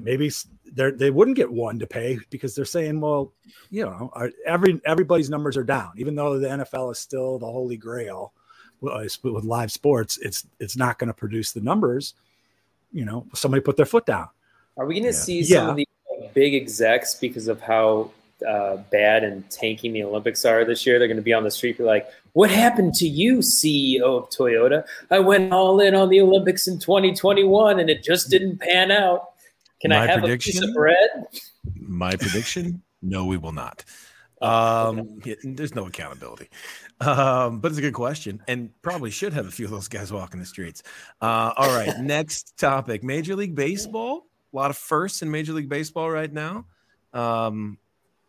maybe 0.00 0.30
they 0.72 0.90
they 0.90 1.10
wouldn't 1.10 1.36
get 1.36 1.50
one 1.50 1.78
to 1.78 1.86
pay 1.86 2.18
because 2.30 2.54
they're 2.54 2.64
saying, 2.64 3.00
well, 3.00 3.32
you 3.70 3.84
know, 3.84 4.10
our, 4.14 4.30
every 4.46 4.80
everybody's 4.84 5.30
numbers 5.30 5.56
are 5.56 5.64
down, 5.64 5.92
even 5.96 6.14
though 6.14 6.38
the 6.38 6.48
NFL 6.48 6.92
is 6.92 6.98
still 6.98 7.38
the 7.38 7.46
holy 7.46 7.76
grail 7.76 8.32
with, 8.80 8.92
uh, 8.92 9.30
with 9.32 9.44
live 9.44 9.72
sports. 9.72 10.18
It's 10.18 10.46
it's 10.60 10.76
not 10.76 10.98
going 10.98 11.08
to 11.08 11.14
produce 11.14 11.52
the 11.52 11.60
numbers. 11.60 12.14
You 12.92 13.04
know, 13.04 13.26
somebody 13.34 13.60
put 13.62 13.76
their 13.76 13.86
foot 13.86 14.06
down. 14.06 14.28
Are 14.76 14.86
we 14.86 14.94
going 14.94 15.04
to 15.12 15.16
Yeah. 15.16 15.24
see 15.24 15.44
some 15.44 15.64
Yeah. 15.64 15.70
of 15.70 15.76
the 15.76 15.88
uh, 16.10 16.28
big 16.34 16.54
execs 16.54 17.14
because 17.14 17.48
of 17.48 17.60
how 17.60 18.10
uh, 18.44 18.76
bad 18.90 19.24
and 19.24 19.48
tanking 19.50 19.92
the 19.92 20.02
Olympics 20.02 20.44
are 20.44 20.64
this 20.64 20.86
year? 20.86 20.98
They're 20.98 21.08
going 21.08 21.16
to 21.16 21.22
be 21.22 21.32
on 21.32 21.44
the 21.44 21.50
street, 21.50 21.78
like, 21.80 22.08
"What 22.32 22.50
happened 22.50 22.94
to 22.94 23.08
you, 23.08 23.38
CEO 23.38 24.02
of 24.02 24.30
Toyota? 24.30 24.84
I 25.10 25.18
went 25.20 25.52
all 25.52 25.80
in 25.80 25.94
on 25.94 26.08
the 26.08 26.20
Olympics 26.20 26.68
in 26.68 26.78
2021, 26.78 27.80
and 27.80 27.90
it 27.90 28.02
just 28.02 28.30
didn't 28.30 28.60
pan 28.60 28.90
out. 28.90 29.30
Can 29.80 29.92
I 29.92 30.06
My 30.06 30.12
have 30.12 30.24
a 30.24 30.36
piece 30.36 30.62
of 30.62 30.74
bread?" 30.74 31.26
My 31.76 32.16
prediction: 32.16 32.82
No, 33.02 33.24
we 33.24 33.36
will 33.36 33.52
not. 33.52 33.84
Um, 34.42 35.20
yeah, 35.24 35.36
there's 35.42 35.74
no 35.74 35.86
accountability, 35.86 36.50
um, 37.00 37.60
but 37.60 37.70
it's 37.70 37.78
a 37.78 37.80
good 37.80 37.94
question, 37.94 38.42
and 38.46 38.70
probably 38.82 39.10
should 39.10 39.32
have 39.32 39.46
a 39.46 39.50
few 39.50 39.64
of 39.64 39.70
those 39.70 39.88
guys 39.88 40.12
walking 40.12 40.38
the 40.38 40.44
streets. 40.44 40.82
Uh, 41.22 41.52
all 41.56 41.74
right, 41.74 41.98
next 42.00 42.58
topic: 42.58 43.02
Major 43.02 43.36
League 43.36 43.54
Baseball. 43.54 44.26
A 44.52 44.56
lot 44.56 44.70
of 44.70 44.76
firsts 44.76 45.22
in 45.22 45.30
Major 45.30 45.54
League 45.54 45.70
Baseball 45.70 46.10
right 46.10 46.30
now. 46.30 46.66
Um, 47.14 47.78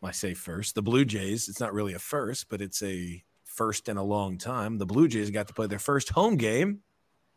I 0.04 0.12
say 0.12 0.34
first, 0.34 0.76
the 0.76 0.82
Blue 0.82 1.06
Jays. 1.06 1.50
It's 1.50 1.60
not 1.60 1.74
really 1.74 1.94
a 1.94 2.00
first, 2.00 2.50
but 2.50 2.62
it's 2.62 2.84
a 2.84 3.24
first 3.44 3.90
in 3.90 3.98
a 3.98 4.04
long 4.04 4.38
time. 4.38 4.78
The 4.78 4.86
Blue 4.86 5.08
Jays 5.08 5.32
got 5.32 5.48
to 5.48 5.54
play 5.54 5.68
their 5.68 5.80
first 5.80 6.10
home 6.10 6.36
game. 6.38 6.82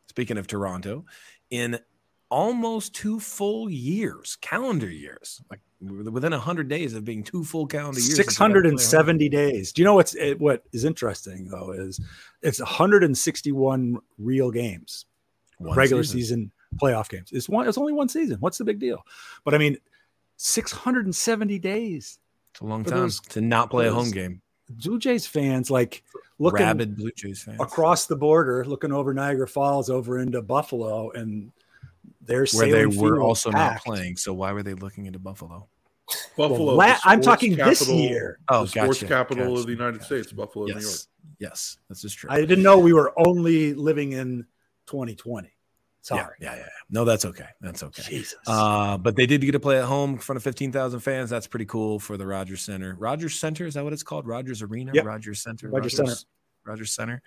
Speaking 0.08 0.38
of 0.38 0.46
Toronto, 0.46 1.04
in 1.50 1.78
almost 2.30 2.94
two 2.94 3.20
full 3.20 3.70
years, 3.70 4.36
calendar 4.40 4.90
years, 4.90 5.40
like 5.50 5.60
within 5.80 6.32
hundred 6.32 6.68
days 6.68 6.94
of 6.94 7.04
being 7.04 7.22
two 7.22 7.44
full 7.44 7.66
calendar 7.66 8.00
years. 8.00 8.16
since 8.16 8.18
they 8.18 8.24
got 8.24 8.32
to 8.32 8.60
play 8.60 8.70
home. 8.70 8.78
670 8.78 9.28
days. 9.28 9.72
Do 9.72 9.80
you 9.82 9.84
know 9.86 9.94
what's 9.94 10.14
it, 10.14 10.40
what 10.40 10.64
is 10.72 10.84
interesting 10.84 11.46
though 11.48 11.72
is 11.72 12.00
it's 12.42 12.58
161 12.58 13.98
real 14.18 14.50
games, 14.50 15.06
One 15.58 15.76
regular 15.76 16.02
season. 16.04 16.50
playoff 16.76 17.08
games. 17.08 17.30
It's 17.32 17.48
one. 17.48 17.68
It's 17.68 17.78
only 17.78 17.92
one 17.92 18.08
season. 18.08 18.38
What's 18.40 18.58
the 18.58 18.64
big 18.64 18.78
deal? 18.78 19.02
But 19.44 19.54
I 19.54 19.58
mean, 19.58 19.78
670 20.36 21.58
days. 21.58 22.18
It's 22.58 22.62
a 22.64 22.66
long 22.66 22.82
for 22.82 22.90
time 22.90 23.08
to 23.08 23.40
not 23.40 23.70
play 23.70 23.86
a 23.86 23.92
home 23.92 24.10
game. 24.10 24.42
Blue 24.68 24.98
Jays 24.98 25.28
fans 25.28 25.70
like 25.70 26.02
looking 26.40 26.66
Rabid 26.66 26.96
Blue 26.96 27.12
Jays 27.14 27.40
fans. 27.40 27.60
across 27.60 28.06
the 28.06 28.16
border, 28.16 28.64
looking 28.64 28.90
over 28.90 29.14
Niagara 29.14 29.46
Falls 29.46 29.88
over 29.88 30.18
into 30.18 30.42
Buffalo, 30.42 31.12
and 31.12 31.52
they're 32.20 32.46
where 32.52 32.72
they 32.72 32.86
were 32.86 33.14
field 33.14 33.18
also 33.20 33.52
not 33.52 33.78
playing. 33.84 34.16
So 34.16 34.34
why 34.34 34.50
were 34.50 34.64
they 34.64 34.74
looking 34.74 35.06
into 35.06 35.20
Buffalo? 35.20 35.68
Buffalo. 36.36 36.74
la- 36.74 36.96
I'm 37.04 37.22
sports 37.22 37.26
talking 37.26 37.54
this 37.54 37.88
year. 37.88 38.40
Oh, 38.48 38.62
the 38.62 38.68
sports 38.70 39.02
gotcha, 39.02 39.06
capital 39.06 39.44
gotcha, 39.50 39.60
of 39.60 39.66
the 39.66 39.72
United 39.72 40.00
gotcha. 40.00 40.04
States, 40.06 40.32
Buffalo, 40.32 40.64
New 40.64 40.72
York. 40.72 40.82
Yes, 40.82 41.06
yes, 41.38 41.78
this 41.88 42.02
is 42.02 42.12
true. 42.12 42.28
I 42.28 42.40
didn't 42.40 42.64
know 42.64 42.76
we 42.76 42.92
were 42.92 43.12
only 43.24 43.72
living 43.72 44.14
in 44.14 44.46
2020. 44.86 45.48
Sorry. 46.02 46.34
Yeah, 46.40 46.52
yeah, 46.52 46.58
yeah. 46.60 46.66
No, 46.90 47.04
that's 47.04 47.24
okay. 47.24 47.48
That's 47.60 47.82
okay. 47.82 48.02
Jesus. 48.02 48.38
Uh, 48.46 48.96
but 48.96 49.16
they 49.16 49.26
did 49.26 49.40
get 49.40 49.52
to 49.52 49.60
play 49.60 49.78
at 49.78 49.84
home 49.84 50.12
in 50.12 50.18
front 50.18 50.36
of 50.36 50.42
15,000 50.42 51.00
fans. 51.00 51.28
That's 51.28 51.46
pretty 51.46 51.66
cool 51.66 51.98
for 51.98 52.16
the 52.16 52.26
Rogers 52.26 52.62
Center. 52.62 52.96
Rogers 52.98 53.38
Center, 53.38 53.66
is 53.66 53.74
that 53.74 53.84
what 53.84 53.92
it's 53.92 54.02
called? 54.02 54.26
Rogers 54.26 54.62
Arena? 54.62 54.92
Yep. 54.94 55.04
Rogers 55.04 55.42
Center? 55.42 55.68
Rogers 55.68 55.96
Center. 55.96 56.14
Rogers 56.68 56.92
Center. 56.92 57.22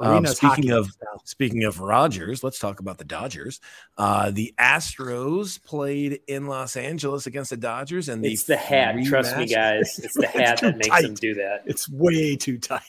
Um, 0.00 0.24
speaking 0.26 0.70
of 0.70 0.86
style. 0.90 1.22
speaking 1.24 1.64
of 1.64 1.80
Rogers, 1.80 2.42
let's 2.44 2.58
talk 2.58 2.80
about 2.80 2.98
the 2.98 3.04
Dodgers. 3.04 3.60
Uh, 3.98 4.30
the 4.30 4.54
Astros 4.58 5.62
played 5.62 6.20
in 6.26 6.46
Los 6.46 6.76
Angeles 6.76 7.26
against 7.26 7.50
the 7.50 7.56
Dodgers, 7.56 8.08
and 8.08 8.24
It's 8.24 8.44
the 8.44 8.56
hat. 8.56 8.96
Trust 9.04 9.36
me, 9.36 9.46
guys. 9.46 9.98
It's 10.02 10.14
the 10.14 10.26
hat 10.32 10.58
too 10.58 10.66
that 10.66 10.76
makes 10.76 10.88
tight. 10.88 11.02
them 11.02 11.14
do 11.14 11.34
that. 11.34 11.62
it's 11.66 11.88
way 11.90 12.36
too 12.36 12.58
tight. 12.58 12.80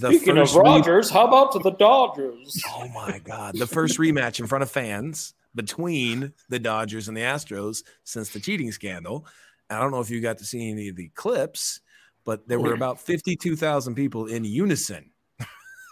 The 0.00 0.08
Speaking 0.08 0.38
of 0.38 0.48
first 0.48 0.54
re- 0.56 0.62
Rogers, 0.62 1.10
how 1.10 1.26
about 1.26 1.52
to 1.52 1.58
the 1.58 1.72
Dodgers? 1.72 2.60
Oh 2.74 2.88
my 2.88 3.20
God. 3.22 3.56
The 3.56 3.66
first 3.66 3.98
rematch 3.98 4.40
in 4.40 4.46
front 4.46 4.62
of 4.62 4.70
fans 4.70 5.34
between 5.54 6.32
the 6.48 6.58
Dodgers 6.58 7.06
and 7.08 7.16
the 7.16 7.20
Astros 7.20 7.82
since 8.04 8.30
the 8.30 8.40
cheating 8.40 8.72
scandal. 8.72 9.26
I 9.70 9.78
don't 9.78 9.90
know 9.92 10.00
if 10.00 10.10
you 10.10 10.20
got 10.20 10.38
to 10.38 10.44
see 10.44 10.70
any 10.70 10.88
of 10.88 10.96
the 10.96 11.08
clips, 11.14 11.80
but 12.24 12.48
there 12.48 12.58
were 12.60 12.74
about 12.74 13.00
52,000 13.00 13.94
people 13.94 14.26
in 14.26 14.44
unison 14.44 15.10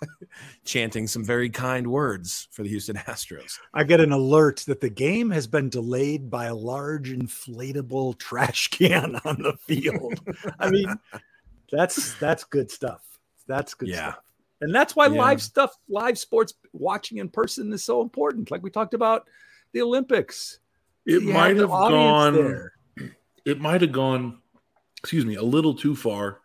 chanting 0.65 1.07
some 1.07 1.25
very 1.25 1.51
kind 1.51 1.87
words 1.87 2.49
for 2.51 2.63
the 2.63 2.69
Houston 2.69 2.97
Astros. 2.97 3.59
I 3.75 3.85
get 3.85 4.01
an 4.01 4.13
alert 4.13 4.65
that 4.67 4.81
the 4.81 4.91
game 4.91 5.31
has 5.31 5.47
been 5.47 5.69
delayed 5.69 6.31
by 6.31 6.47
a 6.47 6.55
large 6.55 7.11
inflatable 7.11 8.19
trash 8.19 8.69
can 8.69 9.17
on 9.25 9.43
the 9.43 9.55
field. 9.67 10.21
I 10.59 10.71
mean, 10.71 10.99
that's 11.71 12.15
that's 12.15 12.45
good 12.45 12.71
stuff. 12.71 13.03
That's 13.47 13.75
good 13.75 13.89
Yeah. 13.89 14.13
stuff. 14.13 14.25
And 14.63 14.75
that's 14.75 14.95
why 14.95 15.07
Yeah. 15.07 15.19
live 15.21 15.43
stuff, 15.43 15.75
live 15.89 16.19
sports 16.19 16.55
watching 16.73 17.19
in 17.19 17.29
person 17.29 17.73
is 17.73 17.83
so 17.85 18.03
important. 18.03 18.51
Like 18.51 18.63
we 18.63 18.71
talked 18.71 18.95
about 18.95 19.29
the 19.73 19.83
Olympics. 19.83 20.61
It 21.07 21.23
You 21.23 21.33
might 21.33 21.55
the 21.55 21.61
have 21.63 21.71
gone. 21.71 22.35
there. 22.35 22.73
It 23.45 23.59
might 23.61 23.81
have 23.81 23.93
gone. 23.93 24.39
Excuse 24.99 25.25
me, 25.25 25.37
a 25.37 25.43
little 25.43 25.73
too 25.75 25.97
far 25.97 26.41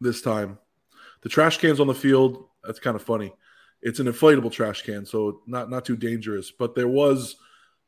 this 0.00 0.20
time. 0.22 0.58
The 1.20 1.28
trash 1.28 1.58
cans 1.58 1.78
on 1.78 1.86
the 1.86 1.94
field. 1.94 2.48
That's 2.64 2.78
kind 2.78 2.96
of 2.96 3.02
funny. 3.02 3.32
It's 3.80 3.98
an 3.98 4.06
inflatable 4.06 4.52
trash 4.52 4.82
can, 4.82 5.04
so 5.04 5.40
not 5.46 5.70
not 5.70 5.84
too 5.84 5.96
dangerous. 5.96 6.50
But 6.50 6.74
there 6.74 6.88
was 6.88 7.36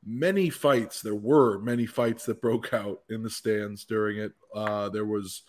many 0.05 0.51
fights. 0.51 1.01
There 1.01 1.15
were 1.15 1.59
many 1.61 1.87
fights 1.87 2.27
that 2.27 2.43
broke 2.43 2.75
out 2.75 3.01
in 3.09 3.23
the 3.23 3.31
stands 3.31 3.85
during 3.85 4.19
it. 4.19 4.33
Uh, 4.55 4.89
there 4.89 5.07
was 5.07 5.43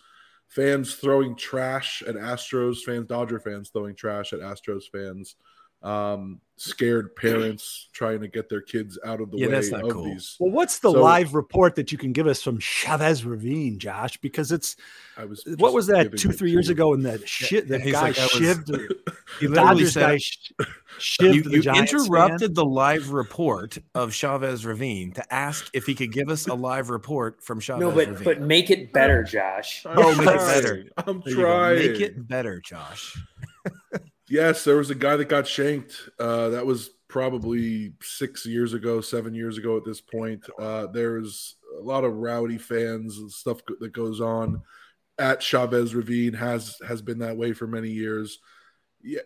fans 0.48 0.94
throwing 0.94 1.36
trash 1.36 2.02
at 2.06 2.14
Astros 2.14 2.78
fans, 2.82 3.08
Dodger 3.08 3.40
fans 3.40 3.70
throwing 3.70 3.96
trash 3.96 4.32
at 4.32 4.40
Astros 4.40 4.84
fans. 4.90 5.36
Um, 5.82 6.40
scared 6.58 7.14
parents 7.14 7.90
trying 7.92 8.18
to 8.18 8.26
get 8.28 8.48
their 8.48 8.62
kids 8.62 8.98
out 9.04 9.20
of 9.20 9.30
the 9.30 9.36
Yeah, 9.36 9.46
way 9.46 9.52
that's 9.52 9.70
not 9.70 9.84
of 9.84 9.90
cool. 9.90 10.04
these. 10.04 10.36
Well, 10.40 10.50
what's 10.50 10.78
the 10.78 10.90
So- 10.90 11.02
live 11.02 11.34
report 11.34 11.74
that 11.74 11.92
you 11.92 11.98
can 11.98 12.12
give 12.12 12.26
us 12.26 12.42
from 12.42 12.58
Chavez 12.58 13.26
Ravine, 13.26 13.78
Josh? 13.78 14.16
Because 14.16 14.50
it's 14.52 14.74
I 15.18 15.26
was 15.26 15.44
what 15.58 15.74
was 15.74 15.86
that 15.88 16.16
two, 16.16 16.32
three 16.32 16.50
years 16.50 16.70
ago? 16.70 16.94
And 16.94 17.04
that 17.04 17.28
shit, 17.28 17.68
that 17.68 17.82
he's 17.82 17.92
guy 17.92 18.06
like, 18.08 18.14
shivved, 18.16 18.68
He 19.38 19.46
the 19.46 19.52
literally 19.52 19.54
Dodgers 19.84 19.92
said, 19.92 20.00
guy 20.00 20.16
sh- 20.16 20.52
shivved 20.98 21.34
you, 21.34 21.42
the 21.42 21.50
you 21.50 21.62
Giants 21.62 21.92
fan. 21.92 22.00
interrupted 22.00 22.54
the 22.54 22.64
live 22.64 23.10
report 23.10 23.76
of 23.94 24.14
Chavez 24.14 24.64
Ravine 24.64 25.12
to 25.12 25.32
ask 25.34 25.68
if 25.74 25.84
he 25.84 25.94
could 25.94 26.10
give 26.10 26.30
us 26.30 26.46
a 26.48 26.54
live 26.54 26.88
report 26.88 27.42
from 27.44 27.60
Chavez 27.60 27.82
No, 27.82 27.90
but 27.90 28.08
Ravine. 28.08 28.24
but 28.24 28.40
make 28.40 28.70
it 28.70 28.94
better, 28.94 29.22
Josh. 29.30 29.84
I'm 29.84 29.98
Oh, 29.98 30.14
make 30.16 30.26
it 30.26 30.38
better. 30.38 30.84
I'm 30.96 31.20
There 31.22 31.34
trying. 31.34 31.78
Make 31.92 32.00
it 32.00 32.26
better, 32.26 32.60
Josh. 32.64 33.14
Yes, 34.28 34.64
there 34.64 34.76
was 34.76 34.90
a 34.90 34.94
guy 34.94 35.16
that 35.16 35.28
got 35.28 35.46
shanked. 35.46 36.10
Uh, 36.18 36.48
that 36.50 36.66
was 36.66 36.90
probably 37.08 37.92
six 38.02 38.44
years 38.44 38.72
ago, 38.72 39.00
seven 39.00 39.34
years 39.34 39.56
ago 39.56 39.76
at 39.76 39.84
this 39.84 40.00
point. 40.00 40.44
Uh, 40.58 40.86
there's 40.88 41.56
a 41.78 41.82
lot 41.82 42.04
of 42.04 42.14
rowdy 42.14 42.58
fans 42.58 43.18
and 43.18 43.30
stuff 43.30 43.60
that 43.80 43.92
goes 43.92 44.20
on 44.20 44.62
at 45.18 45.42
Chavez 45.42 45.94
Ravine 45.94 46.34
has 46.34 46.76
has 46.86 47.00
been 47.00 47.18
that 47.20 47.36
way 47.36 47.52
for 47.52 47.66
many 47.66 47.88
years. 47.88 48.38
Yeah, 49.02 49.20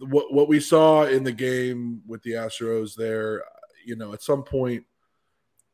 what 0.00 0.32
what 0.32 0.48
we 0.48 0.60
saw 0.60 1.04
in 1.04 1.24
the 1.24 1.32
game 1.32 2.02
with 2.06 2.22
the 2.22 2.32
Astros 2.32 2.94
there, 2.94 3.44
you 3.84 3.96
know, 3.96 4.12
at 4.12 4.22
some 4.22 4.42
point 4.42 4.84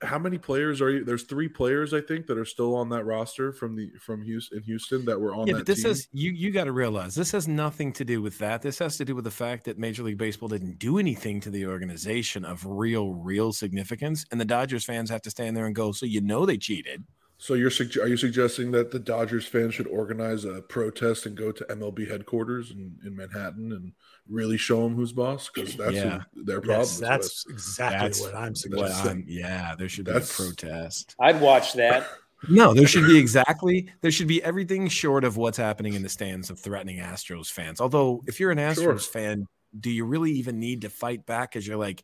how 0.02 0.18
many 0.18 0.38
players 0.38 0.80
are 0.80 0.90
you? 0.90 1.04
There's 1.04 1.24
three 1.24 1.48
players 1.48 1.92
I 1.92 2.00
think 2.00 2.26
that 2.26 2.38
are 2.38 2.44
still 2.44 2.74
on 2.76 2.88
that 2.90 3.04
roster 3.04 3.52
from 3.52 3.74
the 3.74 3.90
from 4.00 4.22
Houston 4.22 4.58
in 4.58 4.64
Houston 4.64 5.04
that 5.06 5.20
were 5.20 5.34
on 5.34 5.46
yeah, 5.46 5.54
that 5.54 5.61
but 5.61 5.66
this 5.66 5.82
team. 5.82 5.88
has 5.88 6.08
you 6.12 6.30
you 6.30 6.50
got 6.52 6.64
to 6.64 6.72
realize 6.72 7.14
this 7.14 7.32
has 7.32 7.48
nothing 7.48 7.92
to 7.94 8.04
do 8.04 8.22
with 8.22 8.38
that. 8.38 8.62
This 8.62 8.78
has 8.78 8.96
to 8.98 9.04
do 9.04 9.14
with 9.14 9.24
the 9.24 9.30
fact 9.30 9.64
that 9.64 9.78
Major 9.78 10.04
League 10.04 10.18
Baseball 10.18 10.48
didn't 10.48 10.78
do 10.78 10.98
anything 10.98 11.40
to 11.40 11.50
the 11.50 11.66
organization 11.66 12.44
of 12.44 12.64
real, 12.64 13.14
real 13.14 13.52
significance, 13.52 14.24
and 14.30 14.40
the 14.40 14.44
Dodgers 14.44 14.84
fans 14.84 15.11
have 15.11 15.22
to 15.22 15.30
stand 15.30 15.56
there 15.56 15.66
and 15.66 15.74
go, 15.74 15.90
"So 15.92 16.06
you 16.06 16.20
know 16.20 16.46
they 16.46 16.58
cheated." 16.58 17.04
So 17.40 17.55
you're 17.55 17.70
sugge- 17.70 18.03
are 18.03 18.09
you 18.09 18.16
suggesting 18.16 18.72
that 18.72 18.90
the 18.90 18.98
Dodgers 18.98 19.46
fans 19.46 19.72
should 19.74 19.87
organize 19.87 20.44
a 20.44 20.61
protest 20.61 21.24
and 21.24 21.37
go 21.37 21.53
to 21.53 21.64
MLB 21.66 22.09
headquarters 22.11 22.72
in, 22.72 22.96
in 23.07 23.14
Manhattan 23.14 23.70
and 23.72 23.92
really 24.29 24.57
show 24.57 24.83
them 24.83 24.96
who's 24.96 25.12
boss? 25.12 25.48
Because 25.55 25.77
that's 25.77 25.92
Yeah. 25.94 26.22
who 26.35 26.44
their 26.44 26.61
problem. 26.61 26.81
Yes, 26.81 26.92
is 26.94 26.98
that's 27.01 27.46
exactly 27.48 27.98
That's 28.09 28.20
what 28.20 28.35
I'm 28.35 28.48
What 28.48 28.59
suggesting. 28.59 29.09
I'm- 29.11 29.24
yeah, 29.29 29.74
there 29.79 29.88
should 29.88 30.07
be 30.07 30.11
a 30.11 30.20
protest. 30.20 31.14
I'd 31.20 31.40
watch 31.40 31.72
that. 31.74 32.07
No, 32.48 32.72
there 32.72 32.87
should 32.87 33.09
be 33.09 33.18
exactly 33.18 33.90
there 34.01 34.12
should 34.12 34.29
be 34.29 34.40
everything 34.44 34.87
short 34.87 35.24
of 35.24 35.37
what's 35.37 35.57
happening 35.59 35.94
in 35.94 36.03
the 36.03 36.09
stands 36.09 36.51
of 36.51 36.59
threatening 36.61 36.98
Astros 37.01 37.51
fans. 37.51 37.81
Although, 37.81 38.22
if 38.29 38.38
you're 38.38 38.53
an 38.53 38.59
Astros 38.59 38.77
Sure. 38.77 38.98
fan, 39.01 39.48
do 39.78 39.90
you 39.90 40.04
really 40.04 40.32
even 40.32 40.58
need 40.58 40.82
to 40.82 40.88
fight 40.90 41.26
back? 41.26 41.52
Because 41.52 41.66
you're 41.66 41.76
like, 41.76 42.02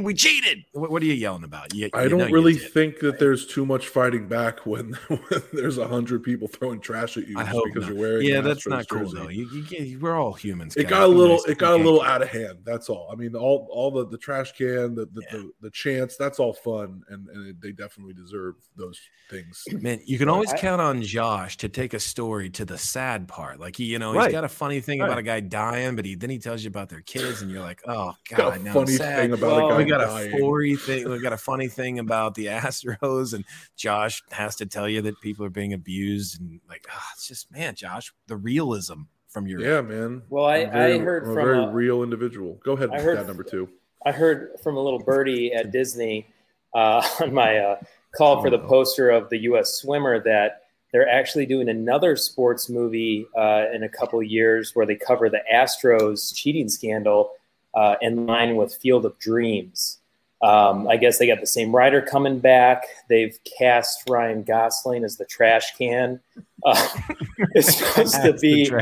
we 0.00 0.14
cheated. 0.14 0.64
What, 0.72 0.90
what 0.90 1.02
are 1.02 1.06
you 1.06 1.14
yelling 1.14 1.44
about? 1.44 1.74
You, 1.74 1.90
I 1.94 2.04
you 2.04 2.08
don't 2.08 2.30
really 2.32 2.54
think 2.54 3.00
that 3.00 3.18
there's 3.18 3.46
too 3.46 3.64
much 3.66 3.88
fighting 3.88 4.28
back 4.28 4.66
when, 4.66 4.92
when 5.08 5.42
there's 5.52 5.78
a 5.78 5.86
hundred 5.86 6.22
people 6.22 6.48
throwing 6.48 6.80
trash 6.80 7.16
at 7.16 7.26
you 7.28 7.38
I 7.38 7.44
hope 7.44 7.64
because 7.66 7.82
not. 7.88 7.92
you're 7.94 8.00
wearing. 8.00 8.26
Yeah, 8.26 8.40
that's 8.40 8.66
Astros 8.66 8.70
not 8.70 8.88
cool 8.88 9.00
jersey. 9.00 9.16
though. 9.16 9.28
You, 9.28 9.46
you, 9.70 9.98
we're 10.00 10.16
all 10.16 10.32
humans. 10.32 10.76
It 10.76 10.84
guys. 10.84 10.90
got 10.90 11.02
a 11.04 11.06
little. 11.08 11.36
nice 11.36 11.46
It 11.48 11.58
got 11.58 11.72
a 11.74 11.82
little 11.82 12.02
out 12.02 12.22
of 12.22 12.28
hand. 12.28 12.58
That's 12.64 12.88
all. 12.88 13.08
I 13.12 13.14
mean, 13.16 13.34
all 13.34 13.68
all 13.70 13.90
the 13.90 14.06
the 14.06 14.18
trash 14.18 14.52
can, 14.52 14.94
the 14.94 15.06
the, 15.12 15.22
Yeah. 15.22 15.38
the, 15.38 15.50
the 15.62 15.70
chants. 15.70 16.16
That's 16.16 16.38
all 16.38 16.52
fun, 16.52 17.02
and 17.08 17.28
and 17.28 17.56
they 17.60 17.72
definitely 17.72 18.14
deserve 18.14 18.54
those 18.76 18.98
things. 19.30 19.64
Man, 19.72 20.00
you 20.04 20.18
can 20.18 20.28
always 20.28 20.52
I- 20.52 20.58
count 20.58 20.80
on 20.80 21.02
Josh 21.02 21.56
to 21.58 21.68
take 21.68 21.94
a 21.94 22.00
story 22.00 22.50
to 22.50 22.64
the 22.64 22.78
sad 22.78 23.28
part. 23.28 23.60
Like 23.60 23.76
he, 23.76 23.84
you 23.84 23.98
know, 23.98 24.14
Right. 24.14 24.24
he's 24.26 24.32
got 24.32 24.44
a 24.44 24.48
funny 24.48 24.80
thing 24.80 25.00
about 25.00 25.18
a 25.18 25.22
guy 25.22 25.40
dying, 25.40 25.94
but 25.96 26.04
he 26.04 26.14
then 26.14 26.30
he 26.30 26.38
tells 26.38 26.49
you 26.64 26.68
about 26.68 26.88
their 26.88 27.00
kids, 27.02 27.42
and 27.42 27.50
you're 27.50 27.60
like, 27.62 27.80
oh 27.86 28.14
god, 28.36 28.62
now 28.62 28.72
funny 28.72 28.92
sad. 28.92 29.16
thing 29.16 29.32
about 29.32 29.56
Well, 29.56 29.70
a 29.72 29.76
we 29.76 29.84
got 29.84 29.98
dying. 29.98 30.32
a 30.32 30.36
story 30.36 30.76
thing. 30.86 31.08
We 31.08 31.20
got 31.20 31.32
a 31.32 31.36
funny 31.38 31.68
thing 31.68 31.98
about 31.98 32.34
the 32.34 32.46
Astros, 32.64 33.32
and 33.34 33.44
Josh 33.76 34.22
has 34.30 34.56
to 34.56 34.66
tell 34.66 34.88
you 34.88 35.02
that 35.02 35.20
people 35.20 35.44
are 35.44 35.50
being 35.50 35.72
abused, 35.72 36.40
and 36.40 36.60
like, 36.68 36.86
ah, 36.90 37.08
it's 37.14 37.26
just 37.28 37.50
man, 37.52 37.74
Josh, 37.74 38.12
the 38.26 38.36
realism 38.36 39.02
from 39.28 39.46
your 39.46 39.60
Yeah, 39.60 39.80
man. 39.80 40.22
Well, 40.28 40.44
I- 40.46 40.56
I'm 40.64 40.72
very- 40.72 40.94
I 40.94 40.98
heard 40.98 41.24
I'm 41.24 41.30
a 41.30 41.34
very 41.34 41.58
a- 41.64 41.68
real 41.70 42.02
individual. 42.02 42.60
Go 42.64 42.72
ahead, 42.72 42.90
I 42.92 43.00
heard- 43.00 43.18
guy 43.18 43.26
number 43.26 43.44
two. 43.44 43.68
I 44.04 44.12
heard 44.12 44.52
from 44.62 44.76
a 44.76 44.80
little 44.82 44.98
birdie 44.98 45.52
at 45.52 45.70
Disney 45.72 46.26
uh, 46.74 47.06
on 47.20 47.34
my 47.34 47.58
uh, 47.58 47.76
call 48.16 48.40
for 48.40 48.48
the 48.50 48.58
poster 48.58 49.10
of 49.10 49.28
the 49.28 49.38
U.S. 49.42 49.74
swimmer 49.74 50.22
that 50.24 50.62
they're 50.92 51.08
actually 51.08 51.46
doing 51.46 51.68
another 51.68 52.16
sports 52.16 52.68
movie 52.68 53.26
uh, 53.36 53.66
in 53.72 53.82
a 53.82 53.88
couple 53.88 54.22
years 54.22 54.74
where 54.74 54.86
they 54.86 54.96
cover 54.96 55.28
the 55.28 55.40
Astros 55.52 56.34
cheating 56.34 56.68
scandal 56.68 57.32
uh, 57.74 57.96
in 58.00 58.26
line 58.26 58.56
with 58.56 58.74
Field 58.74 59.04
of 59.04 59.18
Dreams. 59.18 59.98
Um, 60.42 60.88
I 60.88 60.96
guess 60.96 61.18
they 61.18 61.26
got 61.26 61.40
the 61.40 61.46
same 61.46 61.74
writer 61.74 62.00
coming 62.00 62.38
back. 62.38 62.84
They've 63.08 63.38
cast 63.58 64.08
Ryan 64.08 64.42
Gosling 64.42 65.04
as 65.04 65.16
the 65.16 65.26
trash 65.26 65.76
can. 65.76 66.18
Uh, 66.64 66.88
it's 67.54 67.76
supposed 67.76 68.22
to 68.22 68.32
be 68.32 68.72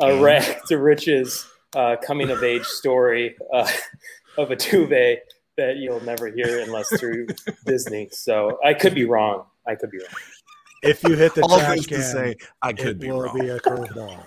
a 0.00 0.20
rag 0.20 0.58
to 0.66 0.78
riches 0.78 1.46
uh, 1.74 1.96
coming 2.02 2.30
of 2.30 2.42
age 2.42 2.64
story 2.64 3.34
uh, 3.52 3.70
of 4.36 4.50
a 4.50 4.56
duvet 4.56 5.32
that 5.56 5.76
you'll 5.76 6.04
never 6.04 6.26
hear 6.26 6.60
unless 6.60 6.88
through 6.98 7.28
Disney. 7.66 8.08
So 8.12 8.58
I 8.62 8.74
could 8.74 8.94
be 8.94 9.06
wrong. 9.06 9.44
I 9.66 9.74
could 9.74 9.90
be 9.90 9.98
wrong. 9.98 10.08
If 10.82 11.02
you 11.04 11.14
hit 11.16 11.34
the 11.34 11.42
All 11.42 11.58
trash 11.58 11.86
can, 11.86 11.98
to 11.98 12.02
say, 12.04 12.34
I 12.62 12.72
could 12.72 12.86
it 12.88 13.00
be 13.00 13.10
will 13.10 13.22
wrong. 13.22 13.38
be 13.38 13.48
a 13.48 13.58
curveball. 13.60 14.24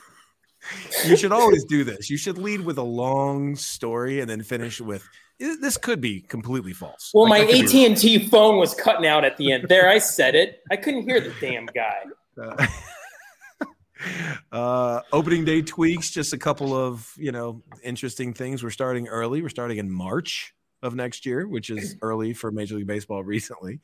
you 1.05 1.15
should 1.15 1.31
always 1.31 1.63
do 1.65 1.83
this. 1.83 2.09
You 2.09 2.17
should 2.17 2.37
lead 2.37 2.61
with 2.61 2.77
a 2.77 2.83
long 2.83 3.55
story 3.55 4.19
and 4.19 4.29
then 4.29 4.43
finish 4.43 4.81
with 4.81 5.07
"Eh, 5.39 5.55
this 5.61 5.77
could 5.77 6.01
be 6.01 6.21
completely 6.21 6.73
false. 6.73 7.11
Well, 7.13 7.29
Like, 7.29 7.47
my 7.47 7.47
I 7.47 7.51
could 7.61 7.71
be 7.71 7.83
AT 7.85 7.87
and 7.87 7.97
T 7.97 8.27
phone 8.27 8.57
was 8.57 8.73
cutting 8.73 9.05
out 9.05 9.23
at 9.23 9.37
the 9.37 9.51
end. 9.53 9.67
There, 9.69 9.87
I 9.89 9.99
said 9.99 10.35
it. 10.35 10.59
I 10.71 10.75
couldn't 10.75 11.03
hear 11.03 11.21
the 11.21 11.33
damn 11.39 11.65
guy. 11.67 12.03
wrong. 12.35 12.57
uh, 14.51 15.01
opening 15.11 15.45
day 15.45 15.61
tweaks, 15.61 16.09
just 16.09 16.33
a 16.33 16.37
couple 16.37 16.73
of 16.73 17.11
you 17.17 17.31
know 17.31 17.61
interesting 17.83 18.33
things. 18.33 18.63
We're 18.63 18.69
starting 18.69 19.07
early. 19.07 19.41
We're 19.41 19.49
starting 19.49 19.77
in 19.77 19.89
March 19.91 20.53
of 20.81 20.95
next 20.95 21.25
year, 21.25 21.47
which 21.47 21.69
is 21.69 21.95
early 22.01 22.33
for 22.33 22.51
Major 22.51 22.75
League 22.75 22.87
Baseball 22.87 23.23
recently. 23.35 23.79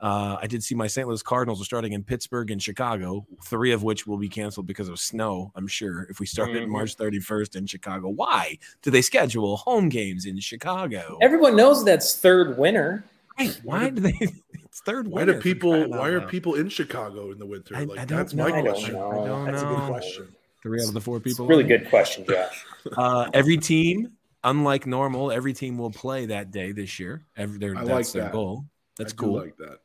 Uh, 0.00 0.36
I 0.40 0.46
did 0.46 0.62
see 0.62 0.76
my 0.76 0.86
St. 0.86 1.08
Louis 1.08 1.22
Cardinals 1.24 1.60
are 1.60 1.64
starting 1.64 1.92
in 1.92 2.04
Pittsburgh 2.04 2.52
and 2.52 2.62
Chicago, 2.62 3.26
three 3.44 3.72
of 3.72 3.82
which 3.82 4.06
will 4.06 4.16
be 4.16 4.28
canceled 4.28 4.66
because 4.66 4.88
of 4.88 5.00
snow. 5.00 5.50
I'm 5.56 5.66
sure 5.66 6.06
if 6.08 6.20
we 6.20 6.26
start 6.26 6.50
it 6.50 6.62
Mhm. 6.62 6.68
March 6.68 6.96
31st 6.96 7.56
in 7.56 7.66
Chicago, 7.66 8.08
why 8.08 8.58
do 8.82 8.92
they 8.92 9.02
schedule 9.02 9.56
home 9.56 9.88
games 9.88 10.24
in 10.24 10.38
Chicago? 10.38 11.18
Everyone 11.20 11.56
knows 11.56 11.84
that's 11.84 12.16
third 12.16 12.56
winter. 12.58 13.02
Right, 13.36 13.60
Why 13.64 13.90
do 13.90 14.00
they? 14.00 14.18
It's 14.64 14.80
third. 14.82 15.08
Why 15.08 15.20
winter, 15.22 15.34
do 15.34 15.40
people? 15.40 15.88
Why 15.90 16.08
are 16.10 16.20
loud. 16.20 16.28
people 16.28 16.54
in 16.54 16.68
Chicago 16.68 17.32
in 17.32 17.38
the 17.40 17.46
winter? 17.46 17.74
I- 17.76 17.84
like 17.84 17.98
I 17.98 18.04
don't 18.04 18.18
that's 18.18 18.34
know. 18.34 18.48
my 18.48 18.56
I 18.56 18.62
don't 18.62 18.70
question. 18.72 18.92
know. 18.94 19.10
I 19.10 19.26
don't 19.26 19.44
That's 19.46 19.62
a 19.62 19.66
good 19.66 19.78
question. 19.88 20.28
Three 20.62 20.80
out 20.82 20.88
of 20.88 20.94
the 20.94 21.00
four 21.00 21.16
It's 21.18 21.24
people. 21.24 21.46
really 21.48 21.64
good 21.64 21.88
question, 21.88 22.24
Josh. 22.24 22.64
Uh, 22.96 23.28
every 23.34 23.56
team, 23.58 24.12
unlike 24.44 24.86
normal, 24.86 25.30
every 25.32 25.52
team 25.52 25.78
will 25.78 25.90
play 25.90 26.26
that 26.26 26.50
day 26.50 26.72
this 26.72 26.98
year. 26.98 27.26
Every, 27.36 27.58
their, 27.58 27.76
I 27.76 27.84
that's 27.84 27.90
like 27.90 28.12
their 28.12 28.22
that. 28.24 28.32
goal. 28.32 28.64
That's 28.96 29.12
I 29.12 29.16
cool. 29.16 29.34
like 29.34 29.56
that. 29.58 29.78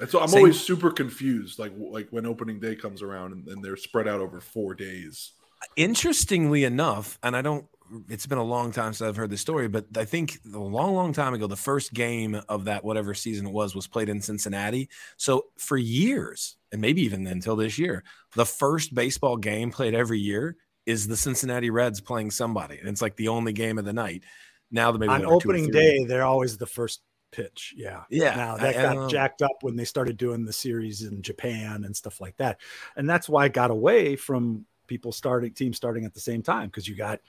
And 0.00 0.10
so 0.10 0.20
I'm 0.20 0.28
Same- 0.28 0.38
always 0.38 0.60
super 0.60 0.90
confused, 0.90 1.58
like 1.58 1.72
like 1.78 2.08
when 2.10 2.26
opening 2.26 2.60
day 2.60 2.76
comes 2.76 3.02
around 3.02 3.32
and, 3.32 3.48
and 3.48 3.64
they're 3.64 3.76
spread 3.76 4.06
out 4.06 4.20
over 4.20 4.40
four 4.40 4.74
days. 4.74 5.32
Interestingly 5.76 6.64
enough, 6.64 7.18
and 7.22 7.34
I 7.34 7.42
don't. 7.42 7.66
It's 8.08 8.26
been 8.26 8.38
a 8.38 8.44
long 8.44 8.72
time 8.72 8.92
since 8.92 9.08
I've 9.08 9.16
heard 9.16 9.30
this 9.30 9.40
story, 9.40 9.68
but 9.68 9.86
I 9.96 10.04
think 10.04 10.40
a 10.52 10.58
long, 10.58 10.94
long 10.94 11.12
time 11.12 11.34
ago, 11.34 11.46
the 11.46 11.56
first 11.56 11.94
game 11.94 12.40
of 12.48 12.64
that 12.64 12.84
whatever 12.84 13.14
season 13.14 13.46
it 13.46 13.52
was 13.52 13.76
was 13.76 13.86
played 13.86 14.08
in 14.08 14.20
Cincinnati. 14.20 14.90
So 15.16 15.46
for 15.56 15.76
years, 15.76 16.56
and 16.72 16.80
maybe 16.80 17.02
even 17.02 17.26
until 17.28 17.54
this 17.54 17.78
year, 17.78 18.02
the 18.34 18.44
first 18.44 18.92
baseball 18.94 19.36
game 19.36 19.70
played 19.70 19.94
every 19.94 20.18
year 20.18 20.56
is 20.86 21.06
the 21.06 21.16
Cincinnati 21.16 21.68
Reds 21.70 22.00
playing 22.00 22.30
somebody, 22.30 22.78
and 22.78 22.88
it's 22.88 23.02
like 23.02 23.16
the 23.16 23.28
only 23.28 23.52
game 23.52 23.78
of 23.78 23.84
the 23.84 23.92
night. 23.92 24.22
Now 24.70 24.90
that 24.92 24.98
maybe 24.98 25.12
On 25.12 25.20
there 25.20 25.28
are 25.28 25.40
two 25.40 25.48
opening 25.50 25.70
day, 25.70 26.04
they're 26.04 26.24
always 26.24 26.56
the 26.56 26.66
first 26.66 27.02
pitch. 27.32 27.74
Yeah. 27.76 28.04
Yeah, 28.08 28.34
Now 28.34 28.56
that 28.56 28.76
I 28.76 28.82
got 28.82 28.94
don't- 28.94 29.08
jacked 29.10 29.42
up 29.42 29.56
when 29.62 29.76
they 29.76 29.84
started 29.84 30.16
doing 30.16 30.44
the 30.44 30.52
series 30.52 31.02
in 31.02 31.22
Japan 31.22 31.84
and 31.84 31.94
stuff 31.94 32.20
like 32.20 32.36
that. 32.38 32.60
And 32.96 33.08
that's 33.08 33.28
why 33.28 33.46
it 33.46 33.52
got 33.52 33.70
away 33.70 34.16
from 34.16 34.64
people 34.86 35.12
starting 35.12 35.52
teams 35.52 35.76
starting 35.76 36.04
at 36.04 36.14
the 36.14 36.20
same 36.20 36.42
time 36.42 36.68
because 36.68 36.88
you 36.88 36.94
got 36.96 37.20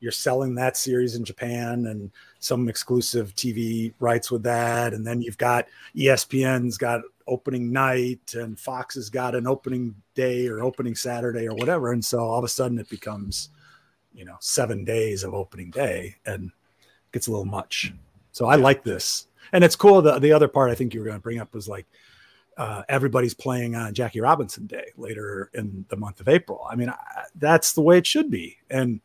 you're 0.00 0.12
selling 0.12 0.54
that 0.54 0.76
series 0.76 1.14
in 1.14 1.24
Japan 1.24 1.86
and 1.86 2.10
some 2.38 2.68
exclusive 2.68 3.34
TV 3.34 3.92
rights 4.00 4.30
with 4.30 4.42
that, 4.44 4.94
and 4.94 5.06
then 5.06 5.20
you've 5.20 5.38
got 5.38 5.66
ESPN's 5.94 6.78
got 6.78 7.02
opening 7.26 7.70
night 7.72 8.34
and 8.34 8.58
Fox 8.58 8.96
has 8.96 9.08
got 9.08 9.34
an 9.34 9.46
opening 9.46 9.94
day 10.14 10.48
or 10.48 10.62
opening 10.62 10.94
Saturday 10.94 11.46
or 11.46 11.54
whatever, 11.54 11.92
and 11.92 12.04
so 12.04 12.18
all 12.18 12.38
of 12.38 12.44
a 12.44 12.48
sudden 12.48 12.78
it 12.78 12.88
becomes 12.88 13.50
you 14.12 14.24
know 14.24 14.36
seven 14.40 14.84
days 14.84 15.22
of 15.22 15.34
opening 15.34 15.70
day 15.70 16.16
and 16.26 16.50
gets 17.12 17.26
a 17.28 17.30
little 17.30 17.44
much. 17.44 17.92
So 18.32 18.46
I 18.46 18.56
like 18.56 18.82
this, 18.82 19.26
and 19.52 19.62
it's 19.62 19.76
cool. 19.76 20.02
The 20.02 20.18
the 20.18 20.32
other 20.32 20.48
part 20.48 20.70
I 20.70 20.74
think 20.74 20.94
you 20.94 21.00
were 21.00 21.06
going 21.06 21.18
to 21.18 21.22
bring 21.22 21.40
up 21.40 21.54
was 21.54 21.68
like 21.68 21.86
uh, 22.56 22.82
everybody's 22.88 23.34
playing 23.34 23.74
on 23.74 23.94
Jackie 23.94 24.20
Robinson 24.20 24.66
Day 24.66 24.92
later 24.96 25.50
in 25.54 25.84
the 25.88 25.96
month 25.96 26.20
of 26.20 26.28
April. 26.28 26.66
I 26.68 26.76
mean, 26.76 26.90
I, 26.90 26.96
that's 27.34 27.72
the 27.72 27.80
way 27.80 27.98
it 27.98 28.06
should 28.06 28.30
be. 28.30 28.58
And 28.68 29.00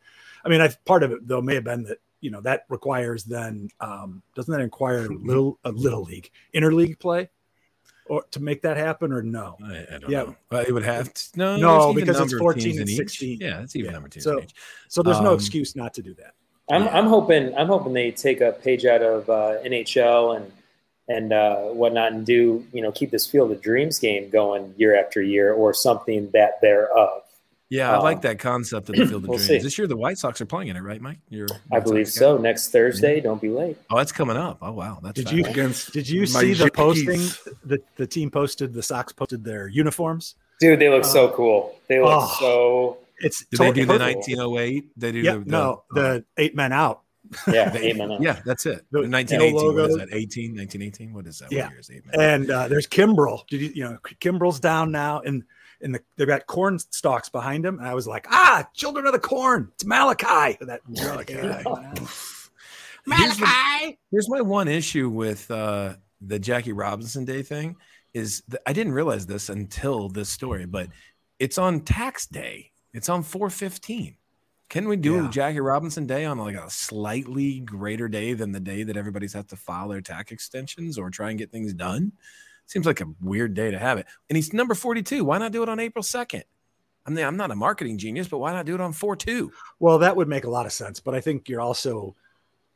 I 0.46 0.48
mean, 0.48 0.60
I, 0.60 0.68
part 0.84 1.02
of 1.02 1.10
it 1.12 1.26
though 1.26 1.42
may 1.42 1.54
have 1.56 1.64
been 1.64 1.82
that 1.84 1.98
you 2.20 2.30
know 2.30 2.40
that 2.42 2.64
requires 2.68 3.24
then 3.24 3.68
um, 3.80 4.22
doesn't 4.34 4.50
that 4.52 4.62
require 4.62 5.04
a 5.06 5.08
little 5.14 5.58
a 5.64 5.70
little 5.72 6.02
league 6.02 6.30
interleague 6.54 6.98
play 6.98 7.28
or 8.06 8.22
to 8.30 8.40
make 8.40 8.62
that 8.62 8.76
happen 8.76 9.12
or 9.12 9.22
no? 9.22 9.56
I, 9.64 9.96
I 9.96 9.98
don't 9.98 10.10
Yeah. 10.10 10.22
know. 10.22 10.36
Uh, 10.52 10.64
it 10.66 10.72
would 10.72 10.84
have 10.84 11.12
to. 11.12 11.22
No, 11.34 11.56
No, 11.56 11.92
because 11.92 12.20
it's 12.20 12.32
14 12.38 12.78
and 12.80 12.88
16. 12.88 13.38
Yeah, 13.40 13.62
it's 13.62 13.74
even 13.74 13.86
Yeah. 13.86 13.92
number 13.92 14.06
of 14.06 14.12
teams 14.12 14.24
So- 14.24 14.40
So 14.88 15.02
there's 15.02 15.20
no 15.20 15.30
Um, 15.30 15.34
excuse 15.34 15.74
not 15.74 15.92
to 15.94 16.02
do 16.02 16.14
that. 16.14 16.34
I'm, 16.70 16.84
Yeah. 16.84 16.96
I'm 16.98 17.06
hoping 17.06 17.56
I'm 17.56 17.66
hoping 17.66 17.92
they 17.92 18.12
take 18.12 18.40
a 18.40 18.52
page 18.52 18.86
out 18.86 19.02
of 19.02 19.28
uh, 19.28 19.56
NHL 19.64 20.36
and 20.36 20.52
and 21.08 21.32
uh, 21.32 21.56
whatnot 21.66 22.12
and 22.12 22.24
do 22.26 22.64
you 22.72 22.82
know 22.82 22.90
keep 22.92 23.10
this 23.10 23.26
Field 23.26 23.50
of 23.52 23.60
Dreams 23.60 23.98
game 23.98 24.28
going 24.30 24.74
year 24.76 24.96
after 24.98 25.20
year 25.22 25.52
or 25.52 25.74
something 25.74 26.30
that 26.30 26.60
thereof. 26.60 27.22
Yeah, 27.68 27.90
I 27.92 27.96
Um, 27.96 28.02
like 28.04 28.22
that 28.22 28.38
concept 28.38 28.88
of 28.90 28.94
the 28.96 29.06
Field 29.06 29.24
of 29.24 29.28
we'll 29.28 29.38
Dreams. 29.38 29.48
see. 29.48 29.58
This 29.58 29.76
year, 29.76 29.88
the 29.88 29.96
White 29.96 30.18
Sox 30.18 30.40
are 30.40 30.46
playing 30.46 30.68
in 30.68 30.76
it, 30.76 30.80
right, 30.82 31.00
Mike? 31.00 31.18
You're 31.28 31.48
I 31.72 31.80
believe 31.80 32.06
Sox 32.06 32.18
guy? 32.18 32.20
so. 32.20 32.38
Next 32.38 32.68
Thursday, 32.70 33.20
don't 33.20 33.40
be 33.40 33.48
late. 33.48 33.76
Oh, 33.90 33.96
that's 33.96 34.12
coming 34.12 34.36
up. 34.36 34.58
Oh, 34.62 34.72
wow. 34.72 35.00
That's 35.02 35.14
Did 35.16 35.24
fast. 35.24 35.36
you- 35.36 35.44
against 35.50 35.92
Did 35.92 36.08
you 36.08 36.26
see 36.26 36.54
the 36.54 36.70
posting? 36.70 37.06
Yankees. 37.20 37.48
The 37.64 37.82
the 37.96 38.06
team 38.06 38.30
posted 38.30 38.72
the 38.72 38.82
Sox 38.82 39.12
posted 39.12 39.42
their 39.44 39.66
uniforms. 39.66 40.36
Dude, 40.60 40.78
they 40.78 40.88
look 40.88 41.04
so 41.04 41.30
cool. 41.32 41.76
They 41.88 41.98
look 42.00 42.08
oh. 42.12 42.36
so 42.38 42.98
It's 43.18 43.44
Did 43.50 43.58
they 43.60 43.72
do 43.72 43.84
the 43.86 43.98
1908? 43.98 44.90
They 44.96 45.12
do 45.12 45.18
Yeah, 45.18 45.32
the, 45.34 45.38
the 45.40 45.44
no, 45.50 45.82
the 45.90 46.24
eight 46.38 46.54
men 46.54 46.72
out. 46.72 47.02
yeah, 47.48 47.68
the- 47.70 47.84
eight 47.84 47.96
minutes. 47.96 48.22
yeah, 48.22 48.40
that's 48.46 48.64
it. 48.66 48.86
The 48.92 49.02
The 49.02 49.08
1918. 49.08 49.54
What 49.54 49.64
logo. 49.64 49.86
is 49.88 49.96
that? 49.96 50.08
18, 50.14 50.56
1918? 50.56 51.12
What 51.12 51.26
is 51.26 51.40
that? 51.40 51.50
Yeah. 51.50 51.64
What 51.64 51.70
year 51.72 51.80
is 51.80 51.90
eight 51.90 52.06
man? 52.06 52.14
And 52.42 52.50
uh, 52.50 52.68
there's 52.68 52.86
Kimbrel. 52.86 53.44
Did 53.48 53.60
you, 53.60 53.72
you 53.74 53.84
know, 53.84 53.98
Kimbrel's 54.20 54.60
down 54.60 54.92
now, 54.92 55.20
and 55.22 55.42
and 55.80 55.94
the, 55.94 56.00
they've 56.16 56.26
got 56.26 56.46
corn 56.46 56.78
stalks 56.78 57.28
behind 57.28 57.64
him. 57.64 57.78
And 57.78 57.86
I 57.86 57.94
was 57.94 58.06
like, 58.06 58.26
ah, 58.30 58.68
children 58.74 59.06
of 59.06 59.12
the 59.12 59.18
corn. 59.18 59.70
It's 59.74 59.84
Malachi. 59.84 60.58
That 60.62 60.80
Malachi. 60.88 61.34
Malachi. 63.06 63.34
Here's, 63.34 63.94
here's 64.10 64.28
my 64.28 64.40
one 64.40 64.68
issue 64.68 65.08
with 65.08 65.50
uh, 65.50 65.94
the 66.20 66.38
Jackie 66.38 66.72
Robinson 66.72 67.24
Day 67.24 67.42
thing 67.42 67.76
is 68.14 68.42
that 68.48 68.62
I 68.66 68.72
didn't 68.72 68.94
realize 68.94 69.26
this 69.26 69.48
until 69.48 70.08
this 70.08 70.28
story, 70.28 70.66
but 70.66 70.88
it's 71.38 71.58
on 71.58 71.80
tax 71.80 72.26
day. 72.26 72.72
It's 72.94 73.08
on 73.08 73.22
415. 73.22 74.16
Can 74.68 74.88
we 74.88 74.96
do 74.96 75.16
Yeah. 75.16 75.30
Jackie 75.30 75.60
Robinson 75.60 76.06
Day 76.06 76.24
on 76.24 76.38
like 76.38 76.56
a 76.56 76.68
slightly 76.70 77.60
greater 77.60 78.08
day 78.08 78.32
than 78.32 78.50
the 78.52 78.58
day 78.58 78.82
that 78.82 78.96
everybody's 78.96 79.34
have 79.34 79.46
to 79.48 79.56
file 79.56 79.88
their 79.88 80.00
tax 80.00 80.32
extensions 80.32 80.98
or 80.98 81.10
try 81.10 81.30
and 81.30 81.38
get 81.38 81.52
things 81.52 81.72
done? 81.72 82.12
Seems 82.66 82.86
like 82.86 83.00
a 83.00 83.06
weird 83.20 83.54
day 83.54 83.70
to 83.70 83.78
have 83.78 83.98
it. 83.98 84.06
And 84.28 84.36
he's 84.36 84.52
number 84.52 84.74
42. 84.74 85.24
Why 85.24 85.38
not 85.38 85.52
do 85.52 85.62
it 85.62 85.68
on 85.68 85.78
April 85.80 86.02
2nd? 86.02 86.42
I 87.06 87.10
mean, 87.10 87.24
I'm 87.24 87.36
not 87.36 87.52
a 87.52 87.54
marketing 87.56 87.98
genius, 87.98 88.26
but 88.26 88.38
why 88.38 88.52
not 88.52 88.66
do 88.66 88.74
it 88.74 88.80
on 88.80 88.92
4 88.92 89.14
2? 89.14 89.52
Well, 89.78 89.98
that 89.98 90.16
would 90.16 90.26
make 90.28 90.44
a 90.44 90.50
lot 90.50 90.66
of 90.66 90.72
sense, 90.72 90.98
but 90.98 91.14
I 91.14 91.20
think 91.20 91.48
you're 91.48 91.60
also 91.60 92.16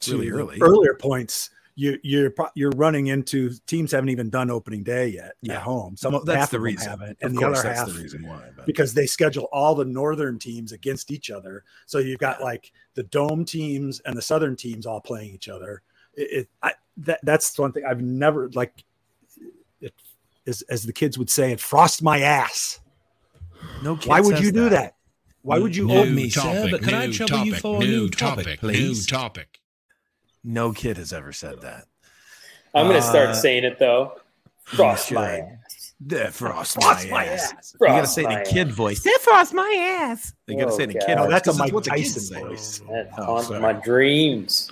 to 0.01 0.13
Really 0.19 0.31
early. 0.31 0.59
earlier 0.61 0.95
points. 0.95 1.51
You, 1.77 1.99
you're 2.03 2.33
you're 2.55 2.73
running 2.73 3.07
into 3.09 3.51
teams 3.67 3.93
haven't 3.93 4.11
even 4.11 4.29
done 4.29 4.51
opening 4.51 4.83
day 4.83 5.09
yet 5.09 5.33
Yeah. 5.41 5.55
at 5.57 5.63
home. 5.63 5.97
Some 5.97 6.13
Well, 6.13 6.21
of 6.21 6.27
that's 6.27 6.51
the 6.51 6.61
reason. 6.61 6.89
haven't, 6.91 7.19
and 7.23 7.37
the 7.37 7.45
other 7.47 7.63
that's 7.63 7.79
half 7.79 7.89
the 7.89 7.95
reason 7.95 8.27
why. 8.27 8.51
But. 8.55 8.67
because 8.67 8.93
they 8.93 9.07
schedule 9.07 9.49
all 9.53 9.75
the 9.75 9.85
northern 9.85 10.39
teams 10.39 10.73
against 10.73 11.11
each 11.11 11.31
other. 11.31 11.65
So 11.87 11.99
you've 11.99 12.19
got 12.19 12.43
like 12.43 12.71
the 12.95 13.05
dome 13.05 13.45
teams 13.45 14.01
and 14.01 14.17
the 14.17 14.23
southern 14.23 14.57
teams 14.57 14.85
all 14.85 15.01
playing 15.01 15.33
each 15.33 15.49
other. 15.49 15.83
It, 16.15 16.23
it 16.33 16.49
I, 16.63 16.73
that 16.99 17.21
that's 17.23 17.59
one 17.59 17.73
thing 17.73 17.85
I've 17.89 18.03
never 18.03 18.49
like. 18.55 18.85
It 20.51 20.57
as 20.57 20.63
as 20.63 20.83
the 20.83 20.93
kids 20.93 21.17
would 21.17 21.31
say, 21.31 21.53
it 21.53 21.61
frost 21.61 22.03
my 22.03 22.21
ass. 22.21 22.81
no 23.83 23.97
kid 23.97 24.09
Why 24.11 24.21
would 24.21 24.41
you 24.41 24.51
do 24.53 24.69
that? 24.71 24.97
Why 25.43 25.59
would 25.59 25.75
you 25.75 25.87
New 25.87 25.95
open 25.99 26.15
me? 26.15 26.29
topic, 26.29 26.71
but 26.73 26.83
could 26.83 26.93
I 26.93 27.07
new 27.07 27.13
trouble 27.13 27.45
you 27.47 27.55
for 27.55 27.77
a 27.77 27.79
new 27.79 27.87
new 27.87 28.09
topic, 28.11 28.45
topic? 28.45 28.61
please? 28.61 29.07
New 29.11 29.17
topic. 29.19 29.61
No 30.45 30.73
kid 30.73 30.97
has 30.99 31.13
ever 31.13 31.33
said 31.33 31.61
that. 31.63 31.85
I'm 32.75 32.87
gonna 32.89 33.01
start 33.01 33.31
Uh, 33.31 33.35
saying 33.35 33.65
it 33.65 33.79
though. 33.79 34.21
Frost 34.65 35.13
my 35.13 35.37
should. 35.37 35.41
ass. 35.45 35.93
Yeah, 36.07 36.31
frost, 36.31 36.75
Frost 36.81 37.05
my, 37.07 37.11
my 37.11 37.25
ass. 37.27 37.53
ass. 37.53 37.75
You 37.81 37.87
gotta 37.87 38.07
say 38.07 38.23
it 38.25 38.31
in 38.31 38.39
a 38.39 38.45
kid 38.45 38.69
ass. 38.69 38.75
voice. 38.75 39.03
Yeah, 39.07 39.13
frost 39.21 39.55
my 39.55 39.99
ass. 40.01 40.33
You 40.47 40.57
gotta 40.59 40.73
Oh, 40.73 40.77
say 40.77 40.83
it 40.85 40.91
in 40.91 40.97
a 40.97 40.99
God. 41.01 41.07
kid 41.07 41.15
No, 41.17 41.23
voice. 41.25 41.31
that's 41.31 41.49
a 41.49 41.51
'cause 41.51 41.59
Mike 41.59 41.73
what 41.73 41.85
the 41.85 41.91
kids 41.91 42.15
Tyson 42.15 42.35
say. 42.35 42.41
voice. 42.41 42.79
That 42.89 43.11
Oh, 43.19 43.25
haunts 43.25 43.49
sorry. 43.49 43.61
my 43.61 43.73
dreams. 43.75 44.71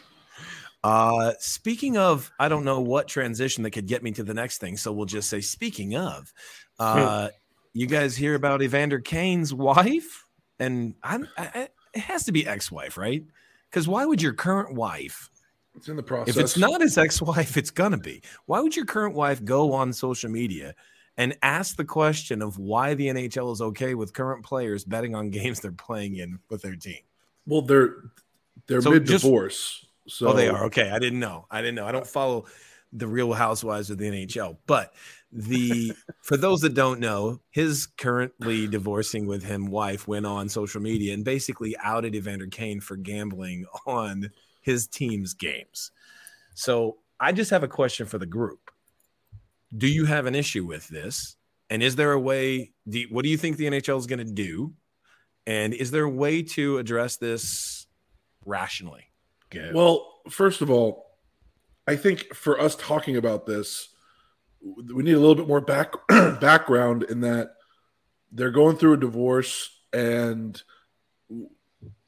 Uh, 0.85 1.33
speaking 1.41 1.97
of, 1.97 2.31
I 2.39 2.49
don't 2.49 2.65
know 2.65 2.81
what 2.81 3.09
transition 3.09 3.63
that 3.65 3.73
could 3.73 3.87
get 3.87 4.03
me 4.03 4.13
to 4.13 4.23
the 4.23 4.35
next 4.35 4.59
thing, 4.59 4.77
so 4.77 4.93
we'll 4.93 5.07
just 5.07 5.29
say, 5.29 5.41
speaking 5.41 5.97
of, 5.97 6.33
uh, 6.79 7.29
you 7.73 7.87
guys 7.87 8.17
hear 8.17 8.35
about 8.35 8.63
Evander 8.63 9.01
Kane's 9.01 9.53
wife, 9.53 10.25
and 10.59 10.95
I'm, 11.03 11.29
I, 11.37 11.51
I, 11.55 11.69
it 11.95 12.01
has 12.01 12.25
to 12.25 12.33
be 12.33 12.47
ex-wife, 12.47 12.97
right? 12.97 13.25
Because 13.71 13.89
why 13.89 14.05
would 14.05 14.23
your 14.23 14.33
current 14.33 14.75
wife 14.75 15.31
It's 15.77 15.89
in 15.89 15.97
the 15.97 16.03
process. 16.03 16.37
If 16.37 16.43
it's 16.43 16.57
not 16.57 16.81
his 16.81 16.97
ex-wife, 16.97 17.57
it's 17.57 17.71
gonna 17.71 17.99
be. 17.99 18.23
Why 18.47 18.61
would 18.61 18.77
your 18.77 18.87
current 18.87 19.15
wife 19.15 19.45
go 19.45 19.73
on 19.73 19.93
social 19.93 20.31
media 20.31 20.75
and 21.17 21.37
ask 21.43 21.77
the 21.77 21.85
question 21.85 22.41
of 22.41 22.59
why 22.59 22.95
the 22.95 23.09
NHL 23.09 23.53
is 23.53 23.61
okay 23.61 23.95
with 23.95 24.13
current 24.13 24.45
players 24.45 24.85
betting 24.85 25.17
on 25.17 25.31
games 25.31 25.61
they're 25.61 25.73
playing 25.73 26.17
in 26.17 26.39
with 26.49 26.63
their 26.63 26.77
team? 26.77 27.01
well, 27.47 27.63
they're 27.63 27.97
they're 28.67 28.81
So 28.83 28.91
mid 28.91 29.05
divorce. 29.07 29.85
So 30.09 30.29
oh, 30.29 30.33
they 30.33 30.49
are 30.49 30.65
okay. 30.67 30.91
I 30.91 30.99
didn't 30.99 31.21
know. 31.21 31.47
I 31.51 31.61
didn't 31.61 31.75
know. 31.77 31.87
I 31.87 31.93
don't 31.93 32.07
follow 32.07 32.47
the 32.93 33.07
Real 33.07 33.33
Housewives 33.33 33.91
of 33.91 33.99
the 33.99 34.07
NHL, 34.07 34.57
but 34.67 34.95
the 35.31 35.93
for 36.23 36.37
those 36.37 36.61
that 36.63 36.75
don't 36.75 37.01
know, 37.01 37.41
his 37.51 37.87
currently 37.87 38.67
divorcing 38.67 39.27
with 39.27 39.45
him 39.45 39.67
wife 39.67 40.09
went 40.09 40.27
on 40.27 40.49
social 40.49 40.81
media 40.81 41.15
and 41.15 41.25
basically 41.25 41.77
outed 41.83 42.15
Evander 42.15 42.47
Kane 42.47 42.81
for 42.81 42.97
gambling 42.97 43.67
on 43.87 44.31
his 44.63 44.87
team's 44.87 45.35
games. 45.35 45.91
So 46.55 46.99
I 47.21 47.33
just 47.33 47.51
have 47.51 47.63
a 47.63 47.69
question 47.69 48.07
for 48.07 48.19
the 48.19 48.27
group. 48.27 48.71
Do 49.77 49.87
you 49.87 50.07
have 50.07 50.27
an 50.27 50.35
issue 50.35 50.65
with 50.65 50.89
this? 50.89 51.37
And 51.71 51.83
is 51.83 51.97
there 51.97 52.13
a 52.13 52.21
way? 52.21 52.73
Do 52.89 53.01
you- 53.01 53.09
what 53.09 53.23
do 53.23 53.29
you 53.29 53.37
think 53.37 53.59
the 53.59 53.67
NHL 53.67 53.99
is 53.99 54.07
going 54.07 54.25
to 54.27 54.33
do? 54.33 54.73
And 55.47 55.75
is 55.75 55.91
there 55.91 56.05
a 56.05 56.11
way 56.11 56.43
to 56.43 56.79
address 56.79 57.17
this 57.17 57.87
rationally? 58.45 59.08
Go. 59.51 59.71
Well, 59.75 60.31
first 60.31 60.61
of 60.61 60.71
all, 60.71 61.07
I 61.87 61.97
think 61.97 62.35
for 62.35 62.61
us 62.61 62.77
talking 62.77 63.17
about 63.17 63.47
this, 63.47 63.89
we 64.61 65.03
need 65.03 65.15
a 65.15 65.19
little 65.19 65.35
bit 65.35 65.49
more 65.49 65.61
back 65.61 65.93
background 66.09 67.05
in 67.05 67.21
that 67.23 67.55
they're 68.31 68.51
going 68.51 68.77
through 68.77 68.95
a 68.95 68.99
divorce, 68.99 69.71
and 69.93 70.61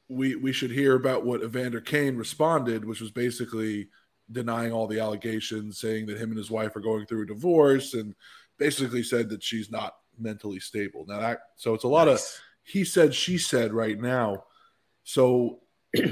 we 0.08 0.34
we 0.34 0.52
should 0.52 0.70
hear 0.70 0.96
about 0.96 1.24
what 1.24 1.42
Evander 1.42 1.80
Kane 1.80 2.16
responded, 2.16 2.84
which 2.84 3.00
was 3.00 3.10
basically 3.10 3.88
denying 4.30 4.72
all 4.72 4.86
the 4.86 5.00
allegations, 5.00 5.78
saying 5.78 6.06
that 6.06 6.18
him 6.18 6.30
and 6.30 6.38
his 6.38 6.50
wife 6.50 6.76
are 6.76 6.80
going 6.80 7.06
through 7.06 7.22
a 7.22 7.26
divorce, 7.26 7.94
and 7.94 8.14
basically 8.58 9.02
said 9.02 9.30
that 9.30 9.42
she's 9.42 9.70
not 9.70 9.94
mentally 10.18 10.60
stable. 10.60 11.06
Now 11.08 11.20
that 11.20 11.40
so 11.56 11.74
it's 11.74 11.84
a 11.84 11.88
lot 11.88 12.08
of 12.08 12.20
he 12.62 12.84
said 12.84 13.14
she 13.14 13.38
said 13.38 13.72
right 13.72 13.98
now 13.98 14.44
so 15.04 15.60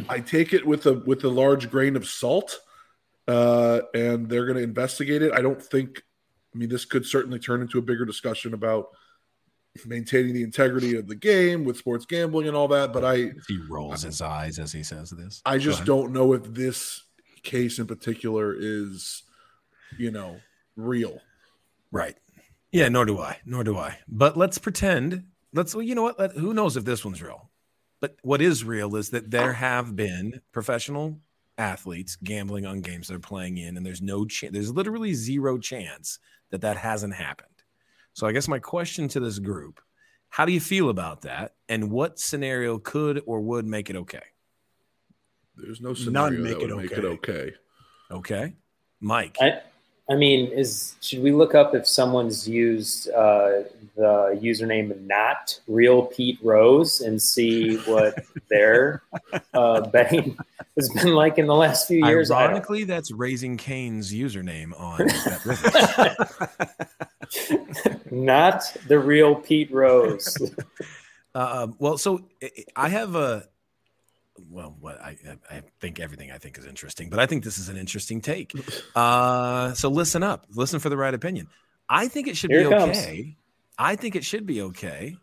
i 0.08 0.20
take 0.20 0.52
it 0.52 0.66
with 0.66 0.86
a 0.86 0.94
with 1.06 1.24
a 1.24 1.28
large 1.28 1.70
grain 1.70 1.96
of 1.96 2.06
salt 2.06 2.60
uh 3.28 3.80
and 3.94 4.28
they're 4.28 4.46
going 4.46 4.56
to 4.56 4.62
investigate 4.62 5.22
it 5.22 5.32
i 5.32 5.40
don't 5.40 5.62
think 5.62 6.02
i 6.54 6.58
mean 6.58 6.68
this 6.68 6.84
could 6.84 7.06
certainly 7.06 7.38
turn 7.38 7.62
into 7.62 7.78
a 7.78 7.82
bigger 7.82 8.04
discussion 8.04 8.54
about 8.54 8.88
maintaining 9.86 10.34
the 10.34 10.42
integrity 10.42 10.96
of 10.96 11.06
the 11.06 11.14
game 11.14 11.64
with 11.64 11.76
sports 11.76 12.04
gambling 12.04 12.48
and 12.48 12.56
all 12.56 12.66
that 12.66 12.92
but 12.92 13.04
i 13.04 13.30
He 13.46 13.58
rolls 13.68 14.02
his 14.02 14.20
eyes 14.20 14.58
as 14.58 14.72
he 14.72 14.82
says 14.82 15.10
this. 15.10 15.40
i 15.46 15.58
just 15.58 15.84
don't 15.84 16.12
know 16.12 16.32
if 16.32 16.42
this 16.52 17.04
case 17.44 17.78
in 17.78 17.86
particular 17.86 18.54
is 18.58 19.22
you 19.96 20.10
know 20.10 20.40
real 20.76 21.20
Right. 21.90 22.16
Yeah, 22.72 22.88
nor 22.88 23.04
do 23.04 23.18
I. 23.18 23.38
Nor 23.46 23.64
do 23.64 23.76
I. 23.76 23.98
But 24.08 24.36
let's 24.36 24.58
pretend. 24.58 25.24
Let's, 25.54 25.74
well, 25.74 25.82
you 25.82 25.94
know 25.94 26.02
what? 26.02 26.18
Let, 26.18 26.32
who 26.32 26.52
knows 26.52 26.76
if 26.76 26.84
this 26.84 27.04
one's 27.04 27.22
real? 27.22 27.50
But 28.00 28.16
what 28.22 28.40
is 28.40 28.64
real 28.64 28.96
is 28.96 29.10
that 29.10 29.30
there 29.30 29.50
oh. 29.50 29.54
have 29.54 29.96
been 29.96 30.40
professional 30.52 31.18
athletes 31.56 32.16
gambling 32.16 32.64
on 32.64 32.80
games 32.80 33.08
they're 33.08 33.18
playing 33.18 33.58
in, 33.58 33.76
and 33.76 33.84
there's 33.84 34.02
no 34.02 34.24
chance, 34.24 34.52
there's 34.52 34.72
literally 34.72 35.14
zero 35.14 35.58
chance 35.58 36.18
that 36.50 36.60
that 36.60 36.76
hasn't 36.76 37.14
happened. 37.14 37.48
So 38.12 38.26
I 38.26 38.32
guess 38.32 38.48
my 38.48 38.58
question 38.58 39.08
to 39.08 39.20
this 39.20 39.38
group 39.38 39.80
How 40.28 40.44
do 40.44 40.52
you 40.52 40.60
feel 40.60 40.88
about 40.88 41.22
that? 41.22 41.54
And 41.68 41.90
what 41.90 42.18
scenario 42.18 42.78
could 42.78 43.22
or 43.26 43.40
would 43.40 43.66
make 43.66 43.90
it 43.90 43.96
okay? 43.96 44.22
There's 45.56 45.80
no 45.80 45.94
scenario 45.94 46.40
make 46.40 46.58
that 46.58 46.62
it 46.62 46.74
would 46.74 46.82
make 46.82 46.92
it 46.92 47.04
okay. 47.04 47.52
Okay. 48.10 48.54
Mike. 49.00 49.36
I, 49.40 49.60
I 50.10 50.14
mean, 50.16 50.50
is 50.52 50.94
should 51.02 51.22
we 51.22 51.32
look 51.32 51.54
up 51.54 51.74
if 51.74 51.86
someone's 51.86 52.48
used 52.48 53.10
uh, 53.10 53.64
the 53.94 54.38
username 54.42 54.98
not 55.06 55.58
real 55.66 56.06
Pete 56.06 56.38
Rose 56.42 57.00
and 57.02 57.20
see 57.20 57.76
what 57.78 58.24
their 58.48 59.02
uh, 59.52 59.82
betting 59.88 60.38
has 60.76 60.88
been 60.88 61.14
like 61.14 61.36
in 61.36 61.46
the 61.46 61.54
last 61.54 61.88
few 61.88 62.06
years? 62.06 62.30
Ironically, 62.30 62.84
that's 62.84 63.10
Raising 63.12 63.58
Kane's 63.58 64.12
username 64.12 64.72
on 64.80 65.06
not 68.10 68.76
the 68.88 68.98
real 68.98 69.34
Pete 69.34 69.70
Rose. 69.72 70.36
Uh, 71.34 71.68
well, 71.78 71.96
so 71.98 72.24
I- 72.42 72.64
I 72.74 72.88
have 72.88 73.14
a 73.14 73.46
well, 74.50 74.76
what 74.80 75.00
I 75.00 75.16
I 75.50 75.62
think 75.80 76.00
everything 76.00 76.30
I 76.30 76.38
think 76.38 76.58
is 76.58 76.66
interesting, 76.66 77.10
but 77.10 77.18
I 77.18 77.26
think 77.26 77.44
this 77.44 77.58
is 77.58 77.68
an 77.68 77.76
interesting 77.76 78.20
take. 78.20 78.52
Uh, 78.94 79.72
so 79.74 79.88
listen 79.88 80.22
up, 80.22 80.46
listen 80.54 80.80
for 80.80 80.88
the 80.88 80.96
right 80.96 81.14
opinion. 81.14 81.46
I 81.88 82.08
think 82.08 82.26
it 82.26 82.36
should 82.36 82.50
Here 82.50 82.68
be 82.68 82.74
it 82.74 82.80
okay. 82.80 83.36
I 83.78 83.94
think 83.96 84.16
it 84.16 84.24
should 84.24 84.44
be 84.46 84.62
okay. 84.62 85.16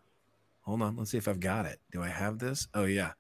Hold 0.62 0.82
on, 0.82 0.96
let's 0.96 1.12
see 1.12 1.18
if 1.18 1.28
I've 1.28 1.40
got 1.42 1.66
it. 1.66 1.80
Do 1.92 2.02
I 2.02 2.08
have 2.08 2.40
this? 2.40 2.68
Oh 2.74 2.86
yeah. 2.86 3.12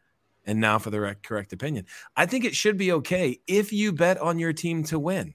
And 0.46 0.60
now 0.62 0.80
for 0.80 0.92
the 0.92 1.00
rec- 1.02 1.24
correct 1.24 1.52
opinion. 1.54 1.86
I 2.16 2.26
think 2.26 2.46
it 2.46 2.56
should 2.56 2.78
be 2.78 2.92
okay 2.94 3.40
if 3.48 3.74
you 3.74 3.92
bet 3.92 4.18
on 4.20 4.40
your 4.40 4.54
team 4.54 4.84
to 4.86 5.00
win. 5.00 5.34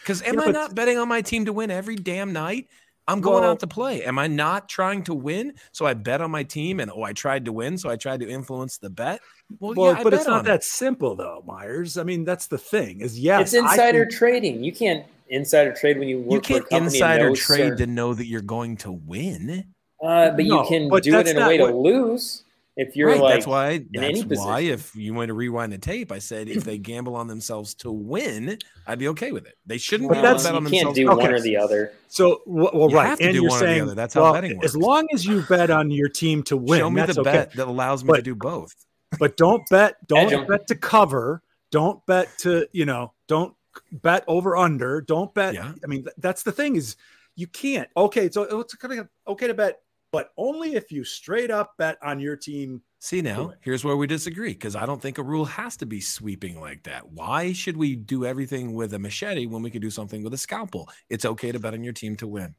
Because 0.00 0.22
am 0.22 0.34
Yeah, 0.36 0.46
I 0.46 0.50
not 0.50 0.74
betting 0.74 0.98
on 0.98 1.08
my 1.08 1.20
team 1.22 1.44
to 1.44 1.52
win 1.52 1.70
every 1.70 1.96
damn 1.96 2.32
night? 2.32 2.68
I'm 3.06 3.20
going 3.20 3.42
Well- 3.42 3.52
out 3.52 3.60
to 3.60 3.66
play. 3.66 4.04
Am 4.04 4.18
I 4.18 4.26
not 4.26 4.68
trying 4.68 5.04
to 5.04 5.14
win? 5.14 5.54
So 5.72 5.86
I 5.86 5.94
bet 5.94 6.20
on 6.20 6.30
my 6.30 6.42
team 6.42 6.80
and 6.80 6.90
oh, 6.90 7.02
I 7.02 7.12
tried 7.12 7.44
to 7.46 7.52
win. 7.52 7.78
So 7.78 7.88
I 7.88 7.96
tried 7.96 8.20
to 8.20 8.28
influence 8.28 8.78
the 8.78 8.90
bet. 8.90 9.20
Well, 9.60 9.74
Well, 9.74 9.94
yeah, 9.94 10.02
but 10.02 10.14
it's 10.14 10.26
not 10.26 10.44
that 10.44 10.56
it. 10.60 10.64
simple 10.64 11.16
though, 11.16 11.42
Myers. 11.46 11.96
I 11.96 12.02
mean, 12.02 12.24
that's 12.24 12.46
the 12.48 12.58
thing. 12.58 13.00
Is 13.00 13.18
yes, 13.18 13.52
it's 13.52 13.54
insider 13.54 14.04
think- 14.04 14.12
trading. 14.18 14.62
You 14.64 14.72
can't 14.72 15.06
insider 15.30 15.72
trade 15.74 15.98
when 15.98 16.08
you 16.08 16.18
work 16.20 16.32
You 16.32 16.40
can't 16.40 16.60
for 16.62 16.66
a 16.66 16.70
company 16.80 16.96
insider 16.98 17.28
know 17.30 17.34
trade 17.34 17.58
certain- 17.58 17.78
to 17.78 17.86
know 17.86 18.14
that 18.14 18.26
you're 18.26 18.40
going 18.42 18.76
to 18.78 18.92
win. 18.92 19.64
Uh, 20.02 20.30
but 20.30 20.44
No, 20.44 20.62
you 20.62 20.68
can 20.68 20.88
but 20.88 21.02
do 21.02 21.18
it 21.18 21.26
in 21.28 21.36
a 21.36 21.40
not 21.40 21.48
way 21.48 21.56
to 21.56 21.66
lose 21.74 22.44
if 22.76 22.94
you're 22.94 23.08
right. 23.08 23.20
like 23.20 23.34
that's 23.34 23.46
why. 23.46 23.78
That's 23.92 24.20
any 24.20 24.22
why. 24.36 24.60
If 24.60 24.94
you 24.94 25.12
want 25.12 25.28
to 25.28 25.34
rewind 25.34 25.72
the 25.72 25.78
tape, 25.78 26.12
I 26.12 26.18
said 26.20 26.48
if 26.48 26.62
they 26.64 26.78
gamble 26.78 27.16
on 27.16 27.26
themselves 27.26 27.74
to 27.76 27.90
win, 27.90 28.58
I'd 28.86 28.98
be 29.00 29.08
okay 29.08 29.32
with 29.32 29.46
it. 29.46 29.54
They 29.66 29.76
shouldn't 29.78 30.08
But 30.10 30.14
be 30.14 30.18
able 30.20 30.26
that's- 30.28 30.42
to 30.44 30.48
bet 30.50 30.56
on 30.56 30.64
you 30.64 30.70
can't 30.70 30.94
themselves. 30.94 30.98
do 30.98 31.08
Okay. 31.10 31.22
one 31.26 31.34
or 31.34 31.40
the 31.40 31.56
other. 31.56 31.92
So 32.08 32.42
well, 32.46 32.70
well 32.72 32.90
You 32.90 32.96
right, 32.96 33.06
have 33.08 33.18
to 33.18 33.24
and 33.24 33.32
do 33.34 33.40
you're 33.42 33.50
one 33.50 33.56
or 33.56 33.60
the 33.60 33.66
saying 33.66 33.82
other. 33.82 33.94
That's 33.96 34.14
how 34.14 34.22
well, 34.22 34.32
betting 34.34 34.56
works. 34.56 34.66
As 34.66 34.76
long 34.76 35.08
as 35.12 35.24
you 35.26 35.42
bet 35.48 35.70
on 35.70 35.90
your 35.90 36.08
team 36.08 36.42
to 36.44 36.56
win, 36.56 36.78
Show 36.78 36.90
me 36.90 37.00
that's 37.00 37.14
the 37.16 37.22
okay. 37.22 37.32
bet 37.32 37.52
that 37.54 37.66
allows 37.66 38.04
me 38.04 38.14
to 38.14 38.22
do 38.22 38.34
both. 38.36 38.72
But 39.18 39.36
don't 39.36 39.62
bet. 39.70 40.06
Don't 40.06 40.46
bet 40.48 40.66
to 40.68 40.74
cover. 40.74 41.42
Don't 41.70 42.04
bet 42.06 42.28
to 42.38 42.66
you 42.72 42.84
know. 42.84 43.12
Don't 43.26 43.54
bet 43.92 44.24
over 44.26 44.56
under. 44.56 45.00
Don't 45.00 45.32
bet. 45.34 45.54
Yeah. 45.54 45.72
I 45.82 45.86
mean, 45.86 46.04
th- 46.04 46.14
that's 46.18 46.42
the 46.42 46.52
thing 46.52 46.76
is 46.76 46.96
you 47.36 47.46
can't. 47.46 47.88
Okay, 47.96 48.30
so 48.30 48.46
oh, 48.50 48.60
it's 48.60 48.74
kind 48.74 48.98
of 48.98 49.08
okay 49.26 49.46
to 49.46 49.54
bet, 49.54 49.80
but 50.10 50.32
only 50.36 50.74
if 50.74 50.90
you 50.90 51.04
straight 51.04 51.50
up 51.50 51.76
bet 51.78 51.96
on 52.02 52.20
your 52.20 52.36
team. 52.36 52.82
See 53.00 53.22
now, 53.22 53.48
win. 53.48 53.56
here's 53.60 53.84
where 53.84 53.96
we 53.96 54.08
disagree 54.08 54.52
because 54.54 54.74
I 54.74 54.84
don't 54.84 55.00
think 55.00 55.18
a 55.18 55.22
rule 55.22 55.44
has 55.44 55.76
to 55.76 55.86
be 55.86 56.00
sweeping 56.00 56.60
like 56.60 56.82
that. 56.82 57.08
Why 57.12 57.52
should 57.52 57.76
we 57.76 57.94
do 57.94 58.24
everything 58.24 58.74
with 58.74 58.92
a 58.92 58.98
machete 58.98 59.46
when 59.46 59.62
we 59.62 59.70
could 59.70 59.82
do 59.82 59.90
something 59.90 60.24
with 60.24 60.34
a 60.34 60.38
scalpel? 60.38 60.88
It's 61.08 61.24
okay 61.24 61.52
to 61.52 61.60
bet 61.60 61.74
on 61.74 61.84
your 61.84 61.92
team 61.92 62.16
to 62.16 62.26
win. 62.26 62.56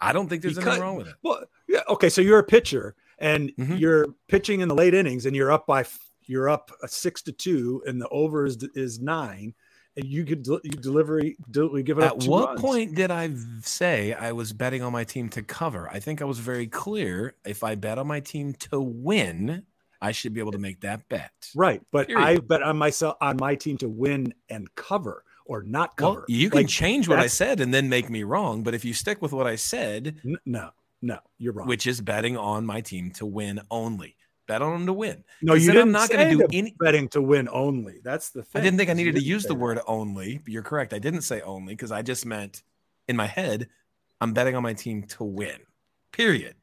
I 0.00 0.12
don't 0.12 0.28
think 0.28 0.42
there's 0.42 0.54
Because- 0.56 0.66
anything 0.66 0.82
wrong 0.82 0.96
with 0.96 1.06
it. 1.06 1.14
Well, 1.22 1.44
yeah. 1.68 1.82
Okay, 1.88 2.08
so 2.08 2.20
you're 2.20 2.40
a 2.40 2.44
pitcher 2.44 2.96
and 3.24 3.50
Mhm. 3.56 3.80
you're 3.80 4.06
pitching 4.28 4.60
in 4.60 4.68
the 4.68 4.74
late 4.74 4.94
innings, 4.94 5.26
and 5.26 5.34
you're 5.34 5.50
up 5.50 5.66
by 5.66 5.84
you're 6.26 6.48
up 6.48 6.70
a 6.82 6.88
six 6.88 7.20
to 7.22 7.32
two, 7.32 7.82
and 7.86 8.00
the 8.00 8.08
over 8.08 8.46
is 8.46 8.56
is 8.74 9.00
nine, 9.00 9.52
and 9.96 10.04
you 10.06 10.24
could 10.24 10.46
you 10.62 10.70
deliver 10.70 11.20
del- 11.50 11.70
we 11.72 11.82
give 11.82 11.98
it 11.98 12.04
up 12.04 12.12
At 12.22 12.28
what 12.28 12.46
runs. 12.50 12.60
point 12.60 12.94
did 12.94 13.10
i 13.10 13.30
say 13.62 14.12
I 14.14 14.32
was 14.32 14.52
betting 14.52 14.82
on 14.82 14.92
my 14.92 15.04
team 15.04 15.28
to 15.30 15.42
cover? 15.42 15.88
I 15.90 16.00
think 16.00 16.22
I 16.22 16.24
was 16.24 16.38
very 16.38 16.66
clear. 16.66 17.34
If 17.44 17.62
I 17.64 17.74
bet 17.74 17.98
on 17.98 18.06
my 18.06 18.20
team 18.20 18.52
to 18.70 18.80
win, 18.80 19.64
I 20.00 20.12
should 20.12 20.32
be 20.34 20.40
able 20.40 20.52
to 20.52 20.58
make 20.58 20.80
that 20.80 21.08
bet. 21.08 21.32
Right, 21.54 21.80
but 21.90 22.08
Period. 22.08 22.24
I 22.26 22.38
bet 22.38 22.62
on 22.62 22.76
myself 22.78 23.16
on 23.20 23.36
my 23.38 23.54
team 23.54 23.76
to 23.78 23.88
win 23.88 24.32
and 24.50 24.74
cover 24.76 25.24
or 25.46 25.62
not 25.62 25.96
cover. 25.96 26.20
Well, 26.20 26.24
you 26.28 26.48
can 26.50 26.60
Like, 26.60 26.68
change 26.68 27.06
what 27.08 27.18
I 27.18 27.26
said 27.26 27.60
and 27.60 27.72
then 27.72 27.88
make 27.90 28.08
me 28.08 28.22
wrong. 28.22 28.62
But 28.62 28.72
if 28.74 28.82
you 28.84 28.94
stick 28.94 29.20
with 29.20 29.32
what 29.32 29.46
I 29.46 29.56
said, 29.56 30.20
N- 30.24 30.38
no, 30.46 30.70
no, 31.04 31.18
you're 31.38 31.52
wrong. 31.52 31.68
which 31.68 31.86
is 31.86 32.00
betting 32.00 32.36
on 32.36 32.64
my 32.64 32.80
team 32.80 33.10
to 33.12 33.26
win 33.26 33.60
only, 33.70 34.16
bet 34.48 34.62
on 34.62 34.72
them 34.72 34.86
to 34.86 34.92
win. 34.92 35.22
No, 35.42 35.54
you 35.54 35.66
then 35.72 35.94
I'm 35.94 36.06
didn't 36.08 36.10
gonna 36.10 36.30
do 36.30 36.46
any- 36.52 36.74
betting 36.80 37.08
to 37.08 37.20
win 37.22 37.48
only. 37.52 38.00
That's 38.02 38.30
the 38.30 38.44
I 38.54 38.60
didn't 38.60 38.78
think 38.78 38.90
I 38.90 38.94
needed 38.94 39.14
to 39.16 39.22
use 39.22 39.44
the 39.44 39.54
word 39.54 39.80
only. 39.86 40.38
But 40.38 40.48
you're 40.52 40.62
correct. 40.62 40.92
I 40.94 40.98
didn't 40.98 41.22
say 41.22 41.40
only 41.42 41.74
because 41.74 41.92
I 41.92 42.02
just 42.02 42.24
meant 42.24 42.62
in 43.08 43.16
my 43.16 43.26
head, 43.26 43.68
I'm 44.20 44.32
betting 44.32 44.54
on 44.56 44.62
my 44.62 44.72
team 44.72 45.02
to 45.04 45.24
win. 45.24 45.58
Period. 46.12 46.54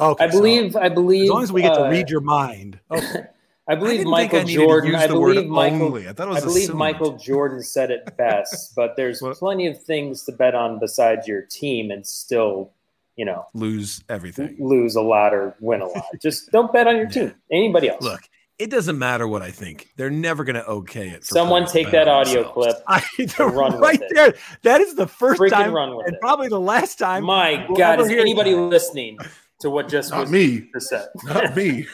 Okay, 0.00 0.24
I 0.24 0.30
so 0.30 0.38
believe. 0.38 0.76
I 0.76 0.88
believe. 0.88 1.24
as 1.24 1.30
long 1.30 1.42
as 1.42 1.52
we 1.52 1.60
get 1.62 1.74
to 1.74 1.84
uh, 1.86 1.90
read 1.90 2.08
your 2.08 2.20
mind. 2.22 2.80
Okay. 2.90 3.24
I 3.70 3.72
I 3.72 3.74
believe 3.74 3.98
didn't 3.98 4.12
Michael 4.12 4.38
I 4.40 4.44
Jordan. 4.44 4.94
I 4.94 5.06
believe 5.08 5.46
Michael. 5.46 5.82
only. 5.82 6.08
I 6.08 6.14
thought 6.14 6.28
it 6.28 6.30
was 6.30 6.42
I 6.42 6.46
believe 6.46 6.62
assumed. 6.64 6.78
Michael 6.78 7.18
Jordan 7.28 7.62
said 7.62 7.90
it 7.90 8.16
best, 8.16 8.74
but 8.74 8.96
there's 8.96 9.20
plenty 9.38 9.66
of 9.66 9.82
things 9.82 10.24
to 10.24 10.32
bet 10.32 10.54
on 10.54 10.78
besides 10.78 11.28
your 11.28 11.42
team 11.42 11.90
and 11.90 12.06
still, 12.06 12.72
you 13.18 13.24
know, 13.26 13.44
lose 13.52 14.02
everything. 14.08 14.56
lose 14.58 14.94
a 14.96 15.02
lot 15.02 15.34
or 15.34 15.54
win 15.60 15.82
a 15.82 15.86
lot. 15.86 16.04
Just 16.22 16.50
don't 16.52 16.72
bet 16.72 16.86
on 16.86 16.96
your 16.96 17.08
team. 17.08 17.34
Anybody 17.52 17.90
else? 17.90 18.02
Look, 18.02 18.20
it 18.58 18.70
doesn't 18.70 18.98
matter 18.98 19.28
what 19.28 19.42
I 19.42 19.50
think. 19.50 19.88
They're 19.96 20.08
never 20.10 20.42
going 20.44 20.56
to 20.56 20.66
okay 20.66 21.08
it. 21.10 21.24
Someone 21.24 21.66
take 21.66 21.90
that 21.90 22.08
audio 22.08 22.44
themselves. 22.44 22.54
clip. 22.54 22.76
I 22.88 23.02
Run 23.44 23.72
with 23.72 23.80
right 23.82 24.00
it. 24.00 24.12
there. 24.14 24.34
That 24.62 24.80
is 24.80 24.94
the 24.94 25.06
first 25.06 25.40
Freaking 25.40 25.50
time 25.50 25.72
run 25.74 25.96
with 25.96 26.06
and 26.06 26.14
it. 26.16 26.20
probably 26.20 26.48
the 26.48 26.58
last 26.60 26.98
time. 26.98 27.24
My 27.24 27.66
we'll 27.68 27.76
God, 27.76 28.00
is 28.00 28.08
anybody 28.10 28.52
that. 28.52 28.60
listening 28.60 29.18
to 29.60 29.70
what 29.70 29.88
just 29.88 30.10
Not 30.12 30.20
was 30.22 30.30
me. 30.30 30.70
just 30.72 30.88
said? 30.88 31.08
Not 31.24 31.54
me. 31.56 31.86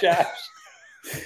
Josh, 0.00 0.26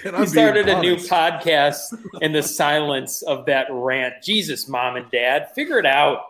And 0.05 0.13
we 0.15 0.19
I'm 0.21 0.27
started 0.27 0.69
a 0.69 0.81
new 0.81 0.97
podcast 0.97 1.81
in 2.21 2.33
the 2.33 2.43
silence 2.43 3.23
of 3.23 3.47
that 3.47 3.67
rant. 3.71 4.15
Jesus, 4.23 4.69
mom 4.69 4.97
and 4.97 5.11
dad, 5.11 5.53
figure 5.55 5.79
it 5.79 5.87
out. 5.87 6.21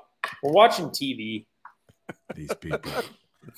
We're 0.42 0.52
watching 0.52 0.86
TV. 0.90 1.46
These 2.34 2.54
people. 2.54 2.92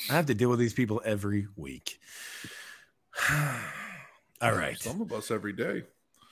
I 0.09 0.15
have 0.15 0.27
to 0.27 0.35
deal 0.35 0.49
with 0.51 0.59
these 0.59 0.73
people 0.75 1.01
every 1.05 1.49
week. 1.57 1.99
All 4.43 4.53
right. 4.53 4.79
Some 4.79 5.01
of 5.01 5.13
us 5.13 5.31
every 5.31 5.53
day. 5.53 5.83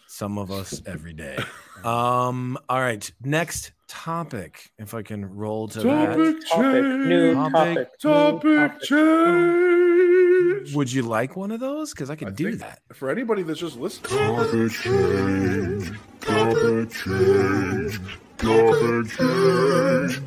Some 0.06 0.38
of 0.38 0.50
us 0.50 0.80
every 0.86 1.12
day. 1.12 1.36
Um, 1.84 2.56
all 2.68 2.80
right. 2.80 3.10
Next 3.22 3.72
topic. 3.88 4.70
If 4.78 4.94
I 4.94 5.02
can 5.02 5.36
roll 5.36 5.68
to 5.68 5.80
that. 5.82 6.16
Topic 6.16 6.36
Topic, 6.48 6.82
new 6.82 7.34
Topic. 7.34 7.88
topic, 8.00 8.70
Topic 8.70 8.82
change. 8.82 10.74
Would 10.74 10.90
you 10.90 11.02
like 11.02 11.36
one 11.36 11.50
of 11.50 11.60
those? 11.60 11.92
Because 11.92 12.08
I 12.08 12.16
could 12.16 12.28
I 12.28 12.30
do 12.30 12.56
that. 12.56 12.80
For 12.94 13.10
anybody 13.10 13.42
that's 13.42 13.60
just 13.60 13.76
listening, 13.76 14.18
Topic 14.18 14.72
change. 14.72 15.92
Topic 16.22 16.90
change. 16.90 18.00
Topic 18.38 19.10
change. 19.10 20.22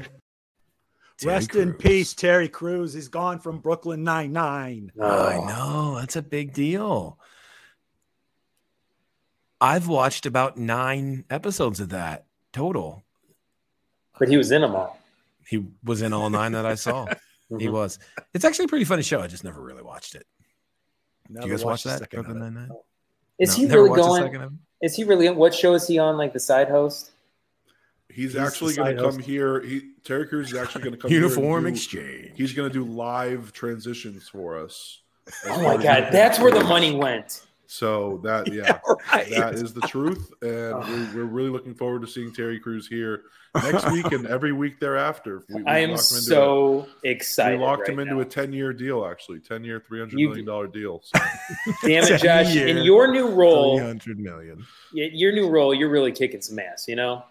Terry 1.22 1.34
Rest 1.36 1.55
in 1.55 1.74
peace, 1.74 2.13
Terry 2.13 2.49
Crews. 2.49 2.93
He's 2.93 3.07
gone 3.07 3.39
from 3.39 3.59
Brooklyn 3.59 4.03
Nine 4.03 4.34
Nine. 4.34 4.91
I 5.01 5.38
know. 5.38 5.97
That's 5.99 6.15
a 6.15 6.22
big 6.22 6.53
deal. 6.53 7.19
I've 9.59 9.88
watched 9.88 10.26
about 10.26 10.57
nine 10.57 11.24
episodes 11.30 11.80
of 11.80 11.89
that 11.89 12.26
total. 12.51 13.03
But 14.17 14.30
he 14.30 14.38
was 14.38 14.51
in 14.51 14.61
them 14.61 14.76
all. 14.76 14.99
He 15.47 15.63
was 15.84 16.01
in 16.01 16.13
all 16.13 16.30
nine 16.30 16.53
that 16.53 16.65
I 16.65 16.76
saw. 16.76 17.05
He 17.59 17.67
Mhm. 17.67 17.74
was. 17.74 17.99
It's 18.34 18.45
actually 18.45 18.63
a 18.63 18.67
pretty 18.69 18.86
funny 18.86 19.03
show. 19.03 19.19
I 19.19 19.28
just 19.28 19.43
never 19.43 19.61
really 19.61 19.84
watched 19.84 20.15
it. 20.15 20.26
Never 21.28 21.47
you 21.47 21.51
guys 21.51 21.65
watch 21.65 21.86
watched 21.86 21.99
that? 21.99 22.09
Brooklyn. 22.09 22.39
Nine-Nine? 22.39 22.69
Is 23.39 23.49
No, 23.49 23.55
he 23.67 23.74
really 23.74 23.89
going? 23.89 24.24
second 24.24 24.41
of 24.41 24.53
it? 24.53 24.59
Is 24.86 24.95
he 24.95 25.03
really? 25.03 25.30
What 25.32 25.53
show 25.53 25.74
is 25.74 25.86
he 25.86 25.99
on? 25.99 26.15
Like 26.15 26.32
the 26.32 26.39
side 26.39 26.69
host? 26.69 27.11
He's, 28.14 28.34
He's 28.34 28.36
actually 28.41 28.74
going 28.76 28.95
to 28.95 29.01
come 29.01 29.20
here. 29.20 29.62
He 29.62 29.91
Terry 30.03 30.28
Crews 30.28 30.51
is 30.51 30.57
actually 30.57 30.84
going 30.84 30.95
to 30.95 30.99
come 31.01 31.12
here 31.12 31.22
Uniform 31.22 31.64
do- 31.64 31.70
exchange. 31.70 32.32
He's 32.36 32.53
going 32.53 32.70
to 32.70 32.74
do 32.74 32.84
live 32.86 33.53
transitions 33.53 34.28
for 34.30 34.57
us. 34.57 35.01
Oh 35.45 35.62
my 35.62 35.82
God, 35.82 36.09
that's 36.12 36.39
where 36.39 36.51
the 36.51 36.64
money 36.64 36.95
went. 36.95 37.45
So 37.68 38.20
that 38.24 38.51
yeah, 38.53 38.80
right. 39.14 39.30
that 39.30 39.53
is 39.55 39.74
the 39.74 39.80
truth, 39.82 40.30
and 40.41 40.51
we're, 40.51 40.82
ah. 40.82 41.12
we're 41.16 41.24
really 41.24 41.49
looking 41.49 41.74
forward 41.74 42.01
to 42.01 42.07
seeing 42.07 42.34
Terry 42.34 42.59
Crews 42.59 42.86
here 42.86 43.22
next 43.55 43.89
week 43.91 44.12
and 44.12 44.28
every 44.28 44.51
week 44.51 44.78
thereafter. 44.82 45.43
We, 45.47 45.62
we 45.62 45.68
I 45.68 45.80
am 45.80 45.91
locked 45.91 46.12
him 46.12 46.18
into 46.18 46.26
so 46.30 46.88
a, 47.05 47.51
we 47.51 47.57
locked 47.57 47.82
right 47.84 47.89
him 47.91 47.99
into 47.99 48.16
now. 48.16 48.20
a 48.22 48.26
ten 48.26 48.51
year 48.51 48.74
deal, 48.74 49.05
actually, 49.05 49.39
ten 49.39 49.64
year, 49.64 49.82
three 49.88 49.99
hundred 49.99 50.20
You- 50.20 50.28
million 50.30 50.45
dollar 50.45 50.68
deal. 50.68 51.01
So, 51.01 51.18
Damn 51.84 52.03
it, 52.03 52.18
Josh! 52.22 52.53
Ten 52.53 52.68
In 52.68 52.78
your 52.84 53.09
new 53.09 53.30
role, 53.30 53.78
300 53.78 54.20
million. 54.20 54.66
y- 54.93 55.09
your 55.14 55.32
new 55.32 55.47
role, 55.49 55.74
you're 55.74 55.89
really 55.89 56.12
kicking 56.12 56.41
some 56.41 56.59
ass. 56.59 56.89
You 56.89 56.97
know, 56.97 57.24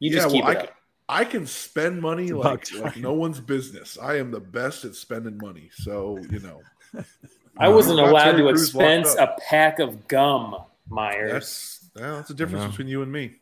you 0.00 0.10
just 0.10 0.28
Yeah, 0.28 0.32
keep 0.32 0.44
well, 0.44 0.52
it 0.52 0.58
I 0.58 0.60
up. 0.62 0.74
I 1.10 1.24
can 1.24 1.46
spend 1.46 2.02
money 2.02 2.32
like, 2.32 2.70
like 2.74 2.96
no 2.98 3.14
one's 3.14 3.40
business. 3.40 3.96
I 4.00 4.18
am 4.18 4.30
the 4.30 4.40
best 4.40 4.84
at 4.84 4.94
spending 4.94 5.38
money. 5.38 5.70
So 5.72 6.18
you 6.30 6.40
know, 6.40 6.60
I 7.56 7.68
wasn't 7.68 8.00
allowed 8.00 8.24
Terry 8.32 8.42
to 8.42 8.48
Crews 8.48 8.74
locked 8.74 8.86
expense 8.86 9.14
a 9.18 9.34
pack 9.48 9.78
of 9.78 10.06
gum, 10.06 10.56
Myers. 10.88 11.32
that's 11.32 11.90
yeah, 11.96 12.10
that's 12.16 12.28
the 12.28 12.34
difference 12.34 12.64
No. 12.64 12.70
between 12.70 12.88
you 12.88 13.02
and 13.02 13.10
me. 13.10 13.36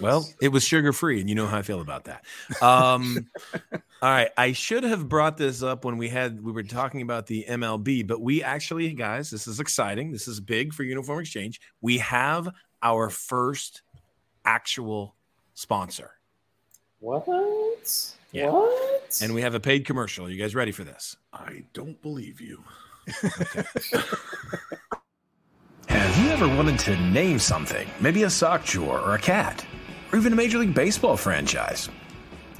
Well, 0.00 0.26
it 0.40 0.48
was 0.48 0.64
sugar 0.64 0.92
free, 0.92 1.20
and 1.20 1.28
you 1.28 1.34
know 1.34 1.46
how 1.46 1.58
I 1.58 1.62
feel 1.62 1.80
about 1.82 2.04
that. 2.04 2.24
Um, 2.62 3.28
all 3.72 3.80
right, 4.02 4.30
I 4.38 4.52
should 4.52 4.84
have 4.84 5.06
brought 5.08 5.36
this 5.36 5.62
up 5.62 5.84
when 5.84 5.98
we 5.98 6.08
had 6.08 6.42
we 6.42 6.50
were 6.52 6.62
talking 6.62 7.02
about 7.02 7.26
the 7.26 7.44
MLB, 7.46 8.06
but 8.06 8.20
we 8.22 8.42
actually, 8.42 8.92
guys, 8.94 9.30
this 9.30 9.46
is 9.46 9.60
exciting. 9.60 10.12
This 10.12 10.28
is 10.28 10.40
big 10.40 10.72
for 10.72 10.82
Uniform 10.82 11.20
Exchange. 11.20 11.60
We 11.82 11.98
have 11.98 12.48
our 12.82 13.10
first 13.10 13.82
actual 14.46 15.14
sponsor, 15.60 16.12
What? 17.00 17.26
Yeah. 18.32 18.48
What? 18.50 19.20
and 19.22 19.34
we 19.34 19.42
have 19.42 19.54
a 19.54 19.60
paid 19.60 19.84
commercial. 19.84 20.24
Are 20.26 20.30
you 20.30 20.40
guys 20.40 20.54
ready 20.54 20.72
for 20.72 20.84
this? 20.84 21.16
I 21.34 21.64
don't 21.74 22.00
believe 22.00 22.40
you. 22.40 22.64
Have 25.88 26.24
you 26.24 26.30
ever 26.30 26.48
wanted 26.48 26.78
to 26.80 26.96
name 26.96 27.38
something? 27.38 27.86
Maybe 28.00 28.22
a 28.22 28.30
sock 28.30 28.64
drawer 28.64 29.00
or 29.00 29.14
a 29.14 29.18
cat, 29.18 29.64
or 30.12 30.18
even 30.18 30.32
a 30.32 30.36
Major 30.36 30.58
League 30.58 30.74
Baseball 30.74 31.16
franchise? 31.16 31.88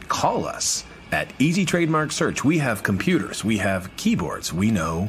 Call 0.09 0.45
us 0.45 0.85
at 1.13 1.33
Easy 1.39 1.65
Trademark 1.65 2.13
Search. 2.13 2.45
We 2.45 2.59
have 2.59 2.83
computers, 2.83 3.45
we 3.45 3.57
have 3.59 3.95
keyboards, 3.97 4.53
we 4.53 4.71
know 4.71 5.09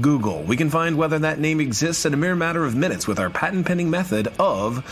Google. 0.00 0.42
We 0.42 0.56
can 0.56 0.70
find 0.70 0.96
whether 0.96 1.18
that 1.20 1.40
name 1.40 1.60
exists 1.60 2.04
in 2.04 2.12
a 2.14 2.18
mere 2.18 2.36
matter 2.36 2.64
of 2.64 2.76
minutes 2.76 3.08
with 3.08 3.18
our 3.18 3.30
patent 3.30 3.66
pending 3.66 3.90
method 3.90 4.28
of 4.38 4.84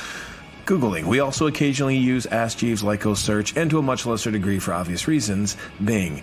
Googling. 0.64 1.04
We 1.04 1.20
also 1.20 1.46
occasionally 1.46 1.96
use 1.96 2.26
Ask 2.26 2.58
Jeeves, 2.58 2.82
Lycos 2.82 3.18
Search, 3.18 3.56
and 3.56 3.70
to 3.70 3.78
a 3.78 3.82
much 3.82 4.06
lesser 4.06 4.30
degree 4.30 4.58
for 4.58 4.72
obvious 4.72 5.08
reasons, 5.08 5.56
Bing. 5.82 6.22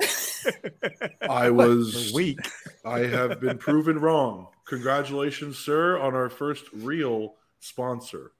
I 1.28 1.50
was 1.50 2.12
a 2.12 2.14
week. 2.14 2.38
I 2.84 3.00
have 3.00 3.40
been 3.40 3.58
proven 3.58 3.98
wrong. 3.98 4.48
Congratulations, 4.66 5.58
sir, 5.58 5.98
on 5.98 6.14
our 6.14 6.28
first 6.28 6.64
real 6.72 7.34
sponsor. 7.60 8.32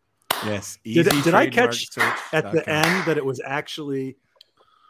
Yes. 0.44 0.78
Did- 0.84 1.08
did 1.24 1.34
I 1.34 1.48
catch 1.48 1.88
At 2.32 2.52
the 2.52 2.68
end, 2.68 3.06
that 3.06 3.16
it 3.16 3.24
was 3.24 3.40
actually 3.44 4.16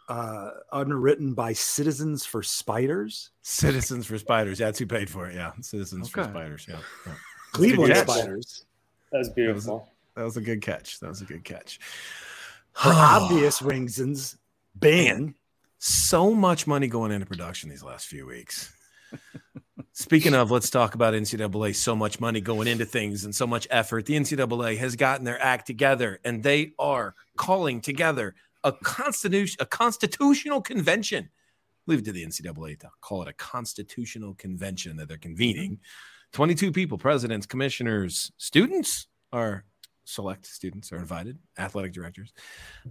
uh, 0.08 0.50
underwritten 0.72 1.34
by 1.34 1.52
Citizens 1.52 2.24
for 2.24 2.42
Spiders, 2.42 3.30
Citizens 3.42 4.06
for 4.06 4.18
Spiders. 4.18 4.58
Yeah, 4.58 4.66
that's 4.66 4.78
who 4.78 4.86
paid 4.86 5.10
for 5.10 5.28
it. 5.28 5.34
Yeah. 5.34 5.52
Citizens 5.60 6.08
for 6.08 6.24
Spiders. 6.24 6.66
Yeah. 6.68 6.78
yeah. 7.06 7.12
Cleveland. 7.52 7.96
Spiders. 7.96 8.64
that 9.12 9.18
was 9.18 9.28
beautiful. 9.30 9.88
That 10.16 10.24
was 10.24 10.36
a 10.36 10.40
good 10.40 10.62
catch. 10.62 10.98
That 11.00 11.08
was 11.08 11.20
a 11.20 11.24
good 11.24 11.44
catch. 11.44 11.78
For 12.72 12.88
obvious 12.94 13.62
reasons, 13.62 14.36
Bing. 14.78 15.34
so 15.78 16.34
much 16.34 16.66
money 16.66 16.88
going 16.88 17.12
into 17.12 17.26
production 17.26 17.70
these 17.70 17.84
last 17.84 18.06
few 18.06 18.26
weeks. 18.26 18.72
Speaking 19.92 20.34
of, 20.34 20.50
let's 20.50 20.70
talk 20.70 20.94
about 20.94 21.14
NCAA. 21.14 21.74
So 21.74 21.96
much 21.96 22.20
money 22.20 22.40
going 22.40 22.68
into 22.68 22.84
things 22.84 23.24
and 23.24 23.34
so 23.34 23.46
much 23.46 23.66
effort. 23.70 24.06
The 24.06 24.14
NCAA 24.14 24.78
has 24.78 24.94
gotten 24.96 25.24
their 25.24 25.42
act 25.42 25.66
together 25.66 26.20
and 26.24 26.42
they 26.42 26.72
are 26.78 27.14
calling 27.36 27.80
together 27.80 28.36
a 28.68 28.72
constitution, 28.84 29.56
a 29.60 29.66
constitutional 29.66 30.60
convention. 30.60 31.30
Leave 31.86 32.00
it 32.00 32.04
to 32.04 32.12
the 32.12 32.24
NCAA 32.24 32.78
to 32.80 32.90
call 33.00 33.22
it 33.22 33.28
a 33.28 33.32
constitutional 33.32 34.34
convention 34.34 34.96
that 34.96 35.08
they're 35.08 35.16
convening. 35.16 35.78
22 36.32 36.72
people, 36.72 36.98
presidents, 36.98 37.46
commissioners, 37.46 38.30
students 38.36 39.06
are 39.32 39.64
select 40.04 40.46
students 40.46 40.90
are 40.92 40.98
invited, 40.98 41.38
athletic 41.58 41.92
directors. 41.92 42.32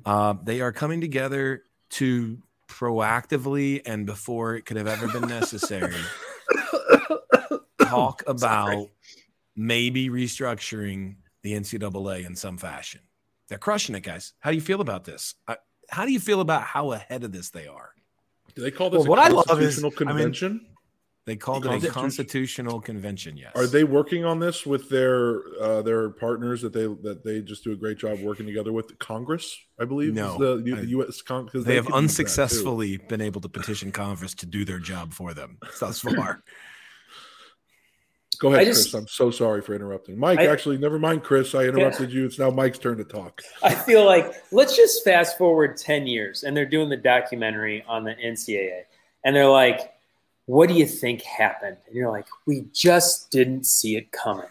Uh, 0.05 0.35
they 0.43 0.61
are 0.61 0.71
coming 0.71 1.01
together 1.01 1.63
to 1.89 2.37
proactively 2.67 3.81
and 3.85 4.05
before 4.05 4.55
it 4.55 4.65
could 4.65 4.77
have 4.77 4.87
ever 4.87 5.07
been 5.07 5.27
necessary 5.27 5.95
talk 7.81 8.23
about 8.27 8.89
maybe 9.55 10.09
restructuring 10.09 11.15
the 11.43 11.53
NCAA 11.53 12.25
in 12.25 12.35
some 12.35 12.57
fashion. 12.57 13.01
They're 13.47 13.57
crushing 13.57 13.95
it, 13.95 14.01
guys. 14.01 14.33
How 14.39 14.51
do 14.51 14.55
you 14.55 14.61
feel 14.61 14.81
about 14.81 15.05
this? 15.05 15.35
Uh, 15.47 15.55
how 15.89 16.05
do 16.05 16.11
you 16.11 16.19
feel 16.19 16.41
about 16.41 16.63
how 16.63 16.91
ahead 16.91 17.23
of 17.23 17.31
this 17.31 17.49
they 17.49 17.67
are? 17.67 17.91
Do 18.55 18.61
they 18.61 18.71
call 18.71 18.89
this 18.89 18.99
Well, 18.99 19.09
what 19.09 19.19
a 19.19 19.23
I 19.23 19.27
love 19.29 19.45
is- 19.61 19.81
constitutional 19.81 19.91
I 19.91 19.99
mean- 19.99 20.07
convention? 20.17 20.65
They 21.25 21.35
called 21.35 21.65
it 21.65 21.83
a 21.83 21.89
constitutional 21.89 22.79
convention. 22.79 23.35
Yes. 23.35 23.51
Are 23.53 23.67
they 23.67 23.83
working 23.83 24.23
on 24.23 24.39
this 24.39 24.65
with 24.65 24.87
their 24.89 25.41
uh, 25.61 25.81
their 25.81 26.09
partners 26.11 26.61
that 26.61 26.71
they 26.71 26.85
that 27.03 27.21
they 27.25 27.41
just 27.41 27.65
do 27.65 27.73
a 27.73 27.75
great 27.75 27.97
job 27.97 28.21
working 28.21 28.45
together 28.45 28.71
with 28.71 28.97
Congress? 28.97 29.59
I 29.77 29.83
believe. 29.83 30.13
No. 30.13 30.31
is 30.31 30.37
the, 30.39 30.55
the 30.75 30.85
U.S. 30.91 31.21
Con- 31.21 31.49
'cause 31.49 31.65
They 31.65 31.75
have 31.75 31.87
could 31.87 31.89
use 31.89 31.91
that, 31.91 31.91
too. 31.91 31.97
unsuccessfully 31.97 32.95
been 33.09 33.19
able 33.19 33.41
to 33.41 33.49
petition 33.49 33.91
Congress 33.91 34.35
to 34.35 34.45
do 34.45 34.63
their 34.63 34.79
job 34.79 35.11
for 35.13 35.33
them 35.33 35.57
thus 35.81 35.99
far. 35.99 36.43
Go 38.39 38.53
ahead, 38.53 38.67
just- 38.67 38.91
Chris. 38.91 38.93
I'm 38.93 39.07
so 39.07 39.31
sorry 39.31 39.61
for 39.61 39.73
interrupting. 39.73 40.17
Mike, 40.17 40.39
I- 40.39 40.47
actually, 40.47 40.77
never 40.77 40.99
mind, 40.99 41.23
Chris. 41.23 41.53
I 41.55 41.63
interrupted 41.63 42.11
you. 42.11 42.25
It's 42.25 42.39
now 42.39 42.49
Mike's 42.49 42.79
turn 42.79 42.97
to 42.97 43.03
talk. 43.03 43.41
I 43.63 43.73
feel 43.73 44.05
like 44.05 44.33
let's 44.51 44.75
just 44.75 45.03
fast 45.03 45.37
forward 45.37 45.77
10 45.77 46.07
years 46.07 46.43
and 46.43 46.55
they're 46.55 46.65
doing 46.65 46.89
the 46.89 46.97
documentary 46.97 47.83
on 47.87 48.03
the 48.03 48.13
NCAA 48.15 48.83
and 49.23 49.35
they're 49.35 49.47
like, 49.49 49.93
what 50.45 50.69
do 50.69 50.75
you 50.75 50.85
think 50.85 51.21
happened? 51.23 51.77
And 51.87 51.95
you're 51.95 52.09
like, 52.09 52.27
we 52.45 52.65
just 52.73 53.31
didn't 53.31 53.65
see 53.65 53.97
it 53.97 54.11
coming. 54.11 54.47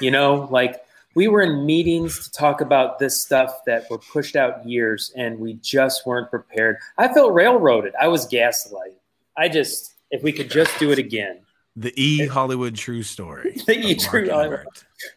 You 0.00 0.10
know, 0.10 0.48
like 0.50 0.82
we 1.14 1.28
were 1.28 1.42
in 1.42 1.64
meetings 1.64 2.24
to 2.24 2.32
talk 2.32 2.60
about 2.60 2.98
this 2.98 3.20
stuff 3.22 3.64
that 3.66 3.88
were 3.90 3.98
pushed 3.98 4.36
out 4.36 4.66
years 4.66 5.12
and 5.16 5.38
we 5.38 5.54
just 5.54 6.06
weren't 6.06 6.30
prepared. 6.30 6.76
I 6.98 7.12
felt 7.12 7.32
railroaded. 7.32 7.94
I 8.00 8.08
was 8.08 8.28
gaslighted. 8.28 8.94
I 9.36 9.48
just, 9.48 9.94
if 10.10 10.22
we 10.22 10.32
could 10.32 10.50
just 10.50 10.76
do 10.78 10.90
it 10.90 10.98
again, 10.98 11.40
The 11.76 11.92
E 12.00 12.26
Hollywood 12.26 12.74
True 12.76 13.02
Story. 13.02 13.52
The 13.66 13.78
E 13.78 13.94
True 13.94 14.28
Hollywood. 14.28 14.66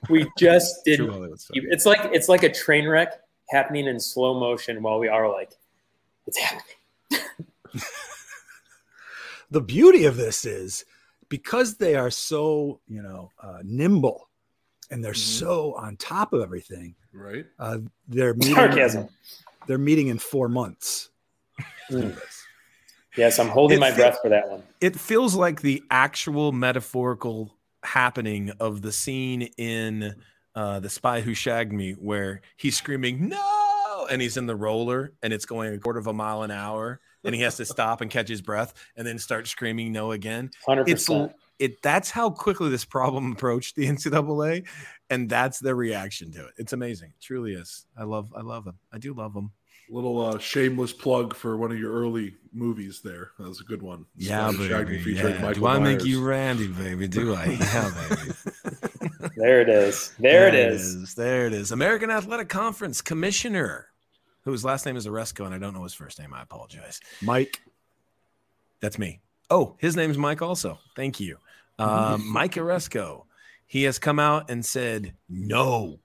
We 0.09 0.29
just 0.37 0.85
didn't 0.85 1.09
Hollywood 1.09 1.39
story. 1.39 1.61
You- 1.61 1.69
It's 1.71 1.85
like 1.85 2.01
it's 2.13 2.29
like 2.29 2.43
a 2.43 2.51
train 2.51 2.87
wreck 2.87 3.13
happening 3.49 3.87
in 3.87 3.99
slow 3.99 4.39
motion 4.39 4.81
while 4.83 4.99
we 4.99 5.07
are 5.07 5.29
like, 5.31 5.51
it's 6.27 6.37
happening. 6.37 6.75
The 9.51 9.61
beauty 9.61 10.05
of 10.05 10.17
this 10.17 10.45
is 10.45 10.83
because 11.29 11.75
they 11.77 11.95
are 11.95 12.09
so, 12.09 12.79
you 12.87 13.03
know, 13.03 13.29
uh, 13.39 13.59
nimble 13.63 14.27
and 14.89 15.03
they're 15.05 15.13
Mhm. 15.13 15.39
so 15.39 15.75
on 15.75 15.95
top 15.97 16.33
of 16.33 16.41
everything. 16.41 16.95
Right? 17.13 17.45
Uh, 17.59 17.79
they're 18.07 18.33
meeting. 18.33 18.55
Sarcasm. 18.55 19.09
They're 19.67 19.77
meeting 19.77 20.07
in 20.07 20.17
four 20.17 20.49
months. 20.49 21.09
Mm. 21.91 22.19
Yes, 23.17 23.39
I'm 23.39 23.47
holding 23.49 23.77
It 23.77 23.81
my 23.81 23.91
fe- 23.91 23.97
breath 23.97 24.19
for 24.21 24.29
that 24.29 24.49
one. 24.49 24.63
it 24.81 24.95
feels 24.99 25.35
like 25.35 25.61
the 25.61 25.83
actual 25.91 26.51
metaphorical 26.51 27.55
happening 27.83 28.51
of 28.59 28.81
the 28.81 28.91
scene 28.91 29.43
in 29.57 30.15
uh, 30.55 30.79
The 30.79 30.89
Spy 30.89 31.21
Who 31.21 31.33
Shagged 31.33 31.71
Me, 31.73 31.93
where 31.93 32.41
he's 32.57 32.77
screaming, 32.77 33.29
No! 33.29 34.07
And 34.09 34.21
he's 34.21 34.35
in 34.37 34.47
the 34.47 34.55
roller 34.55 35.13
and 35.23 35.31
it's 35.31 35.45
going 35.45 35.73
a 35.73 35.77
quarter 35.79 35.97
of 35.99 36.07
a 36.07 36.13
mile 36.13 36.43
an 36.43 36.51
hour. 36.51 36.99
And 37.23 37.33
he 37.33 37.41
has 37.41 37.55
to 37.57 37.65
stop 37.65 38.01
and 38.01 38.11
catch 38.11 38.27
his 38.27 38.41
breath 38.41 38.73
and 38.97 39.07
then 39.07 39.17
start 39.17 39.47
screaming 39.47 39.93
no 39.93 40.11
again. 40.11 40.51
Hundred 40.65 40.89
It's 40.89 41.09
it 41.59 41.81
that's 41.81 42.09
how 42.11 42.29
quickly 42.31 42.69
this 42.69 42.83
problem 42.83 43.31
approached 43.31 43.75
the 43.77 43.85
NCAA, 43.87 44.67
and 45.09 45.29
that's 45.29 45.59
their 45.59 45.75
reaction 45.75 46.31
to 46.33 46.47
it. 46.47 46.53
It's 46.57 46.73
amazing. 46.73 47.11
It 47.15 47.21
truly 47.21 47.53
is. 47.53 47.85
I 47.97 48.03
love 48.03 48.33
I 48.35 48.41
love 48.41 48.65
them. 48.65 48.77
I 48.91 48.97
do 48.97 49.13
love 49.13 49.33
them. 49.33 49.51
Little 49.93 50.19
uh, 50.25 50.39
shameless 50.39 50.91
plug 50.91 51.35
for 51.35 51.55
one 51.55 51.71
of 51.71 51.77
your 51.77 51.93
early 51.93 52.33
movies 52.51 53.01
there. 53.03 53.29
That 53.37 53.47
was 53.47 53.61
a 53.61 53.63
good 53.63 53.83
one. 53.83 54.07
Yeah, 54.17 54.51
Shaggy 54.51 54.67
baby. 54.97 55.03
featuring 55.03 55.35
Yeah. 55.35 55.41
Michael 55.41 55.61
Do 55.61 55.67
I 55.67 55.77
make 55.77 56.03
you 56.03 56.23
Randy, 56.25 56.67
baby? 56.67 57.07
Do 57.07 57.35
I? 57.35 57.45
Yeah, 57.59 57.91
baby. 58.09 58.31
There 59.37 59.61
it 59.61 59.69
is. 59.69 60.13
There 60.17 60.47
it 60.47 60.55
is. 60.55 61.13
There 61.13 61.45
it 61.45 61.53
is. 61.53 61.71
American 61.71 62.09
Athletic 62.09 62.49
Conference 62.49 63.01
commissioner, 63.01 63.85
whose 64.45 64.65
last 64.65 64.85
name 64.87 64.97
is 64.97 65.05
Aresco, 65.05 65.45
and 65.45 65.53
I 65.53 65.59
don't 65.59 65.75
know 65.75 65.83
his 65.83 65.93
first 65.93 66.19
name. 66.19 66.33
I 66.33 66.41
apologize. 66.41 66.99
Mike, 67.21 67.61
That's 68.81 68.97
me. 68.97 69.21
Oh, 69.51 69.75
his 69.77 69.95
name's 69.95 70.17
Mike 70.17 70.41
also. 70.41 70.79
Thank 70.95 71.19
you. 71.19 71.37
Uh, 71.77 72.17
Mike 72.19 72.53
Aresco, 72.53 73.25
he 73.67 73.83
has 73.83 73.99
come 73.99 74.17
out 74.17 74.49
and 74.49 74.65
said 74.65 75.13
no 75.29 75.99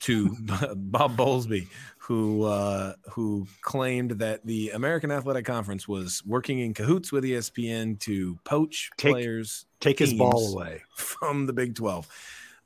to 0.00 0.34
Bob 0.76 1.16
Bowlesby, 1.16 1.68
who 2.10 2.42
uh, 2.42 2.94
who 3.12 3.46
claimed 3.62 4.10
that 4.18 4.44
the 4.44 4.70
American 4.70 5.12
Athletic 5.12 5.44
Conference 5.44 5.86
was 5.86 6.24
working 6.26 6.58
in 6.58 6.74
cahoots 6.74 7.12
with 7.12 7.22
ESPN 7.22 8.00
to 8.00 8.36
poach 8.42 8.90
Take- 8.96 9.12
players 9.12 9.66
Take 9.78 10.00
his 10.00 10.12
ball 10.12 10.52
away. 10.52 10.82
from 10.96 11.46
the 11.46 11.52
Big 11.52 11.76
12. 11.76 12.08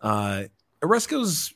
Uh, 0.01 0.45
Aresco's 0.81 1.53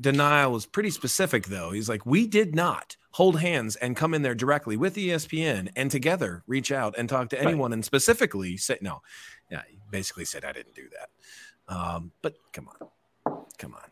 denial 0.00 0.52
was 0.52 0.66
pretty 0.66 0.90
specific, 0.90 1.46
though. 1.46 1.72
He's 1.72 1.88
like, 1.88 2.06
we 2.06 2.28
did 2.28 2.54
not 2.54 2.96
hold 3.10 3.40
hands 3.40 3.74
and 3.74 3.96
come 3.96 4.14
in 4.14 4.22
there 4.22 4.36
directly 4.36 4.76
with 4.76 4.94
ESPN 4.94 5.68
and 5.74 5.90
together 5.90 6.44
reach 6.46 6.70
out 6.70 6.94
and 6.96 7.08
talk 7.08 7.30
to 7.30 7.36
Right. 7.38 7.46
anyone 7.48 7.72
and 7.72 7.84
specifically 7.84 8.56
say, 8.56 8.78
no, 8.80 9.02
yeah, 9.50 9.62
he 9.68 9.80
basically 9.90 10.24
said, 10.26 10.44
I 10.44 10.52
didn't 10.52 10.76
do 10.76 10.88
that. 10.96 11.74
Um, 11.76 12.12
but 12.22 12.36
come 12.52 12.68
on, 12.68 13.40
come 13.58 13.74
on. 13.74 13.90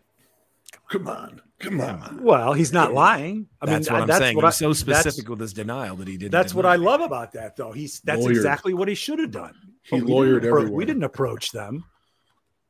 Come 0.91 1.07
on, 1.07 1.41
come 1.59 1.81
on. 1.83 2.21
Well, 2.23 2.55
he's 2.55 2.73
not 2.73 2.95
lying. 2.95 3.47
I 3.61 3.67
that's 3.67 3.89
mean, 3.89 3.93
what 3.95 3.99
I- 3.99 4.03
I'm 4.03 4.09
that's 4.09 4.19
saying. 4.21 4.37
what 4.37 4.43
He 4.43 4.47
was 4.47 4.55
I- 4.55 4.59
so 4.59 4.73
specific 4.73 5.29
with 5.29 5.41
his 5.41 5.53
denial 5.53 5.97
that 5.97 6.09
he 6.09 6.17
didn't. 6.17 6.33
That's 6.33 6.55
what 6.55 6.65
I 6.65 6.77
love 6.77 7.01
about 7.03 7.33
that, 7.33 7.57
though. 7.57 7.73
He's 7.73 8.01
that's 8.01 8.23
Lawyered. 8.25 8.31
exactly 8.31 8.73
what 8.75 8.89
he 8.89 8.95
should 8.95 9.19
have 9.19 9.31
done. 9.31 9.55
He 9.83 9.99
But 10.01 10.07
we 10.07 10.13
lawyered 10.13 10.35
didn't 10.41 10.43
appro- 10.43 10.47
everywhere. 10.59 10.73
We 10.73 10.85
didn't 10.87 11.05
approach 11.05 11.53
them. 11.53 11.85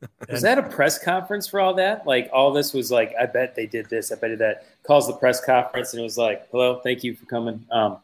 Was 0.30 0.42
that 0.42 0.58
a 0.58 0.62
press 0.64 0.98
conference 0.98 1.46
for 1.48 1.60
all 1.60 1.74
that? 1.74 2.06
Like 2.06 2.28
all 2.32 2.52
this 2.52 2.72
was 2.72 2.90
like, 2.92 3.14
I 3.20 3.26
bet 3.26 3.54
they 3.56 3.66
did 3.66 3.86
this, 3.90 4.12
I 4.12 4.14
bet 4.14 4.30
did 4.30 4.38
that. 4.38 4.64
Calls 4.84 5.06
the 5.08 5.12
press 5.12 5.44
conference 5.44 5.92
and 5.92 6.00
it 6.00 6.04
was 6.04 6.16
like, 6.16 6.48
"Hello, 6.52 6.80
thank 6.84 7.02
you 7.02 7.14
for 7.16 7.26
coming. 7.26 7.64
Um, 7.72 7.98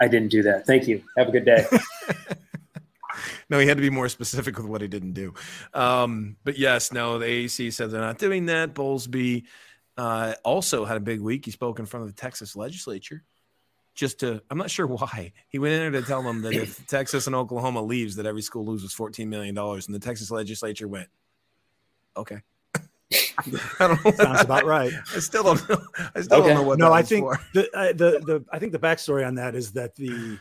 I 0.00 0.08
didn't 0.08 0.30
do 0.30 0.42
that. 0.42 0.66
Thank 0.66 0.88
you. 0.88 1.02
Have 1.16 1.28
a 1.28 1.32
good 1.32 1.44
day." 1.44 1.66
No, 3.50 3.58
he 3.58 3.66
had 3.66 3.76
to 3.76 3.82
be 3.82 3.90
more 3.90 4.08
specific 4.08 4.56
with 4.56 4.66
what 4.66 4.80
he 4.80 4.88
didn't 4.88 5.12
do. 5.12 5.34
Um, 5.74 6.36
but 6.44 6.56
yes, 6.56 6.92
no, 6.92 7.18
the 7.18 7.26
AAC 7.26 7.72
said 7.72 7.90
they're 7.90 8.00
not 8.00 8.16
doing 8.18 8.46
that. 8.46 8.74
Bowlesby 8.74 9.44
uh, 9.98 10.34
also 10.44 10.84
had 10.84 10.96
a 10.96 11.00
big 11.00 11.20
week. 11.20 11.44
He 11.44 11.50
spoke 11.50 11.78
in 11.80 11.84
front 11.86 12.06
of 12.08 12.14
the 12.14 12.20
Texas 12.20 12.54
legislature. 12.56 13.24
Just 13.96 14.20
to, 14.20 14.40
I'm 14.48 14.56
not 14.56 14.70
sure 14.70 14.86
why. 14.86 15.32
He 15.48 15.58
went 15.58 15.74
in 15.74 15.92
there 15.92 16.00
to 16.00 16.06
tell 16.06 16.22
them 16.22 16.42
that 16.42 16.54
if 16.54 16.86
Texas 16.86 17.26
and 17.26 17.34
Oklahoma 17.34 17.82
leaves, 17.82 18.16
that 18.16 18.24
every 18.24 18.40
school 18.40 18.64
loses 18.64 18.94
$14 18.94 19.26
million. 19.26 19.58
And 19.58 19.82
the 19.94 19.98
Texas 19.98 20.30
legislature 20.30 20.86
went, 20.86 21.08
okay. 22.16 22.40
I 23.80 23.88
don't 23.88 24.04
know. 24.04 24.12
Sounds 24.12 24.42
about 24.42 24.64
right. 24.64 24.92
I 25.14 25.18
still 25.18 25.42
don't 25.42 25.68
know. 25.68 25.82
I 26.14 26.20
still 26.20 26.38
Okay. 26.38 26.48
don't 26.50 26.62
know 26.62 26.62
what 26.62 26.78
no, 26.78 26.86
that 26.86 26.92
I 26.92 27.02
think 27.02 27.24
for. 27.24 27.40
the, 27.52 27.68
uh, 27.76 27.92
the 27.92 28.20
the 28.24 28.44
I 28.52 28.60
think 28.60 28.70
the 28.70 28.78
backstory 28.78 29.26
on 29.26 29.34
that 29.34 29.56
is 29.56 29.72
that 29.72 29.96
the 29.96 30.38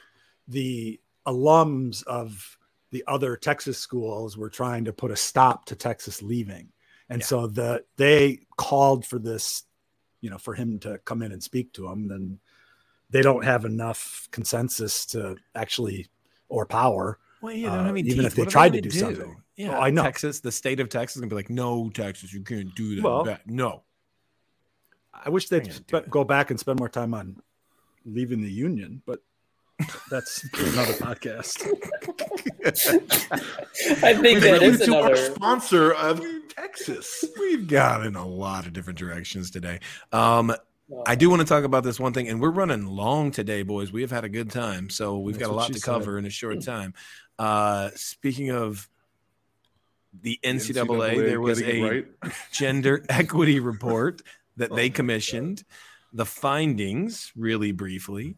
the 0.47 0.99
alums 1.25 2.03
of 2.05 2.57
the 2.91 3.03
other 3.07 3.35
Texas 3.37 3.77
schools 3.77 4.37
were 4.37 4.49
trying 4.49 4.85
to 4.85 4.93
put 4.93 5.11
a 5.11 5.15
stop 5.15 5.65
to 5.65 5.75
Texas 5.75 6.21
leaving, 6.21 6.71
and 7.09 7.21
Yeah. 7.21 7.25
so 7.25 7.47
the 7.47 7.85
they 7.97 8.45
called 8.57 9.05
for 9.05 9.19
this, 9.19 9.63
you 10.21 10.29
know, 10.29 10.37
for 10.37 10.53
him 10.55 10.79
to 10.79 10.97
come 10.99 11.21
in 11.21 11.31
and 11.31 11.43
speak 11.43 11.73
to 11.73 11.83
them. 11.87 12.07
Then 12.07 12.39
they 13.09 13.21
don't 13.21 13.43
have 13.43 13.65
enough 13.65 14.27
consensus 14.31 15.05
to 15.07 15.35
actually 15.55 16.07
or 16.47 16.65
power. 16.65 17.19
Well, 17.41 17.53
yeah, 17.53 17.69
they 17.69 17.75
don't 17.77 17.85
have 17.85 17.95
any 17.95 18.01
Uh, 18.09 18.13
even 18.13 18.17
teeth. 18.25 18.31
if 18.31 18.35
they 18.35 18.45
tried 18.45 18.73
to 18.73 18.81
gonna 18.81 18.91
do 18.91 18.99
something. 18.99 19.43
Yeah, 19.55 19.77
Oh, 19.77 19.81
I 19.81 19.89
know. 19.91 20.03
Texas, 20.03 20.39
the 20.39 20.51
state 20.51 20.79
of 20.79 20.89
Texas, 20.89 21.17
is 21.17 21.21
gonna 21.21 21.29
be 21.29 21.35
like, 21.35 21.49
no, 21.49 21.89
Texas, 21.89 22.33
you 22.33 22.41
can't 22.43 22.73
do 22.75 22.95
that. 22.95 23.03
Well- 23.03 23.37
no, 23.45 23.83
I 25.13 25.29
wish 25.29 25.47
they'd 25.49 25.63
do 25.87 25.97
it. 25.97 26.09
go 26.09 26.23
back 26.23 26.49
and 26.49 26.59
spend 26.59 26.79
more 26.79 26.89
time 26.89 27.13
on 27.13 27.41
leaving 28.05 28.41
the 28.41 28.51
union, 28.51 29.01
but 29.05 29.21
that's 30.09 30.43
another 30.53 30.93
podcast. 30.93 31.65
I 34.03 34.13
think 34.13 34.41
that 34.41 34.61
is 34.61 34.79
to 34.81 34.95
our 34.95 35.07
another. 35.07 35.33
sponsor 35.33 35.93
of 35.93 36.21
Texas. 36.49 37.25
We've 37.39 37.67
got 37.67 38.05
in 38.05 38.15
a 38.15 38.25
lot 38.25 38.65
of 38.65 38.73
different 38.73 38.99
directions 38.99 39.51
today. 39.51 39.79
Um, 40.11 40.53
I 41.05 41.15
do 41.15 41.29
want 41.29 41.41
to 41.41 41.47
talk 41.47 41.63
about 41.63 41.83
this 41.83 41.99
one 41.99 42.13
thing, 42.13 42.27
and 42.29 42.41
we're 42.41 42.49
running 42.49 42.85
long 42.85 43.31
today, 43.31 43.61
boys. 43.61 43.91
We 43.91 44.01
have 44.01 44.11
had 44.11 44.23
a 44.23 44.29
good 44.29 44.49
time, 44.49 44.89
so 44.89 45.19
we've 45.19 45.35
That's 45.37 45.47
got 45.47 45.53
a 45.53 45.55
lot 45.55 45.67
she 45.67 45.73
to 45.73 45.79
said. 45.79 45.85
cover 45.85 46.17
in 46.17 46.25
a 46.25 46.29
short 46.29 46.61
time. 46.61 46.93
Uh, 47.37 47.89
speaking 47.95 48.51
of 48.51 48.89
the 50.19 50.39
NCAA, 50.43 51.17
there 51.17 51.39
was 51.39 51.61
a 51.61 51.81
right. 51.81 52.07
gender 52.51 53.05
equity 53.07 53.59
report 53.59 54.21
that 54.57 54.75
they 54.75 54.89
commissioned. 54.89 55.63
The 56.11 56.25
findings, 56.25 57.31
really 57.35 57.71
briefly, 57.71 58.37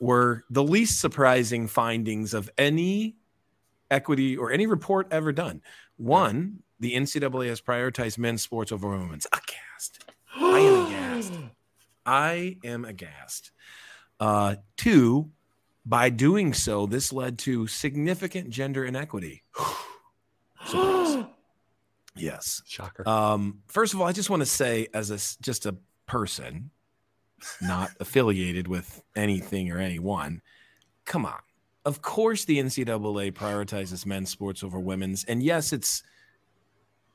were 0.00 0.44
the 0.50 0.62
least 0.62 1.00
surprising 1.00 1.68
findings 1.68 2.34
of 2.34 2.50
any 2.58 3.16
equity 3.90 4.36
or 4.36 4.50
any 4.50 4.66
report 4.66 5.08
ever 5.10 5.32
done. 5.32 5.62
One, 5.96 6.62
the 6.80 6.94
NCAA 6.94 7.48
has 7.48 7.60
prioritized 7.60 8.18
men's 8.18 8.42
sports 8.42 8.72
over 8.72 8.88
women's. 8.88 9.26
Aghast. 9.26 10.04
I 10.34 10.58
am 10.60 10.86
aghast. 10.86 11.32
I 12.04 12.56
am 12.64 12.84
aghast. 12.84 13.50
Uh, 14.20 14.56
two, 14.76 15.30
by 15.84 16.10
doing 16.10 16.52
so, 16.52 16.86
this 16.86 17.12
led 17.12 17.38
to 17.40 17.66
significant 17.66 18.50
gender 18.50 18.84
inequity. 18.84 19.42
Yes. 22.16 22.62
Shocker. 22.66 23.06
Um, 23.08 23.62
first 23.66 23.94
of 23.94 24.00
all, 24.00 24.06
I 24.06 24.12
just 24.12 24.30
want 24.30 24.40
to 24.40 24.46
say, 24.46 24.88
as 24.94 25.10
a 25.10 25.18
just 25.42 25.66
a 25.66 25.76
person, 26.06 26.70
not 27.60 27.90
affiliated 28.00 28.68
with 28.68 29.02
anything 29.14 29.70
or 29.70 29.78
anyone, 29.78 30.40
come 31.04 31.26
on. 31.26 31.38
Of 31.84 32.02
course, 32.02 32.44
the 32.44 32.58
NCAA 32.58 33.32
prioritizes 33.32 34.04
men's 34.06 34.30
sports 34.30 34.64
over 34.64 34.80
women's, 34.80 35.24
and 35.24 35.42
yes, 35.42 35.72
it's 35.72 36.02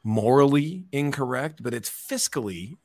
morally 0.04 0.86
incorrect, 0.92 1.62
but 1.62 1.74
it's 1.74 1.90
fiscally. 1.90 2.78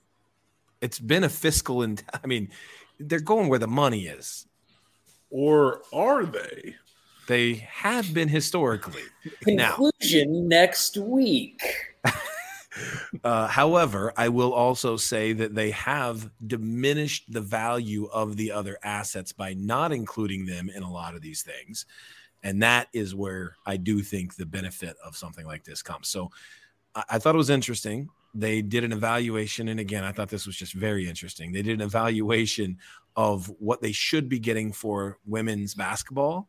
It's 0.80 0.98
been 0.98 1.24
a 1.24 1.28
fiscal, 1.28 1.82
and 1.82 2.02
I 2.24 2.26
mean, 2.26 2.50
they're 2.98 3.20
going 3.20 3.48
where 3.48 3.58
the 3.58 3.68
money 3.68 4.06
is. 4.06 4.46
Or 5.30 5.82
are 5.92 6.24
they? 6.24 6.74
They 7.26 7.54
have 7.54 8.14
been 8.14 8.28
historically. 8.28 9.02
Now, 9.46 9.74
Conclusion 9.74 10.48
next 10.48 10.96
week. 10.96 11.60
Uh, 13.24 13.46
however, 13.46 14.12
I 14.16 14.28
will 14.28 14.52
also 14.52 14.96
say 14.96 15.32
that 15.34 15.54
they 15.54 15.70
have 15.70 16.30
diminished 16.46 17.32
the 17.32 17.40
value 17.40 18.06
of 18.06 18.36
the 18.36 18.52
other 18.52 18.78
assets 18.82 19.32
by 19.32 19.54
not 19.54 19.92
including 19.92 20.46
them 20.46 20.70
in 20.74 20.82
a 20.82 20.92
lot 20.92 21.14
of 21.14 21.22
these 21.22 21.42
things. 21.42 21.86
And 22.42 22.62
that 22.62 22.88
is 22.92 23.14
where 23.14 23.56
I 23.66 23.76
do 23.76 24.02
think 24.02 24.36
the 24.36 24.46
benefit 24.46 24.96
of 25.04 25.16
something 25.16 25.46
like 25.46 25.64
this 25.64 25.82
comes. 25.82 26.08
So 26.08 26.30
I, 26.94 27.04
I 27.10 27.18
thought 27.18 27.34
it 27.34 27.38
was 27.38 27.50
interesting. 27.50 28.08
They 28.34 28.62
did 28.62 28.84
an 28.84 28.92
evaluation. 28.92 29.68
And 29.68 29.80
again, 29.80 30.04
I 30.04 30.12
thought 30.12 30.28
this 30.28 30.46
was 30.46 30.56
just 30.56 30.74
very 30.74 31.08
interesting. 31.08 31.52
They 31.52 31.62
did 31.62 31.80
an 31.80 31.86
evaluation 31.86 32.78
of 33.16 33.50
what 33.58 33.80
they 33.80 33.92
should 33.92 34.28
be 34.28 34.38
getting 34.38 34.72
for 34.72 35.18
women's 35.24 35.74
basketball 35.74 36.48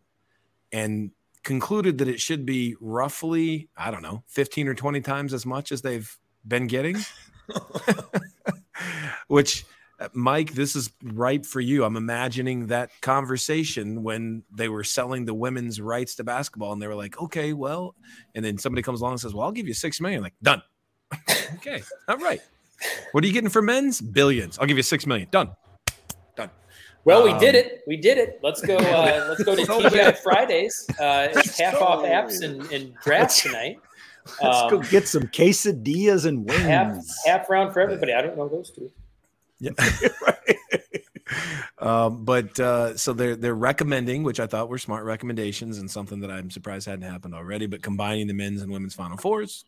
and 0.71 1.11
concluded 1.47 1.99
that 1.99 2.09
it 2.09 2.19
should 2.19 2.45
be 2.45 2.75
roughly, 2.81 3.69
I 3.77 3.89
don't 3.89 4.01
know, 4.01 4.21
15 4.27 4.67
or 4.67 4.73
20 4.73 4.99
times 4.99 5.33
as 5.33 5.45
much 5.45 5.71
as 5.71 5.81
they've 5.81 6.13
been 6.45 6.67
getting. 6.67 6.97
Which, 9.27 9.65
Mike, 10.11 10.53
this 10.53 10.75
is 10.75 10.91
ripe 11.01 11.45
for 11.45 11.61
you. 11.61 11.85
I'm 11.85 11.95
imagining 11.95 12.67
that 12.67 12.89
conversation 12.99 14.03
when 14.03 14.43
they 14.53 14.67
were 14.67 14.83
selling 14.83 15.23
the 15.23 15.33
women's 15.33 15.79
rights 15.79 16.15
to 16.15 16.25
basketball 16.25 16.73
and 16.73 16.81
they 16.81 16.87
were 16.87 16.95
like, 16.95 17.19
okay, 17.21 17.53
well, 17.53 17.95
and 18.35 18.43
then 18.43 18.57
somebody 18.57 18.81
comes 18.81 18.99
along 18.99 19.13
and 19.13 19.21
says, 19.21 19.33
well, 19.33 19.45
I'll 19.45 19.53
give 19.53 19.69
you 19.69 19.73
six 19.73 20.01
million. 20.01 20.21
Like, 20.21 20.35
done. 20.43 20.61
okay, 21.55 21.81
all 22.09 22.17
right. 22.17 22.41
What 23.13 23.23
are 23.23 23.27
you 23.27 23.33
getting 23.33 23.49
for 23.49 23.61
men's? 23.61 24.01
Billions. 24.01 24.59
I'll 24.59 24.67
give 24.67 24.77
you 24.77 24.83
six 24.83 25.05
million. 25.05 25.29
Done. 25.31 25.51
Well, 27.07 27.23
we 27.23 27.31
Um, 27.31 27.39
did 27.39 27.55
it. 27.55 27.83
We 27.87 27.95
did 27.95 28.17
it. 28.17 28.39
Let's 28.43 28.59
go. 28.59 28.75
Uh, 28.75 29.25
let's 29.29 29.41
go 29.43 29.55
to 29.55 29.65
So 29.65 29.79
TGI. 29.81 30.17
Fridays. 30.17 30.85
Uh, 30.99 31.29
it's 31.31 31.57
half 31.57 31.75
off 31.81 32.03
apps 32.03 32.43
and, 32.43 32.69
and 32.69 32.93
draft 33.01 33.37
tonight. 33.39 33.79
Let's 34.43 34.69
go 34.69 34.79
Um, 34.79 34.85
get 34.89 35.07
some 35.07 35.23
quesadillas 35.23 36.25
and 36.25 36.51
half 36.51 36.91
wings. 36.91 37.17
half 37.25 37.49
round 37.49 37.71
for 37.71 37.79
everybody. 37.79 38.11
I 38.13 38.21
don't 38.21 38.35
know 38.35 38.49
those 38.49 38.71
two. 38.71 38.91
Yeah. 39.61 39.71
um, 41.79 42.25
but 42.25 42.59
uh, 42.59 42.97
so 42.97 43.13
they're 43.13 43.37
they're 43.37 43.55
recommending, 43.55 44.23
which 44.23 44.41
I 44.41 44.47
thought 44.47 44.67
were 44.67 44.77
smart 44.77 45.05
recommendations 45.05 45.77
and 45.77 45.89
something 45.89 46.19
that 46.19 46.29
I'm 46.29 46.51
surprised 46.51 46.87
hadn't 46.87 47.09
happened 47.09 47.33
already. 47.35 47.67
But 47.67 47.81
combining 47.81 48.27
the 48.27 48.33
men's 48.33 48.61
and 48.61 48.69
women's 48.71 48.95
final 48.95 49.15
fours, 49.17 49.63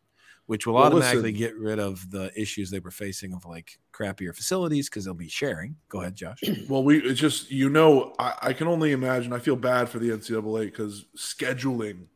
which 0.50 0.66
will 0.66 0.74
Well, 0.74 0.86
automatically 0.86 1.32
listen. 1.32 1.38
get 1.38 1.56
rid 1.60 1.78
of 1.78 2.10
the 2.10 2.32
issues 2.36 2.72
they 2.72 2.80
were 2.80 2.90
facing 2.90 3.34
of 3.36 3.46
like 3.46 3.78
crappier 3.94 4.36
facilities 4.36 4.90
because 4.90 5.06
they'll 5.06 5.14
be 5.14 5.30
sharing. 5.30 5.76
Go 5.90 6.02
ahead, 6.02 6.16
Josh. 6.16 6.40
Well, 6.68 6.84
we 6.84 6.98
it's 7.04 7.20
just 7.20 7.52
you 7.52 7.70
know 7.70 8.16
I, 8.18 8.34
I 8.42 8.54
can 8.54 8.68
only 8.68 8.92
imagine. 8.94 9.32
I 9.32 9.38
feel 9.38 9.56
bad 9.56 9.90
for 9.90 10.00
the 10.00 10.10
NCAA 10.10 10.66
because 10.66 11.06
scheduling 11.16 12.08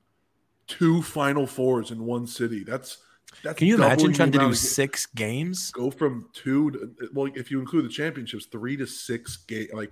two 0.65 1.03
Final 1.03 1.45
Fours 1.45 1.91
in 1.91 2.03
one 2.05 2.25
city. 2.25 2.63
That's 2.63 2.97
that's. 3.43 3.59
Can 3.59 3.67
you 3.67 3.75
imagine 3.75 4.13
trying 4.13 4.31
to 4.31 4.39
do 4.39 4.45
amount 4.45 4.55
of 4.55 4.59
ga- 4.59 4.67
six 4.67 5.05
games? 5.05 5.69
Go 5.69 5.91
from 5.91 6.27
two 6.33 6.71
to 6.71 6.91
well, 7.13 7.31
if 7.35 7.51
you 7.51 7.59
include 7.59 7.85
the 7.85 7.89
championships, 7.89 8.47
three 8.47 8.75
to 8.77 8.87
six 8.87 9.37
game. 9.37 9.67
Like 9.73 9.91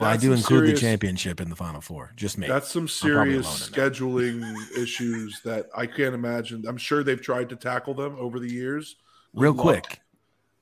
Well, 0.00 0.10
I 0.10 0.16
do 0.16 0.32
include 0.32 0.60
serious- 0.60 0.80
the 0.80 0.86
championship 0.86 1.40
in 1.40 1.50
the 1.50 1.56
final 1.56 1.80
four. 1.80 2.12
Just 2.14 2.38
me. 2.38 2.46
That's 2.46 2.70
some 2.70 2.86
serious 2.86 3.68
scheduling 3.68 4.42
issues 4.78 5.40
that 5.44 5.66
I 5.76 5.86
can't 5.86 6.14
imagine. 6.14 6.64
I'm 6.68 6.76
sure 6.76 7.02
they've 7.02 7.20
tried 7.20 7.48
to 7.48 7.56
tackle 7.56 7.94
them 7.94 8.16
over 8.18 8.38
the 8.38 8.48
years. 8.52 8.96
Real 9.34 9.52
Luck. 9.52 9.62
quick, 9.62 10.00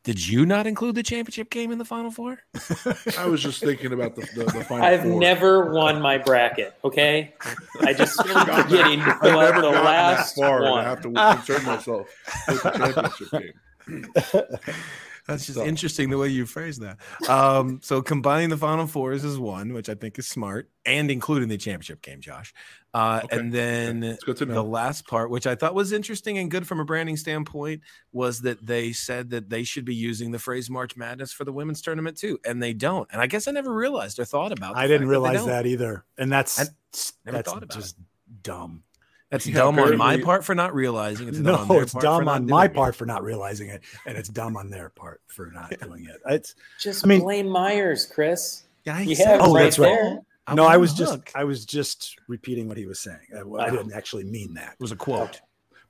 did 0.04 0.26
you 0.26 0.46
not 0.46 0.66
include 0.66 0.94
the 0.94 1.02
championship 1.02 1.50
game 1.50 1.70
in 1.70 1.76
the 1.78 1.84
final 1.84 2.10
four? 2.10 2.38
I 3.18 3.26
was 3.26 3.42
just 3.42 3.60
thinking 3.60 3.92
about 3.92 4.14
the, 4.16 4.22
the, 4.34 4.44
the 4.44 4.64
final 4.64 4.84
I've 4.86 5.02
four. 5.02 5.20
never 5.20 5.70
won 5.72 6.00
my 6.00 6.16
bracket. 6.16 6.74
Okay, 6.82 7.34
I 7.82 7.92
just 7.92 8.18
keep 8.22 8.32
forgetting 8.32 9.00
to 9.00 9.06
I've 9.16 9.20
fill 9.20 9.38
out 9.40 9.54
never 9.54 9.60
the 9.60 9.70
last 9.70 10.34
that 10.36 10.40
far 10.40 10.64
and 10.64 10.74
I 10.78 10.82
have 10.84 11.00
to 11.02 11.12
concern 11.12 11.64
myself 11.66 12.08
with 12.48 12.62
the 12.62 12.70
championship 12.70 13.30
game. 13.32 13.52
That's 15.26 15.46
just 15.46 15.58
So- 15.58 15.64
interesting 15.64 16.08
the 16.10 16.18
way 16.18 16.28
you 16.28 16.46
phrase 16.46 16.78
that. 16.78 16.98
Um, 17.28 17.80
so 17.82 18.00
combining 18.02 18.48
the 18.48 18.56
final 18.56 18.86
fours 18.86 19.24
is 19.24 19.38
one, 19.38 19.72
which 19.72 19.88
I 19.88 19.94
think 19.94 20.18
is 20.18 20.26
smart, 20.26 20.70
and 20.84 21.10
including 21.10 21.48
the 21.48 21.56
championship 21.58 22.00
game, 22.02 22.20
Josh. 22.20 22.54
Uh, 22.94 23.20
Okay, 23.24 23.38
And 23.38 23.52
then 23.52 24.00
the 24.00 24.62
last 24.64 25.06
part, 25.06 25.30
which 25.30 25.46
I 25.46 25.54
thought 25.54 25.74
was 25.74 25.92
interesting 25.92 26.38
and 26.38 26.50
good 26.50 26.66
from 26.66 26.80
a 26.80 26.84
branding 26.84 27.16
standpoint, 27.16 27.82
was 28.12 28.40
that 28.42 28.64
they 28.64 28.92
said 28.92 29.30
that 29.30 29.50
they 29.50 29.64
should 29.64 29.84
be 29.84 29.94
using 29.94 30.30
the 30.30 30.38
phrase 30.38 30.70
March 30.70 30.96
Madness 30.96 31.32
for 31.32 31.44
the 31.44 31.52
women's 31.52 31.82
tournament 31.82 32.16
too, 32.16 32.38
and 32.44 32.62
they 32.62 32.72
don't. 32.72 33.08
And 33.12 33.20
I 33.20 33.26
guess 33.26 33.48
I 33.48 33.50
never 33.50 33.72
realized 33.74 34.18
or 34.18 34.24
thought 34.24 34.52
about. 34.52 34.76
I 34.76 34.86
didn't 34.86 35.08
realize 35.08 35.38
don't. 35.38 35.48
that 35.48 35.66
either, 35.66 36.04
and 36.16 36.30
that's 36.32 36.58
I 36.60 36.64
never 37.26 37.38
that's 37.38 37.50
thought 37.50 37.62
about 37.64 37.74
just 37.76 37.96
dumb. 38.42 38.82
That's 39.30 39.46
Yeah, 39.46 39.54
dumb 39.56 39.78
on 39.80 39.96
my 39.96 40.20
part 40.20 40.44
for 40.44 40.54
not 40.54 40.74
realizing. 40.74 41.26
It's 41.28 41.38
dumb 41.38 41.54
on 41.56 41.68
No, 41.68 41.74
their 41.74 41.82
it's 41.82 41.92
part 41.92 42.02
dumb 42.04 42.28
on 42.28 42.46
my 42.46 42.66
doing 42.66 42.70
it. 42.70 42.76
part 42.76 42.94
for 42.94 43.06
not 43.06 43.24
realizing 43.24 43.68
it, 43.70 43.82
and 44.06 44.16
it's 44.16 44.28
dumb 44.28 44.56
on 44.56 44.70
their 44.70 44.88
part 44.90 45.20
for 45.26 45.50
not 45.50 45.70
doing 45.80 46.04
it. 46.06 46.20
It's 46.26 46.54
Just 46.80 47.04
I 47.04 47.08
mean- 47.08 47.20
blame 47.22 47.48
Myers, 47.48 48.06
Chris. 48.06 48.62
Yeah, 48.84 49.00
You 49.00 49.16
have 49.16 49.40
Oh, 49.42 49.52
my 49.52 49.64
that's 49.64 49.78
right. 49.80 49.98
fault. 49.98 50.24
I 50.46 50.54
no, 50.54 50.64
I 50.64 50.76
was 50.76 50.92
the 50.92 50.98
just 50.98 51.12
hook. 51.12 51.32
I 51.34 51.42
was 51.42 51.64
just 51.66 52.16
repeating 52.28 52.68
what 52.68 52.76
he 52.76 52.86
was 52.86 53.00
saying. 53.00 53.18
I, 53.34 53.40
I 53.64 53.70
didn't 53.70 53.92
actually 53.94 54.22
mean 54.22 54.54
that. 54.54 54.74
It 54.74 54.80
was 54.80 54.92
a 54.92 54.96
quote. 54.96 55.40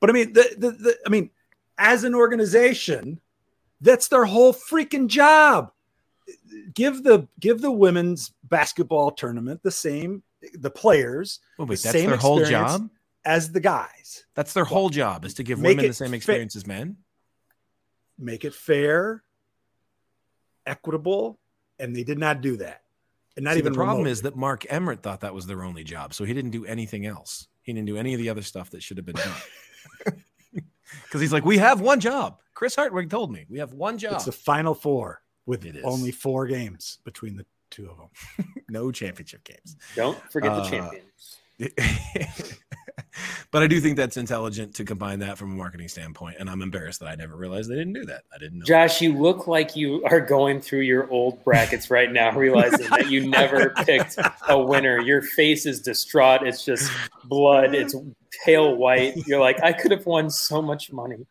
But 0.01 0.09
I 0.09 0.15
mean, 0.15 0.33
the, 0.33 0.55
the, 0.57 0.71
the 0.71 0.97
I 1.05 1.11
mean, 1.11 1.29
as 1.77 2.05
an 2.05 2.15
organization, 2.15 3.21
that's 3.83 4.09
their 4.09 4.25
whole 4.25 4.55
freaking 4.55 5.09
job. 5.09 5.73
Give 6.73 7.03
the 7.03 7.29
give 7.39 7.61
the 7.61 7.71
women's 7.71 8.33
basketball 8.45 9.11
tournament 9.11 9.61
the 9.63 9.71
same 9.71 10.23
the 10.55 10.71
players 10.71 11.41
Well, 11.59 11.67
wait, 11.67 11.77
the 11.79 11.83
that's 11.85 11.93
same 11.93 12.09
their 12.09 12.19
whole 12.19 12.43
job. 12.43 12.89
As 13.27 13.53
the 13.53 13.61
guys. 13.61 14.25
That's 14.35 14.53
their 14.55 14.65
whole 14.65 14.89
job 14.89 15.25
is 15.27 15.35
to 15.35 15.43
give 15.43 15.59
make 15.59 15.77
women 15.77 15.89
the 15.91 15.95
same 15.95 16.11
fa- 16.11 16.17
experience 16.17 16.57
as 16.57 16.67
men. 16.67 16.97
Make 18.19 18.45
it 18.47 18.55
fair, 18.55 19.23
equitable, 20.65 21.39
and 21.79 21.95
they 21.95 22.05
did 22.05 22.19
not 22.19 22.41
do 22.41 22.57
that. 22.59 22.83
And 23.37 23.45
not 23.45 23.53
See, 23.55 23.59
even 23.59 23.73
the 23.73 23.77
problem 23.77 23.97
remotely. 23.99 24.13
is 24.13 24.23
that 24.23 24.37
Mark 24.37 24.65
Emmert 24.71 25.03
thought 25.03 25.21
that 25.21 25.35
was 25.35 25.47
their 25.47 25.63
only 25.63 25.85
job, 25.85 26.15
so 26.15 26.25
he 26.25 26.33
didn't 26.33 26.53
do 26.53 26.65
anything 26.65 27.05
else. 27.05 27.49
He 27.63 27.73
didn't 27.75 27.87
do 27.87 27.99
any 27.99 28.15
of 28.15 28.19
the 28.21 28.31
other 28.31 28.41
stuff 28.43 28.71
that 28.71 28.83
should 28.83 28.97
have 28.97 29.07
been 29.07 29.17
done. 29.17 29.33
Because 31.03 31.21
he's 31.21 31.33
like, 31.33 31.45
we 31.45 31.59
have 31.59 31.81
one 31.81 31.99
job. 31.99 32.39
Chris 32.55 32.77
Hartwig 32.77 33.11
told 33.11 33.33
me 33.33 33.45
we 33.49 33.59
have 33.59 33.73
one 33.73 33.99
job. 33.99 34.15
it's 34.15 34.25
the 34.25 34.31
final 34.33 34.73
four 34.73 35.21
with 35.45 35.65
It 35.67 35.77
is. 35.77 35.85
only 35.85 36.13
four 36.13 36.47
games 36.47 36.99
between 37.05 37.37
the 37.37 37.45
two 37.71 37.91
of 37.91 37.97
them. 37.99 38.55
no 38.71 38.93
championship 38.93 39.43
games. 39.43 39.77
Don't 39.97 40.17
forget 40.31 40.53
Uh, 40.53 40.61
the 40.63 40.71
champions. 40.71 41.39
but 43.51 43.63
I 43.63 43.67
do 43.67 43.81
think 43.81 43.97
that's 43.97 44.17
intelligent 44.17 44.75
to 44.77 44.85
combine 44.85 45.19
that 45.21 45.39
from 45.39 45.53
a 45.53 45.55
marketing 45.55 45.89
standpoint. 45.89 46.37
And 46.39 46.49
I'm 46.49 46.63
embarrassed 46.63 47.01
that 47.01 47.09
I 47.09 47.15
never 47.15 47.37
realized 47.37 47.71
they 47.71 47.77
didn't 47.77 47.93
do 47.93 48.05
that. 48.07 48.23
I 48.35 48.39
didn't 48.39 48.61
know. 48.61 48.65
Josh, 48.65 49.01
you 49.01 49.17
look 49.17 49.47
like 49.47 49.77
you 49.77 50.03
are 50.05 50.21
going 50.21 50.61
through 50.61 50.81
your 50.81 51.11
old 51.11 51.43
brackets 51.45 51.91
right 51.91 52.11
now, 52.11 52.33
realizing 52.37 52.89
that 52.91 53.11
you 53.11 53.29
never 53.29 53.71
picked 53.85 54.19
a 54.49 54.59
winner. 54.59 55.01
Your 55.01 55.23
face 55.23 55.67
is 55.67 55.81
distraught. 55.81 56.47
It's 56.47 56.65
just 56.65 56.91
blood. 57.25 57.75
It's 57.75 57.95
pale 58.45 58.77
white. 58.77 59.17
You're 59.27 59.41
like, 59.41 59.63
I 59.63 59.73
could 59.73 59.91
have 59.91 60.07
won 60.07 60.31
so 60.31 60.63
much 60.63 60.93
money. 60.93 61.27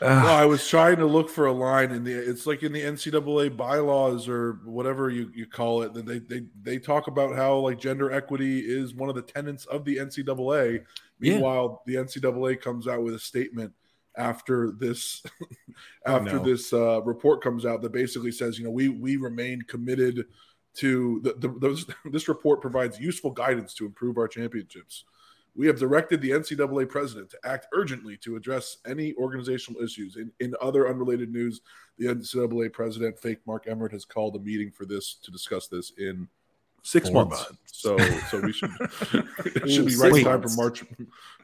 I 0.00 0.44
was 0.44 0.66
trying 0.68 0.96
to 0.96 1.06
look 1.06 1.30
for 1.30 1.46
a 1.46 1.52
line 1.52 1.90
in 1.90 2.04
the. 2.04 2.12
It's 2.12 2.46
like 2.46 2.62
in 2.62 2.72
the 2.72 2.82
NCAA 2.82 3.56
bylaws 3.56 4.28
or 4.28 4.60
whatever 4.64 5.10
you, 5.10 5.30
you 5.34 5.46
call 5.46 5.82
it. 5.82 5.94
That 5.94 6.06
they, 6.06 6.18
they 6.18 6.42
they 6.62 6.78
talk 6.78 7.06
about 7.06 7.34
how 7.34 7.56
like 7.58 7.78
gender 7.78 8.12
equity 8.12 8.60
is 8.60 8.94
one 8.94 9.08
of 9.08 9.14
the 9.14 9.22
tenets 9.22 9.64
of 9.66 9.84
the 9.84 9.96
NCAA. 9.96 10.72
Yeah. 10.74 10.80
Meanwhile, 11.18 11.82
the 11.86 11.94
NCAA 11.94 12.60
comes 12.60 12.86
out 12.86 13.02
with 13.02 13.14
a 13.14 13.18
statement 13.18 13.72
after 14.16 14.72
this 14.72 15.22
after 16.06 16.36
No. 16.36 16.44
this 16.44 16.72
uh, 16.72 17.02
report 17.02 17.42
comes 17.42 17.64
out 17.66 17.82
that 17.82 17.92
basically 17.92 18.32
says, 18.32 18.58
you 18.58 18.64
know, 18.64 18.70
we 18.70 18.88
we 18.88 19.16
remain 19.16 19.62
committed 19.62 20.26
to 20.74 21.20
the, 21.22 21.34
the 21.34 21.48
those, 21.60 21.86
this 22.10 22.28
report 22.28 22.60
provides 22.60 22.98
useful 22.98 23.30
guidance 23.30 23.74
to 23.74 23.86
improve 23.86 24.18
our 24.18 24.28
championships. 24.28 25.04
We 25.56 25.66
have 25.68 25.78
directed 25.78 26.20
the 26.20 26.30
NCAA 26.30 26.88
president 26.88 27.30
to 27.30 27.38
act 27.44 27.68
urgently 27.72 28.16
to 28.18 28.34
address 28.36 28.78
any 28.86 29.14
organizational 29.14 29.82
issues. 29.82 30.16
In, 30.16 30.32
in 30.40 30.54
other 30.60 30.88
unrelated 30.88 31.32
news, 31.32 31.60
the 31.96 32.06
NCAA 32.06 32.72
president, 32.72 33.18
fake 33.18 33.38
Mark 33.46 33.66
Emmert, 33.68 33.92
has 33.92 34.04
called 34.04 34.34
a 34.34 34.40
meeting 34.40 34.70
for 34.72 34.84
this 34.84 35.14
to 35.22 35.30
discuss 35.30 35.68
this 35.68 35.92
in 35.96 36.28
six 36.82 37.08
Four 37.08 37.26
months. 37.26 37.38
months. 37.50 37.58
So, 37.66 37.96
so 38.30 38.40
we 38.40 38.52
should 38.52 38.70
it 38.80 39.70
should 39.70 39.86
be 39.86 39.96
right 39.96 40.14
in 40.16 40.24
time 40.24 40.42
for. 40.42 40.48
March 40.56 40.84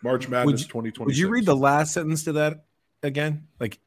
March 0.02 0.28
Madness 0.28 0.62
you- 0.62 0.66
2020. 0.68 1.06
Would 1.06 1.16
you 1.18 1.28
read 1.28 1.46
the 1.46 1.56
last 1.56 1.94
sentence 1.94 2.24
to 2.24 2.32
that 2.32 2.64
again? 3.04 3.46
Like, 3.60 3.78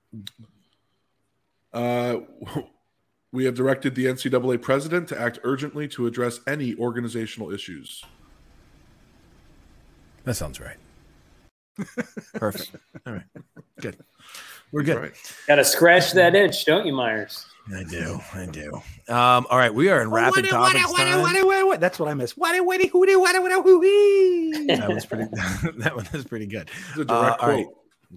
Uh, 1.74 2.20
we 3.34 3.44
have 3.46 3.56
directed 3.56 3.96
the 3.96 4.06
NCAA 4.06 4.62
president 4.62 5.10
to 5.10 5.20
act 5.20 5.40
urgently 5.44 5.88
to 5.90 6.06
address 6.08 6.40
any 6.48 6.76
organizational 6.76 7.52
issues. 7.52 8.04
That 10.24 10.36
sounds 10.36 10.60
right. 10.60 10.78
Perfect. 12.36 12.76
All 13.06 13.14
right. 13.14 13.24
Good. 13.82 13.98
We're 14.72 14.84
good. 14.84 14.98
Right. 14.98 15.14
Got 15.48 15.56
to 15.56 15.66
scratch 15.66 16.12
that 16.14 16.36
itch, 16.36 16.66
don't 16.66 16.86
you, 16.86 16.94
Myers? 16.94 17.46
I 17.74 17.84
do. 17.84 18.20
I 18.34 18.46
do. 18.46 18.74
Um, 19.08 19.48
all 19.50 19.58
right. 19.58 19.74
We 19.74 19.90
are 19.90 20.02
in 20.02 20.12
rapid 20.12 20.50
topics 20.50 20.92
time. 20.94 21.80
That's 21.80 22.00
what 22.00 22.10
I 22.10 22.14
miss. 22.14 22.36
What 22.36 22.58
a 22.58 22.64
witty 22.64 22.88
hooty, 22.88 23.16
what 23.16 23.36
a 23.36 23.42
what 23.42 23.52
a 23.52 23.62
hoo 23.62 24.68
That 24.68 24.90
was 24.90 25.06
pretty. 25.06 25.26
that 25.78 25.96
one 25.96 26.08
is 26.14 26.26
pretty 26.26 26.46
good. 26.46 26.70
It's 26.90 26.98
a 27.00 27.06
direct 27.06 27.10
Uh, 27.10 27.16
all 27.16 27.36
quote. 27.38 27.50
right. 27.50 27.68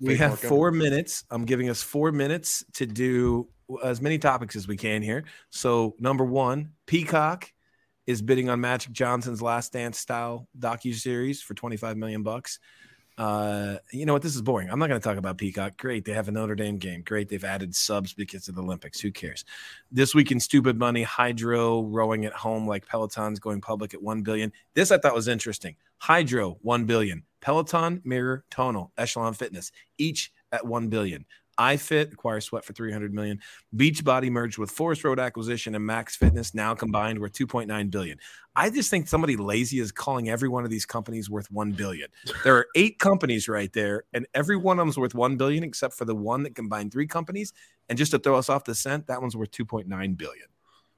We 0.00 0.16
have 0.18 0.38
four 0.38 0.70
minutes. 0.72 1.24
I'm 1.30 1.44
giving 1.44 1.70
us 1.70 1.82
four 1.82 2.12
minutes 2.12 2.64
to 2.74 2.86
do 2.86 3.48
as 3.82 4.00
many 4.02 4.18
topics 4.18 4.54
as 4.54 4.68
we 4.68 4.76
can 4.76 5.00
here. 5.02 5.24
So, 5.50 5.94
number 5.98 6.24
one, 6.24 6.72
Peacock 6.86 7.50
is 8.06 8.22
bidding 8.22 8.48
on 8.48 8.60
Magic 8.60 8.92
Johnson's 8.92 9.42
Last 9.42 9.72
Dance 9.72 9.98
style 9.98 10.48
docu 10.58 10.94
series 10.94 11.42
for 11.42 11.54
25 11.54 11.96
million 11.96 12.22
bucks. 12.22 12.58
Uh, 13.18 13.76
you 13.92 14.04
know 14.04 14.12
what? 14.12 14.20
This 14.20 14.36
is 14.36 14.42
boring. 14.42 14.68
I'm 14.68 14.78
not 14.78 14.88
going 14.88 15.00
to 15.00 15.04
talk 15.04 15.16
about 15.16 15.38
Peacock. 15.38 15.78
Great, 15.78 16.04
they 16.04 16.12
have 16.12 16.28
a 16.28 16.30
Notre 16.30 16.54
Dame 16.54 16.76
game. 16.76 17.02
Great, 17.02 17.30
they've 17.30 17.44
added 17.44 17.74
subs 17.74 18.12
because 18.12 18.46
of 18.48 18.54
the 18.54 18.62
Olympics. 18.62 19.00
Who 19.00 19.10
cares? 19.10 19.44
This 19.90 20.14
week 20.14 20.32
in 20.32 20.38
stupid 20.38 20.78
money, 20.78 21.02
Hydrow 21.02 21.82
rowing 21.84 22.26
at 22.26 22.34
home 22.34 22.68
like 22.68 22.86
Peloton's 22.86 23.38
going 23.38 23.62
public 23.62 23.94
at 23.94 24.02
one 24.02 24.22
billion. 24.22 24.52
This 24.74 24.90
I 24.90 24.98
thought 24.98 25.14
was 25.14 25.28
interesting. 25.28 25.76
Hydrow 25.98 26.58
one 26.60 26.84
billion, 26.84 27.22
Peloton, 27.40 28.02
Mirror, 28.04 28.44
Tonal, 28.50 28.92
Echelon 28.98 29.32
Fitness, 29.32 29.72
each 29.96 30.30
at 30.52 30.66
one 30.66 30.88
billion. 30.88 31.24
iFit 31.58 32.12
acquires 32.12 32.44
Sweat 32.44 32.64
for 32.64 32.72
300 32.72 33.12
million. 33.14 33.40
Beachbody 33.74 34.30
merged 34.30 34.58
with 34.58 34.70
Forest 34.70 35.04
Road 35.04 35.18
Acquisition 35.18 35.74
and 35.74 35.84
Max 35.84 36.16
Fitness 36.16 36.54
now 36.54 36.74
combined 36.74 37.18
worth 37.18 37.32
2.9 37.32 37.90
billion. 37.90 38.18
I 38.54 38.70
just 38.70 38.90
think 38.90 39.08
somebody 39.08 39.36
lazy 39.36 39.80
is 39.80 39.92
calling 39.92 40.28
every 40.28 40.48
one 40.48 40.64
of 40.64 40.70
these 40.70 40.86
companies 40.86 41.28
worth 41.28 41.50
1 41.50 41.72
billion. 41.72 42.08
There 42.44 42.56
are 42.56 42.66
eight 42.74 42.98
companies 42.98 43.48
right 43.48 43.72
there, 43.72 44.04
and 44.12 44.26
every 44.34 44.56
one 44.56 44.78
of 44.78 44.86
them's 44.86 44.98
worth 44.98 45.14
1 45.14 45.36
billion 45.36 45.62
except 45.64 45.94
for 45.94 46.04
the 46.04 46.14
one 46.14 46.42
that 46.44 46.54
combined 46.54 46.92
three 46.92 47.06
companies. 47.06 47.52
And 47.88 47.98
just 47.98 48.10
to 48.12 48.18
throw 48.18 48.36
us 48.36 48.48
off 48.48 48.64
the 48.64 48.74
scent, 48.74 49.06
that 49.08 49.20
one's 49.20 49.36
worth 49.36 49.50
2.9 49.50 49.86
billion. 50.16 50.46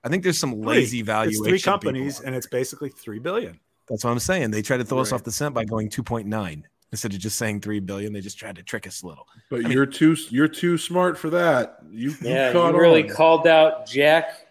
I 0.05 0.09
think 0.09 0.23
there's 0.23 0.39
some 0.39 0.61
lazy 0.63 1.01
It's 1.01 1.07
valuation. 1.07 1.45
three 1.45 1.61
companies, 1.61 2.21
and 2.21 2.35
it's 2.35 2.47
basically 2.47 2.89
three 2.91 3.19
billion. 3.19 3.59
That's 3.89 4.05
what 4.05 4.11
I'm 4.11 4.19
saying. 4.19 4.51
They 4.51 4.63
try 4.63 4.77
to 4.77 4.85
throw 4.85 5.01
us 5.01 5.13
off 5.13 5.25
the 5.25 5.33
scent 5.33 5.55
by 5.55 5.65
going 5.65 5.89
2.9 5.89 6.63
instead 6.93 7.13
of 7.13 7.19
just 7.19 7.37
saying 7.39 7.61
3 7.61 7.81
billion. 7.81 8.13
They 8.13 8.21
just 8.21 8.39
tried 8.39 8.57
to 8.57 8.63
trick 8.63 8.87
us 8.87 9.03
a 9.03 9.07
little. 9.07 9.27
But 9.51 9.67
I 9.67 9.71
you're 9.71 9.87
too 9.87 10.17
you're 10.31 10.49
too 10.49 10.79
smart 10.79 11.19
for 11.19 11.31
that. 11.31 11.79
You, 11.91 12.15
Yeah, 12.23 12.53
you 12.53 12.59
you 12.67 12.79
really 12.81 13.09
on. 13.09 13.15
called 13.15 13.47
out 13.47 13.87
Jack 13.87 14.47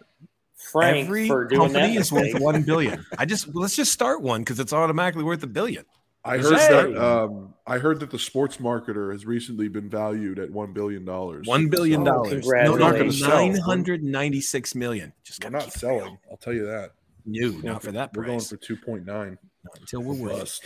Frank 0.72 1.06
Every 1.06 1.26
for 1.28 1.46
doing 1.46 1.72
company 1.72 1.94
that. 1.94 2.00
is 2.00 2.12
worth 2.12 2.38
1 2.40 2.62
billion. 2.64 3.04
I 3.18 3.24
just 3.24 3.54
let's 3.54 3.76
just 3.76 3.92
start 3.92 4.22
one 4.22 4.42
because 4.42 4.60
it's 4.60 4.72
automatically 4.72 5.24
worth 5.24 5.42
a 5.42 5.46
billion. 5.46 5.84
I 6.24 6.36
heard 6.38 6.42
just 6.50 6.68
that. 6.68 6.92
that- 6.92 7.02
Um, 7.24 7.54
I 7.66 7.78
heard 7.78 8.00
that 8.00 8.10
the 8.10 8.18
sports 8.18 8.56
marketer 8.58 9.12
has 9.12 9.24
recently 9.24 9.68
been 9.68 9.88
valued 9.88 10.38
at 10.38 10.50
one 10.50 10.72
billion 10.72 11.04
dollars. 11.04 11.46
One 11.46 11.68
billion 11.68 12.02
Oh, 12.02 12.04
dollars. 12.24 12.46
No, 12.46 12.74
not 12.76 12.92
gonna 12.92 13.04
no, 13.04 13.10
sell. 13.10 13.28
nine 13.30 13.56
hundred 13.56 14.02
ninety-six 14.02 14.74
million. 14.74 15.12
Just 15.22 15.44
We're 15.44 15.50
not 15.50 15.62
keep 15.64 15.68
it 15.76 15.82
real. 15.82 15.98
selling. 16.00 16.18
I'll 16.30 16.36
tell 16.38 16.52
you 16.54 16.66
that. 16.66 16.90
No, 17.26 17.48
We're 17.50 17.52
not 17.56 17.62
going 17.62 17.80
for 17.80 17.92
that 17.92 18.12
Price. 18.12 18.16
We're 18.22 18.26
going 18.26 18.40
for 18.40 18.56
two 18.56 18.76
point 18.76 19.06
nine. 19.06 19.38
Not 19.64 19.78
until 19.80 20.02
we're 20.02 20.14
worth. 20.14 20.60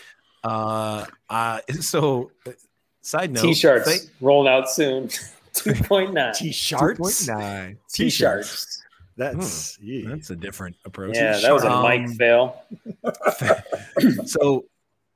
Uh, 0.44 1.04
uh, 1.30 1.60
so, 1.80 2.30
uh, 2.46 2.50
side 3.00 3.30
note, 3.32 3.42
T-shirts 3.42 3.88
thank- 3.88 4.10
rolling 4.20 4.52
out 4.52 4.70
soon. 4.70 5.08
2.9. 5.54 6.34
T-shirts. 6.36 7.26
2.9. 7.26 7.76
T-shirts. 7.92 8.82
That's 9.16 9.78
yeah. 9.82 10.08
That's 10.08 10.30
a 10.30 10.36
different 10.36 10.74
approach. 10.86 11.14
Yeah, 11.14 11.36
that 11.38 11.52
was 11.52 11.64
a 11.64 11.70
Um, 11.70 11.82
mic 11.86 12.16
fail. 12.16 12.62
so 14.24 14.64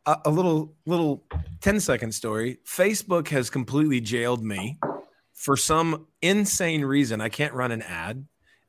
a, 0.04 0.18
a 0.26 0.30
little 0.30 0.74
little 0.84 1.24
10 1.62 1.80
second 1.80 2.12
story 2.12 2.58
facebook 2.66 3.28
has 3.28 3.48
completely 3.50 4.00
jailed 4.00 4.44
me 4.44 4.78
for 5.32 5.56
some 5.56 6.06
insane 6.22 6.84
reason 6.84 7.20
i 7.20 7.28
can't 7.28 7.52
run 7.54 7.72
an 7.72 7.82
ad 7.82 8.24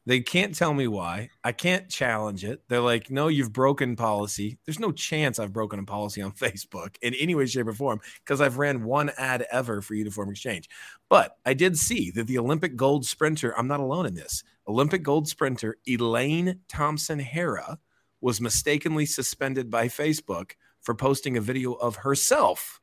they 0.07 0.21
can't 0.21 0.55
tell 0.55 0.73
me 0.73 0.87
why 0.87 1.29
i 1.43 1.51
can't 1.51 1.89
challenge 1.89 2.43
it. 2.43 2.61
They're 2.67 2.81
like 2.81 3.11
no 3.11 3.27
you've 3.27 3.53
broken 3.53 3.95
policy. 3.95 4.57
There's 4.65 4.79
no 4.79 4.91
chance 4.91 5.37
i've 5.37 5.53
broken 5.53 5.79
a 5.79 5.83
policy 5.83 6.21
on 6.21 6.31
facebook 6.45 6.95
in 7.01 7.13
any 7.13 7.35
way 7.35 7.45
shape 7.45 7.67
or 7.67 7.73
form 7.73 7.99
because 8.23 8.41
i've 8.41 8.57
ran 8.57 8.83
one 8.83 9.11
ad 9.17 9.45
ever 9.51 9.81
for 9.81 9.93
uniform 9.93 10.31
exchange. 10.31 10.69
But 11.09 11.37
i 11.45 11.53
did 11.53 11.77
see 11.77 12.09
that 12.11 12.25
the 12.25 12.39
olympic 12.39 12.75
gold 12.75 13.05
sprinter 13.05 13.55
i'm 13.57 13.67
not 13.67 13.79
alone 13.79 14.07
in 14.07 14.15
this 14.15 14.43
olympic 14.67 15.03
gold 15.03 15.27
sprinter 15.27 15.77
elaine 15.87 16.61
thompson 16.67 17.19
herah 17.19 17.77
was 18.21 18.41
mistakenly 18.41 19.05
suspended 19.05 19.69
by 19.69 19.87
Facebook 19.87 20.53
for 20.81 20.95
posting 20.95 21.37
a 21.37 21.41
video 21.41 21.73
of 21.73 21.97
herself 21.97 22.81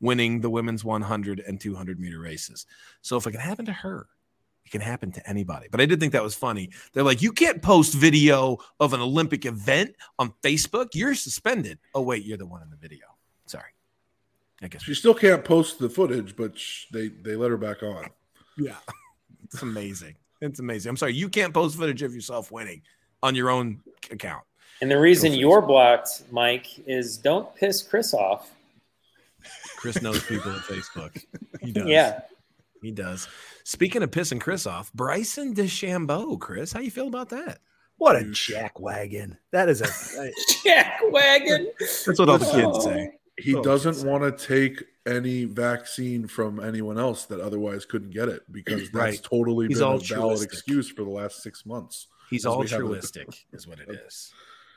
winning 0.00 0.40
the 0.40 0.50
women's 0.50 0.84
100 0.84 1.40
and 1.40 1.60
200 1.60 2.00
meter 2.00 2.18
races. 2.18 2.66
So 3.02 3.16
if 3.16 3.26
it 3.26 3.32
can 3.32 3.40
happen 3.40 3.66
to 3.66 3.72
her, 3.72 4.06
it 4.70 4.78
can 4.78 4.80
happen 4.80 5.10
to 5.12 5.28
anybody. 5.28 5.66
But 5.70 5.80
I 5.80 5.86
did 5.86 5.98
think 5.98 6.12
that 6.12 6.22
was 6.22 6.34
funny. 6.34 6.70
They're 6.92 7.02
like, 7.02 7.20
you 7.22 7.32
can't 7.32 7.60
post 7.60 7.94
video 7.94 8.58
of 8.78 8.92
an 8.92 9.00
Olympic 9.00 9.44
event 9.44 9.96
on 10.18 10.32
Facebook. 10.42 10.90
You're 10.94 11.14
suspended. 11.14 11.78
Oh, 11.94 12.02
wait, 12.02 12.24
you're 12.24 12.38
the 12.38 12.46
one 12.46 12.62
in 12.62 12.70
the 12.70 12.76
video. 12.76 13.06
Sorry. 13.46 13.64
I 14.62 14.68
guess 14.68 14.82
She 14.82 14.94
still 14.94 15.14
can't 15.14 15.44
post 15.44 15.78
the 15.78 15.88
footage, 15.88 16.36
but 16.36 16.56
sh- 16.56 16.86
they 16.92 17.08
they 17.08 17.34
let 17.34 17.50
her 17.50 17.56
back 17.56 17.82
on. 17.82 18.06
Yeah. 18.56 18.76
It's 19.44 19.62
amazing. 19.62 20.14
It's 20.40 20.60
amazing. 20.60 20.90
I'm 20.90 20.96
sorry. 20.96 21.14
You 21.14 21.28
can't 21.28 21.52
post 21.52 21.76
footage 21.76 22.02
of 22.02 22.14
yourself 22.14 22.52
winning 22.52 22.82
on 23.22 23.34
your 23.34 23.50
own 23.50 23.80
account. 24.10 24.44
And 24.82 24.90
the 24.90 24.98
reason 24.98 25.32
Go 25.32 25.38
you're 25.38 25.62
blocked, 25.62 26.22
Mike, 26.30 26.66
is 26.86 27.16
don't 27.16 27.52
piss 27.56 27.82
Chris 27.82 28.14
off. 28.14 28.50
Chris 29.76 30.00
knows 30.00 30.22
people 30.24 30.52
at 30.52 30.60
Facebook. 30.62 31.24
He 31.60 31.72
does. 31.72 31.86
Yeah. 31.86 32.20
He 32.82 32.90
does. 32.90 33.28
Speaking 33.64 34.02
of 34.02 34.10
pissing 34.10 34.40
Chris 34.40 34.66
off, 34.66 34.92
Bryson 34.92 35.54
DeChambeau, 35.54 36.38
Chris, 36.38 36.72
how 36.72 36.80
you 36.80 36.90
feel 36.90 37.08
about 37.08 37.28
that? 37.30 37.58
What 37.98 38.16
a 38.16 38.24
jack 38.30 38.80
wagon. 38.80 39.36
That 39.52 39.68
is 39.68 39.82
a 39.82 40.30
Jack 40.64 41.00
wagon. 41.10 41.70
That's 41.78 42.18
what 42.18 42.28
all 42.30 42.38
the 42.38 42.46
kids 42.50 42.84
say. 42.84 43.10
He 43.38 43.54
Oh, 43.54 43.62
doesn't 43.62 44.06
want 44.08 44.22
to 44.38 44.46
take 44.46 44.82
any 45.06 45.44
vaccine 45.44 46.26
from 46.26 46.60
anyone 46.60 46.98
else 46.98 47.26
that 47.26 47.40
otherwise 47.40 47.84
couldn't 47.84 48.10
get 48.10 48.28
it 48.28 48.42
because 48.50 48.82
that's 48.90 48.94
Right. 48.94 49.22
totally 49.22 49.66
He's 49.68 49.78
been 49.80 49.88
a 49.88 49.98
valid 49.98 50.42
excuse 50.42 50.88
for 50.90 51.04
the 51.04 51.10
last 51.10 51.42
six 51.42 51.64
months. 51.66 52.06
He's 52.30 52.46
As 52.46 52.50
we 52.56 52.66
a- 52.66 52.70
altruistic, 52.72 53.28
is 53.52 53.66
what 53.66 53.80
it 53.80 53.88
is. 54.06 54.32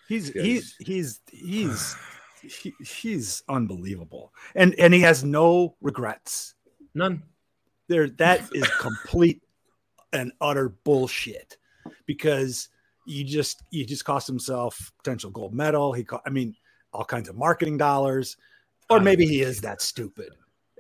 he's 0.10 0.34
Yeah, 0.36 0.41
he's 0.43 0.76
he's 0.80 1.20
he's 1.32 1.95
he, 2.41 2.74
he's 2.84 3.43
unbelievable. 3.47 4.34
And 4.56 4.76
and 4.80 4.93
he 4.93 4.99
has 5.01 5.24
no 5.24 5.76
regrets. 5.82 6.56
None. 6.93 7.24
There 7.88 8.07
that 8.09 8.49
is 8.53 8.67
complete 8.79 9.41
and 10.13 10.31
utter 10.39 10.69
bullshit 10.69 11.57
because 12.05 12.69
you 13.05 13.23
just 13.23 13.63
you 13.71 13.86
just 13.86 14.05
cost 14.05 14.27
himself 14.27 14.91
potential 14.97 15.29
gold 15.29 15.53
medal. 15.53 15.93
He 15.93 16.03
co- 16.03 16.21
I 16.25 16.29
mean 16.29 16.55
all 16.93 17.03
kinds 17.03 17.27
of 17.27 17.36
marketing 17.36 17.77
dollars 17.77 18.38
or 18.89 18.99
maybe 18.99 19.25
he 19.25 19.41
is 19.41 19.61
that 19.61 19.81
stupid. 19.81 20.29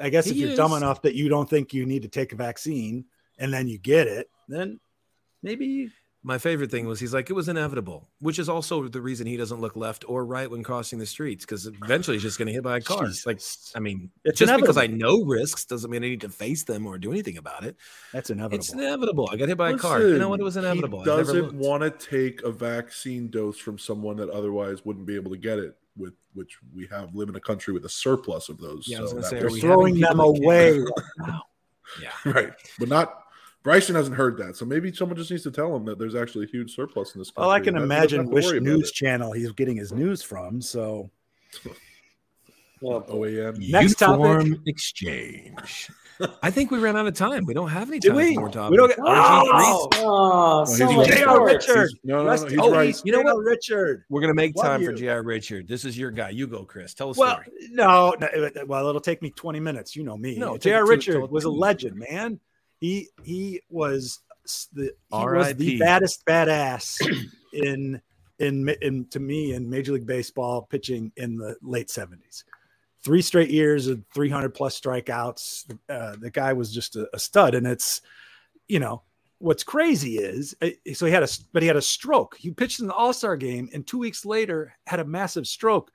I 0.01 0.09
guess 0.09 0.27
if 0.27 0.37
you're 0.37 0.55
dumb 0.55 0.73
enough 0.73 1.01
that 1.03 1.15
you 1.15 1.29
don't 1.29 1.49
think 1.49 1.73
you 1.73 1.85
need 1.85 2.01
to 2.03 2.07
take 2.07 2.33
a 2.33 2.35
vaccine 2.35 3.05
and 3.37 3.53
then 3.53 3.67
you 3.67 3.77
get 3.77 4.07
it, 4.07 4.29
then 4.47 4.79
maybe 5.41 5.89
My 6.25 6.37
favorite 6.37 6.71
thing 6.71 6.87
was 6.87 7.01
he's 7.01 7.13
like, 7.13 7.29
it 7.29 7.33
was 7.33 7.49
inevitable, 7.49 8.07
which 8.19 8.39
is 8.39 8.47
also 8.47 8.87
the 8.87 9.01
reason 9.01 9.27
he 9.27 9.35
doesn't 9.35 9.59
look 9.59 9.75
left 9.75 10.05
or 10.07 10.25
right 10.25 10.49
when 10.49 10.63
crossing 10.63 10.97
the 10.97 11.05
streets 11.05 11.43
because 11.45 11.65
eventually 11.67 12.15
he's 12.15 12.21
just 12.23 12.37
going 12.37 12.47
to 12.47 12.53
hit 12.53 12.63
by 12.63 12.77
a 12.77 12.81
car. 12.81 13.05
Jesus. 13.07 13.25
Like, 13.25 13.41
I 13.75 13.79
mean, 13.81 14.09
It's 14.23 14.39
just 14.39 14.55
because 14.55 14.77
I 14.77 14.87
know 14.87 15.25
risks 15.25 15.65
doesn't 15.65 15.91
mean 15.91 16.01
I 16.01 16.07
need 16.07 16.21
to 16.21 16.29
face 16.29 16.63
them 16.63 16.87
or 16.87 16.97
do 16.97 17.11
anything 17.11 17.37
about 17.37 17.65
it. 17.65 17.75
that's 18.13 18.29
inevitable. 18.29 18.55
It's 18.55 18.71
inevitable. 18.71 19.29
I 19.31 19.35
got 19.35 19.49
hit 19.49 19.57
by 19.57 19.71
a 19.71 19.77
car. 19.77 20.01
You 20.01 20.17
know 20.17 20.29
what? 20.29 20.39
It 20.39 20.43
was 20.43 20.55
inevitable. 20.55 20.99
He 20.99 21.05
doesn't 21.05 21.53
want 21.55 21.83
to 21.83 21.89
take 21.91 22.41
a 22.43 22.51
vaccine 22.51 23.29
dose 23.29 23.57
from 23.59 23.77
someone 23.77 24.15
that 24.17 24.29
otherwise 24.29 24.85
wouldn't 24.85 25.05
be 25.05 25.15
able 25.15 25.31
to 25.31 25.37
get 25.37 25.59
it. 25.59 25.75
With 25.95 26.13
which 26.33 26.57
we 26.73 26.87
have 26.87 27.13
live 27.13 27.29
in 27.29 27.35
a 27.35 27.39
country 27.39 27.71
with 27.71 27.85
a 27.85 27.89
surplus 27.89 28.49
of 28.49 28.57
those. 28.59 28.87
Yeah, 28.87 28.97
I 28.97 29.01
was 29.01 29.11
so 29.11 29.15
gonna 29.17 29.27
say, 29.27 29.39
They're 29.41 29.49
throwing 29.51 29.99
them 29.99 30.13
people 30.17 30.33
that 30.33 30.39
can't- 30.39 30.45
away 30.45 30.79
right. 30.79 31.39
Yeah. 32.01 32.11
right, 32.31 32.53
but 32.79 32.89
not. 32.89 33.22
Bryson 33.63 33.95
hasn't 33.95 34.15
heard 34.17 34.37
that, 34.37 34.57
so 34.57 34.65
maybe 34.65 34.91
someone 34.93 35.17
just 35.17 35.31
needs 35.31 35.43
to 35.43 35.51
tell 35.51 35.73
him 35.75 35.85
that 35.85 35.97
there's 35.97 36.15
actually 36.15 36.45
a 36.45 36.49
huge 36.49 36.75
surplus 36.75 37.15
in 37.15 37.19
this. 37.19 37.31
Country. 37.31 37.41
Well, 37.47 37.49
I 37.51 37.59
can 37.61 37.77
and 37.77 37.89
that 37.89 37.95
he 37.95 38.01
doesn't 38.17 38.19
imagine 38.19 38.29
which 38.33 38.61
news 38.61 38.89
it. 38.89 38.93
channel 38.93 39.31
he's 39.31 39.51
getting 39.53 39.77
his 39.77 39.93
news 39.93 40.21
from. 40.21 40.61
So 40.61 41.09
Well, 42.81 43.01
OAN. 43.09 43.69
Next 43.69 43.95
topic. 43.95 44.19
Uniform 44.25 44.61
exchange. 44.65 45.89
I 46.43 46.51
think 46.51 46.69
we 46.71 46.77
ran 46.79 46.95
out 46.95 47.07
of 47.07 47.15
time. 47.15 47.43
We 47.45 47.53
don't 47.55 47.69
have 47.69 47.87
any 47.89 47.99
Did 47.99 48.09
time 48.09 48.17
we? 48.17 48.35
for 48.35 48.41
more 48.41 48.49
topics. 48.49 48.71
We 48.71 48.77
don't 48.77 48.89
get- 48.89 48.99
RG3 48.99 49.61
's- 49.63 49.87
oh, 50.03 50.65
so 50.65 50.85
oh, 50.85 50.87
he's 50.89 50.97
right. 50.97 51.07
J.R. 51.17 51.35
sports. 51.35 51.67
Richard. 51.69 51.89
No, 52.03 52.17
no, 52.17 52.23
no, 52.23 52.29
Rest 52.29 52.43
he's 52.49 52.53
in 52.53 52.71
right. 52.71 52.87
peace, 52.87 53.01
You 53.05 53.11
know 53.13 53.21
what? 53.21 53.37
Richard. 53.37 54.03
We're 54.09 54.21
gonna 54.21 54.33
make 54.35 54.55
Love 54.55 54.65
time 54.65 54.83
for 54.85 54.91
you. 54.91 54.97
J.R. 54.97 55.23
Richard. 55.23 55.67
This 55.67 55.85
is 55.85 55.97
your 55.97 56.11
guy. 56.11 56.29
You 56.29 56.45
go, 56.47 56.65
Chris.Ell 56.65 57.09
us 57.09 57.17
Well, 57.17 57.31
story. 57.41 57.47
no, 57.71 58.15
no, 58.19 58.27
well, 58.67 58.87
it'll 58.89 59.01
take 59.01 59.21
me 59.21 59.31
20 59.31 59.59
minutes. 59.59 59.95
You 59.95 60.03
know 60.03 60.15
me. 60.17 60.37
No, 60.37 60.53
take 60.53 60.63
J.R. 60.63 60.85
Richard 60.87 61.13
to- 61.13 61.25
was 61.27 61.45
a 61.45 61.49
legend, 61.49 61.95
man. 61.95 62.39
He 62.83 63.07
he 63.23 63.61
was 63.69 64.19
the 64.73 64.91
he 65.09 65.17
was 65.17 65.55
the 65.55 65.79
baddest 65.79 66.25
badass 66.25 66.99
in 67.53 68.01
in 68.39 68.75
in 68.81 69.05
to 69.11 69.21
me 69.21 69.53
in 69.53 69.69
Major 69.69 69.93
League 69.93 70.05
Baseball 70.05 70.63
pitching 70.63 71.09
in 71.15 71.37
the 71.37 71.55
late 71.61 71.87
70s. 71.87 72.43
Three 73.01 73.21
straight 73.21 73.49
years 73.49 73.87
of 73.87 74.03
300 74.13 74.53
plus 74.53 74.77
strikeouts. 74.77 75.73
Uh, 75.87 76.17
the 76.19 76.29
guy 76.29 76.51
was 76.51 76.73
just 76.73 76.97
a, 76.97 77.07
a 77.13 77.19
stud, 77.19 77.55
and 77.55 77.65
it's 77.65 78.01
you 78.67 78.81
know 78.81 79.03
what's 79.37 79.63
crazy 79.63 80.17
is 80.17 80.53
uh, 80.61 80.71
so 80.93 81.05
he 81.05 81.13
had 81.13 81.23
a 81.23 81.29
but 81.53 81.61
he 81.61 81.69
had 81.69 81.77
a 81.77 81.81
stroke. 81.81 82.35
He 82.37 82.51
pitched 82.51 82.81
in 82.81 82.87
the 82.87 82.93
All 82.93 83.13
Star 83.13 83.37
game, 83.37 83.69
and 83.73 83.87
two 83.87 83.99
weeks 83.99 84.25
later 84.25 84.73
had 84.87 84.99
a 84.99 85.05
massive 85.05 85.47
stroke. 85.47 85.89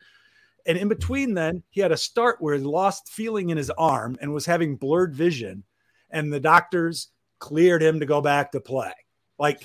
And 0.66 0.78
in 0.78 0.88
between, 0.88 1.34
then 1.34 1.62
he 1.68 1.82
had 1.82 1.92
a 1.92 1.98
start 1.98 2.38
where 2.40 2.54
he 2.54 2.62
lost 2.62 3.10
feeling 3.10 3.50
in 3.50 3.58
his 3.58 3.68
arm 3.76 4.16
and 4.22 4.32
was 4.32 4.46
having 4.46 4.76
blurred 4.76 5.14
vision, 5.14 5.64
and 6.10 6.32
the 6.32 6.40
doctors 6.40 7.08
cleared 7.38 7.82
him 7.82 8.00
to 8.00 8.06
go 8.06 8.20
back 8.20 8.52
to 8.52 8.60
play. 8.60 8.92
Like 9.38 9.62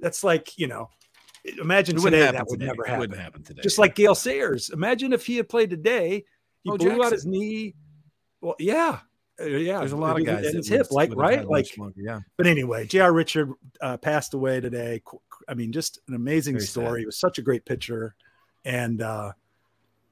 that's 0.00 0.22
like 0.24 0.58
you 0.58 0.66
know, 0.66 0.90
imagine 1.60 1.96
It 1.96 2.02
wouldn't 2.02 2.20
today 2.22 2.32
that 2.32 2.46
would 2.48 2.60
today. 2.60 2.66
never 2.70 2.84
It 2.84 2.88
happen. 2.88 3.00
wouldn't 3.00 3.20
happen 3.20 3.42
today. 3.42 3.62
Just 3.62 3.78
like 3.78 3.94
Gale 3.94 4.14
Sayers. 4.14 4.70
Imagine 4.70 5.12
if 5.12 5.24
he 5.26 5.36
had 5.36 5.48
played 5.48 5.70
today. 5.70 6.24
He 6.64 6.70
Oh, 6.70 6.76
blew 6.76 7.02
out 7.02 7.12
his 7.12 7.24
knee. 7.24 7.74
Well, 8.40 8.56
yeah, 8.58 9.00
Uh, 9.40 9.44
yeah. 9.46 9.78
there's 9.78 9.92
a 9.92 9.96
lot 9.96 10.18
of 10.20 10.26
guys. 10.26 10.36
and 10.38 10.44
that 10.46 10.54
his 10.54 10.70
would- 10.70 10.76
hip, 10.78 10.86
like 10.90 11.08
would 11.10 11.18
right, 11.18 11.46
like 11.48 11.66
longer, 11.78 11.94
yeah. 11.96 12.20
but 12.36 12.46
anyway, 12.46 12.86
J.R. 12.86 13.12
Richard 13.12 13.52
uh, 13.80 13.96
passed 13.96 14.34
away 14.34 14.60
today. 14.60 15.00
I 15.48 15.54
mean, 15.54 15.72
just 15.72 16.00
an 16.08 16.14
amazing 16.14 16.54
Very 16.56 16.66
story. 16.66 16.86
sad. 16.86 16.98
He 17.00 17.06
was 17.06 17.18
such 17.18 17.38
a 17.38 17.42
great 17.42 17.64
pitcher, 17.64 18.14
and 18.64 19.00
uh, 19.00 19.32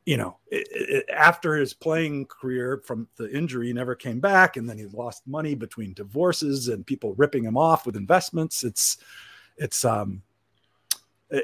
you 0.07 0.17
know, 0.17 0.39
it, 0.47 0.69
it, 0.71 1.11
after 1.11 1.57
his 1.57 1.75
playing 1.75 2.27
career 2.27 2.81
from 2.85 3.09
the 3.17 3.29
injury, 3.37 3.67
he 3.67 3.73
never 3.73 3.97
came 3.97 4.21
back, 4.21 4.57
and 4.57 4.69
then 4.69 4.79
he 4.79 4.87
lost 4.87 5.27
money 5.27 5.57
between 5.57 5.93
divorces 5.95 6.69
and 6.69 6.87
people 6.87 7.13
ripping 7.15 7.45
him 7.45 7.57
off 7.57 7.85
with 7.85 7.97
investments. 7.97 8.63
It's, 8.63 8.99
it's, 9.57 9.85
um, 9.85 10.23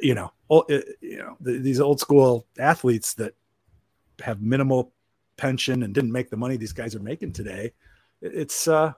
you 0.00 0.14
know, 0.14 0.32
you 1.00 1.18
know, 1.18 1.36
the, 1.40 1.58
these 1.58 1.80
old 1.80 1.98
school 1.98 2.46
athletes 2.56 3.14
that 3.14 3.34
have 4.20 4.40
minimal 4.40 4.92
pension 5.36 5.82
and 5.82 5.92
didn't 5.92 6.12
make 6.12 6.30
the 6.30 6.36
money 6.36 6.56
these 6.56 6.72
guys 6.72 6.94
are 6.94 7.00
making 7.00 7.32
today. 7.32 7.72
It- 8.20 8.34
It's, 8.34 8.68
uh, 8.68 8.92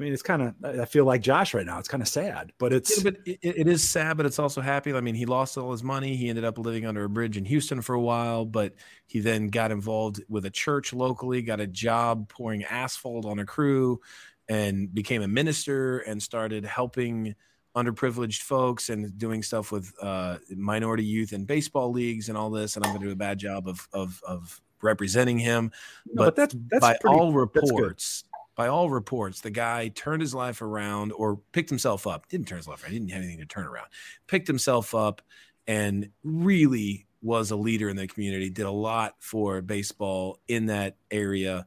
I 0.00 0.02
mean, 0.02 0.14
it's 0.14 0.22
kind 0.22 0.40
of. 0.40 0.54
I 0.64 0.86
feel 0.86 1.04
like 1.04 1.20
Josh 1.20 1.52
right 1.52 1.66
now. 1.66 1.78
It's 1.78 1.88
kind 1.88 2.02
of 2.02 2.08
sad, 2.08 2.52
but 2.58 2.72
it's. 2.72 2.96
Yeah, 2.96 3.10
but 3.10 3.20
it, 3.26 3.38
it 3.42 3.68
is 3.68 3.86
sad, 3.86 4.16
but 4.16 4.24
it's 4.24 4.38
also 4.38 4.62
happy. 4.62 4.94
I 4.94 5.02
mean, 5.02 5.14
he 5.14 5.26
lost 5.26 5.58
all 5.58 5.72
his 5.72 5.82
money. 5.82 6.16
He 6.16 6.30
ended 6.30 6.44
up 6.44 6.56
living 6.56 6.86
under 6.86 7.04
a 7.04 7.08
bridge 7.08 7.36
in 7.36 7.44
Houston 7.44 7.82
for 7.82 7.94
a 7.94 8.00
while, 8.00 8.46
but 8.46 8.72
he 9.06 9.20
then 9.20 9.48
got 9.48 9.70
involved 9.70 10.22
with 10.26 10.46
a 10.46 10.50
church 10.50 10.94
locally, 10.94 11.42
got 11.42 11.60
a 11.60 11.66
job 11.66 12.30
pouring 12.30 12.64
asphalt 12.64 13.26
on 13.26 13.40
a 13.40 13.44
crew, 13.44 14.00
and 14.48 14.92
became 14.94 15.20
a 15.20 15.28
minister 15.28 15.98
and 15.98 16.22
started 16.22 16.64
helping 16.64 17.34
underprivileged 17.76 18.40
folks 18.40 18.88
and 18.88 19.18
doing 19.18 19.42
stuff 19.42 19.70
with 19.70 19.92
uh, 20.00 20.38
minority 20.56 21.04
youth 21.04 21.34
in 21.34 21.44
baseball 21.44 21.92
leagues 21.92 22.30
and 22.30 22.38
all 22.38 22.48
this. 22.48 22.76
And 22.76 22.86
I'm 22.86 22.92
going 22.92 23.02
to 23.02 23.06
do 23.08 23.12
a 23.12 23.16
bad 23.16 23.38
job 23.38 23.68
of 23.68 23.86
of, 23.92 24.18
of 24.26 24.62
representing 24.82 25.38
him, 25.38 25.70
No, 26.06 26.24
but 26.24 26.36
that's 26.36 26.54
that's 26.68 26.80
by 26.80 26.96
pretty, 27.00 27.16
all 27.16 27.32
reports, 27.32 28.24
by 28.60 28.68
all 28.68 28.90
reports, 28.90 29.40
the 29.40 29.50
guy 29.50 29.88
turned 29.88 30.20
his 30.20 30.34
life 30.34 30.60
around 30.60 31.12
or 31.12 31.40
picked 31.52 31.70
himself 31.70 32.06
up. 32.06 32.28
Didn't 32.28 32.46
turn 32.46 32.58
his 32.58 32.68
life 32.68 32.82
around. 32.82 32.92
He 32.92 32.98
didn't 32.98 33.12
have 33.12 33.22
anything 33.22 33.38
to 33.38 33.46
turn 33.46 33.64
around. 33.64 33.86
Picked 34.26 34.46
himself 34.46 34.94
up 34.94 35.22
and 35.66 36.10
really 36.22 37.06
was 37.22 37.52
a 37.52 37.56
leader 37.56 37.88
in 37.88 37.96
the 37.96 38.06
community. 38.06 38.50
Did 38.50 38.66
a 38.66 38.70
lot 38.70 39.14
for 39.18 39.62
baseball 39.62 40.40
in 40.46 40.66
that 40.66 40.96
area, 41.10 41.64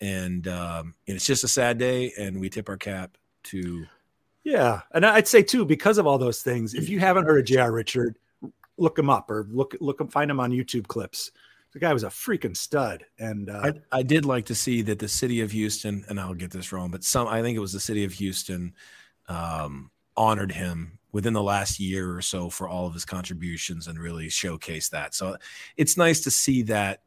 and 0.00 0.46
um, 0.46 0.94
and 1.08 1.16
it's 1.16 1.26
just 1.26 1.42
a 1.42 1.48
sad 1.48 1.78
day. 1.78 2.12
And 2.16 2.38
we 2.40 2.48
tip 2.48 2.68
our 2.68 2.76
cap 2.76 3.18
to 3.46 3.84
Yeah, 4.44 4.82
and 4.94 5.04
I'd 5.04 5.26
say 5.26 5.42
too, 5.42 5.64
because 5.64 5.98
of 5.98 6.06
all 6.06 6.16
those 6.16 6.42
things, 6.42 6.74
if 6.74 6.88
you 6.88 7.00
haven't 7.00 7.24
heard 7.24 7.40
of 7.40 7.44
J.R. 7.44 7.72
Richard, 7.72 8.18
look 8.76 8.96
him 8.96 9.10
up 9.10 9.32
or 9.32 9.48
look 9.50 9.74
look 9.80 10.00
him 10.00 10.06
find 10.06 10.30
him 10.30 10.38
on 10.38 10.52
YouTube 10.52 10.86
clips. 10.86 11.32
The 11.76 11.80
guy 11.80 11.92
was 11.92 12.04
a 12.04 12.08
freaking 12.08 12.56
stud, 12.56 13.04
and 13.18 13.50
uh, 13.50 13.72
I, 13.92 13.98
I 13.98 14.02
did 14.02 14.24
like 14.24 14.46
to 14.46 14.54
see 14.54 14.80
that 14.80 14.98
the 14.98 15.08
city 15.08 15.42
of 15.42 15.50
Houston, 15.50 16.06
and 16.08 16.18
I'll 16.18 16.32
get 16.32 16.50
this 16.50 16.72
wrong, 16.72 16.90
but 16.90 17.04
some 17.04 17.28
I 17.28 17.42
think 17.42 17.54
it 17.54 17.60
was 17.60 17.74
the 17.74 17.80
city 17.80 18.02
of 18.04 18.14
Houston 18.14 18.72
um, 19.28 19.90
honored 20.16 20.52
him 20.52 20.98
within 21.12 21.34
the 21.34 21.42
last 21.42 21.78
year 21.78 22.16
or 22.16 22.22
so 22.22 22.48
for 22.48 22.66
all 22.66 22.86
of 22.86 22.94
his 22.94 23.04
contributions 23.04 23.88
and 23.88 23.98
really 23.98 24.28
showcased 24.28 24.88
that. 24.88 25.14
So 25.14 25.36
it's 25.76 25.98
nice 25.98 26.20
to 26.20 26.30
see 26.30 26.62
that 26.62 27.02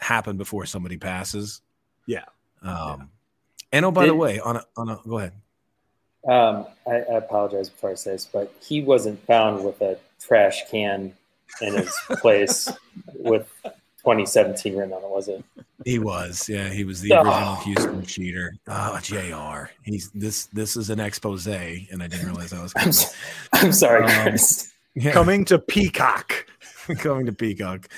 happen 0.00 0.36
before 0.36 0.66
somebody 0.66 0.98
passes. 0.98 1.62
Yeah. 2.04 2.26
Um, 2.60 3.08
And 3.72 3.86
oh, 3.86 3.90
by 3.90 4.04
the 4.04 4.14
way, 4.14 4.38
on 4.38 4.56
a, 4.56 4.64
on 4.76 4.90
a 4.90 5.00
go 5.08 5.16
ahead. 5.16 5.32
Um, 6.28 6.66
I, 6.86 6.96
I 6.96 7.16
apologize 7.16 7.70
before 7.70 7.92
I 7.92 7.94
say 7.94 8.10
this, 8.10 8.26
but 8.30 8.52
he 8.60 8.82
wasn't 8.82 9.24
found 9.24 9.64
with 9.64 9.80
a 9.80 9.96
trash 10.20 10.70
can 10.70 11.14
in 11.62 11.74
his 11.74 11.94
place 12.20 12.70
with 13.14 13.50
2017 14.08 14.74
written 14.76 14.92
on 14.94 15.02
it, 15.02 15.08
was 15.10 15.28
it? 15.28 15.44
He 15.84 15.98
was, 15.98 16.48
yeah, 16.48 16.68
he 16.70 16.84
was 16.84 17.00
the 17.02 17.12
Oh. 17.12 17.18
original 17.22 17.54
Houston 17.56 18.06
cheater. 18.06 18.54
Oh, 18.66 18.98
Jr. 19.02 19.70
He's 19.84 20.10
this. 20.12 20.46
This 20.46 20.76
is 20.76 20.88
an 20.90 20.98
expose, 20.98 21.46
and 21.46 22.02
I 22.02 22.06
didn't 22.08 22.26
realize 22.26 22.52
I 22.52 22.62
was. 22.62 22.72
I'm, 22.76 22.88
s- 22.88 23.14
I'm 23.52 23.72
sorry, 23.72 24.04
Um, 24.04 24.22
Chris. 24.22 24.72
Yeah. 24.94 25.12
coming 25.12 25.44
to 25.44 25.60
Peacock. 25.60 26.46
coming 26.98 27.26
to 27.26 27.32
Peacock. 27.32 27.88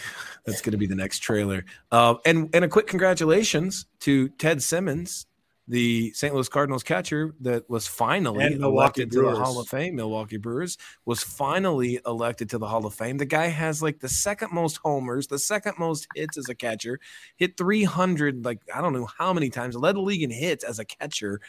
That's 0.44 0.60
going 0.60 0.72
to 0.72 0.76
be 0.78 0.86
the 0.86 0.94
next 0.96 1.20
trailer. 1.20 1.64
Uh, 1.90 2.16
and 2.26 2.50
and 2.54 2.62
a 2.64 2.68
quick 2.68 2.88
congratulations 2.88 3.86
to 4.00 4.28
Ted 4.30 4.62
Simmons, 4.62 5.24
the 5.70 6.12
St. 6.14 6.34
Louis 6.34 6.48
Cardinals 6.48 6.82
catcher 6.82 7.32
that 7.40 7.70
was 7.70 7.86
finally 7.86 8.44
And 8.44 8.58
Milwaukee 8.58 9.02
elected 9.02 9.12
to 9.12 9.22
the 9.22 9.36
Hall 9.36 9.60
of 9.60 9.68
Fame. 9.68 9.94
Milwaukee 9.94 10.36
Brewers 10.36 10.76
was 11.04 11.22
finally 11.22 12.00
elected 12.04 12.50
to 12.50 12.58
the 12.58 12.66
Hall 12.66 12.84
of 12.84 12.92
Fame. 12.92 13.18
The 13.18 13.24
guy 13.24 13.46
has 13.46 13.80
like 13.80 14.00
the 14.00 14.08
second 14.08 14.52
most 14.52 14.78
homers, 14.78 15.28
the 15.28 15.38
second 15.38 15.74
most 15.78 16.08
hits 16.16 16.36
as 16.36 16.48
a 16.48 16.56
catcher. 16.56 16.98
Hit 17.36 17.56
300 17.56 18.44
like 18.44 18.58
I 18.74 18.80
don't 18.80 18.92
know 18.92 19.08
how 19.16 19.32
many 19.32 19.48
times. 19.48 19.76
Led 19.76 19.94
the 19.94 20.00
league 20.00 20.24
in 20.24 20.30
hits 20.30 20.64
as 20.64 20.80
a 20.80 20.84
catcher, 20.84 21.40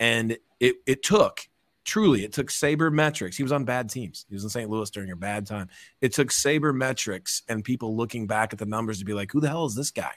and 0.00 0.36
it 0.58 0.76
it 0.84 1.04
took. 1.04 1.48
Truly, 1.84 2.22
it 2.22 2.34
took 2.34 2.48
Sabermetrics. 2.48 3.36
He 3.36 3.42
was 3.42 3.52
on 3.52 3.64
bad 3.64 3.88
teams. 3.88 4.26
He 4.28 4.34
was 4.34 4.44
in 4.44 4.50
St. 4.50 4.68
Louis 4.68 4.90
during 4.90 5.10
a 5.10 5.16
bad 5.16 5.46
time 5.46 5.70
it 6.02 6.12
took 6.12 6.28
Sabermetrics 6.28 7.42
and 7.48 7.64
people 7.64 7.96
looking 7.96 8.26
back 8.26 8.52
at 8.52 8.58
the 8.58 8.66
numbers 8.66 8.98
to 8.98 9.06
be 9.06 9.14
like, 9.14 9.32
who 9.32 9.40
the 9.40 9.48
hell 9.48 9.64
is 9.64 9.74
this 9.74 9.90
guy? 9.90 10.12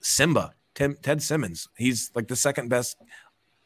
Simba, 0.00 0.52
Tim, 0.74 0.96
Ted 1.02 1.22
Simmons. 1.22 1.68
He's 1.76 2.10
like 2.14 2.28
the 2.28 2.36
second 2.36 2.68
best 2.68 2.96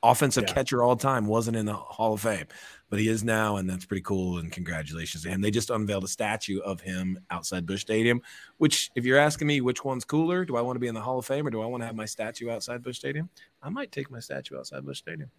offensive 0.02 0.44
Yeah. 0.48 0.55
catcher 0.55 0.82
all 0.82 0.96
time. 0.96 1.26
Wasn't 1.26 1.57
in 1.57 1.66
the 1.66 1.74
Hall 1.74 2.12
of 2.14 2.20
Fame, 2.20 2.46
but 2.90 2.98
he 2.98 3.09
is 3.09 3.24
now, 3.24 3.57
and 3.57 3.68
that's 3.68 3.84
pretty 3.84 4.02
cool. 4.02 4.38
And 4.38 4.50
congratulations 4.52 5.22
to 5.22 5.30
him. 5.30 5.40
They 5.40 5.50
just 5.50 5.70
unveiled 5.70 6.05
a 6.05 6.09
statue 6.09 6.61
of 6.61 6.80
him 6.80 7.18
outside 7.30 7.66
Busch 7.66 7.80
Stadium. 7.82 8.20
Which, 8.59 8.90
if 8.94 9.05
you're 9.05 9.18
asking 9.18 9.46
me 9.48 9.61
which 9.61 9.84
one's 9.84 10.05
cooler, 10.05 10.44
do 10.44 10.57
I 10.57 10.61
want 10.61 10.76
to 10.76 10.80
be 10.80 10.88
in 10.88 10.94
the 10.94 11.00
Hall 11.00 11.18
of 11.18 11.24
Fame 11.26 11.46
or 11.46 11.50
do 11.50 11.62
I 11.62 11.66
want 11.66 11.82
to 11.82 11.86
have 11.86 11.96
my 11.96 12.05
statue 12.07 12.50
outside 12.50 12.82
Busch 12.82 12.98
Stadium? 12.98 13.28
I 13.62 13.68
might 13.70 13.92
take 13.92 14.11
my 14.11 14.20
statue 14.20 14.59
outside 14.59 14.84
Busch 14.84 14.98
Stadium. 14.98 15.30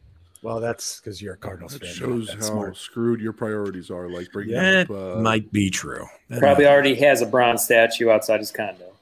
Well, 0.41 0.59
that's 0.59 0.99
because 0.99 1.21
you're 1.21 1.33
a 1.33 1.37
Cardinals 1.37 1.73
That 1.73 1.83
fan. 1.83 1.93
shows 1.95 2.27
That's 2.27 2.47
how 2.49 2.53
smart. 2.53 2.77
screwed 2.77 3.19
your 3.19 3.33
priorities 3.33 3.89
are. 3.89 4.09
Like 4.09 4.31
bringing 4.31 4.53
That 4.55 4.89
up, 4.91 5.17
uh, 5.17 5.19
might 5.21 5.51
be 5.51 5.71
true. 5.71 6.05
That 6.29 6.39
Probably 6.39 6.65
might- 6.65 6.71
already 6.71 6.95
has 6.95 7.21
a 7.21 7.25
bronze 7.25 7.63
statue 7.63 8.09
outside 8.11 8.41
his 8.41 8.51
condo. 8.51 8.94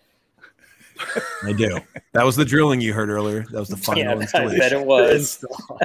I 1.44 1.54
do. 1.54 1.80
That 2.14 2.26
was 2.26 2.36
the 2.36 2.46
drilling 2.46 2.82
you 2.82 2.94
heard 2.94 3.10
earlier. 3.10 3.44
That 3.52 3.60
was 3.60 3.70
the 3.70 3.78
final 3.88 4.04
Yeah, 4.04 4.12
I 4.12 4.22
installation. 4.22 4.60
bet 4.60 4.72
it 4.74 4.86
was. 4.86 5.44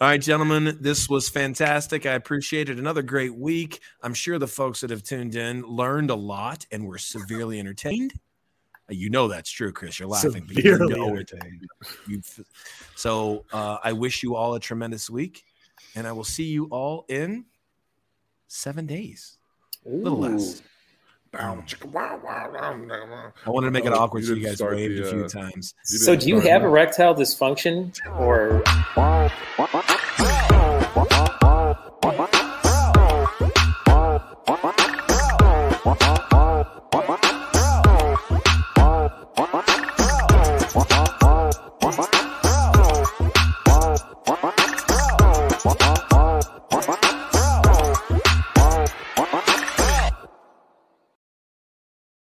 All 0.00 0.08
right, 0.08 0.20
gentlemen, 0.20 0.76
this 0.80 1.08
was 1.08 1.28
fantastic. 1.28 2.04
I 2.04 2.12
appreciate 2.12 2.68
it. 2.68 2.78
Another 2.78 3.00
great 3.02 3.34
week. 3.34 3.80
I'm 4.02 4.12
sure 4.12 4.38
the 4.38 4.46
folks 4.46 4.80
that 4.82 4.90
have 4.90 5.02
tuned 5.02 5.36
in 5.36 5.62
learned 5.62 6.10
a 6.10 6.14
lot 6.14 6.66
and 6.70 6.86
were 6.86 6.98
severely 6.98 7.58
entertained. 7.60 8.12
Uh, 8.90 8.92
You 8.92 9.08
know 9.08 9.26
that's 9.28 9.50
true, 9.50 9.72
Chris. 9.72 9.98
You're 9.98 10.08
laughing, 10.08 10.44
but 10.46 10.56
you 10.56 10.72
Severely 10.72 10.94
know 10.94 11.16
it. 11.16 11.32
entertained. 11.32 11.66
So 12.96 13.44
uh, 13.52 13.78
I 13.82 13.92
wish 13.92 14.22
you 14.22 14.34
all 14.36 14.54
a 14.54 14.60
tremendous 14.60 15.08
week, 15.08 15.44
and 15.96 16.06
I 16.06 16.12
will 16.12 16.24
see 16.24 16.44
you 16.44 16.66
all 16.66 17.06
in 17.08 17.46
seven 18.48 18.84
days, 18.86 19.38
a 19.86 19.88
little 19.88 20.18
less. 20.18 20.62
I 23.46 23.50
wanted 23.50 23.66
to 23.66 23.70
make 23.70 23.84
it 23.84 23.92
Oh, 23.92 23.98
awkward, 23.98 24.20
you 24.20 24.26
so 24.26 24.34
you 24.34 24.40
didn't 24.40 24.50
guys 24.50 24.56
start 24.56 24.76
waved 24.76 24.98
the, 25.02 25.08
a 25.08 25.10
few 25.10 25.24
uh, 25.24 25.28
times. 25.28 25.74
So, 25.84 26.16
do 26.16 26.28
you 26.28 26.40
have 26.40 26.62
that. 26.62 26.68
erectile 26.68 27.14
dysfunction, 27.14 27.96
or 28.18 28.62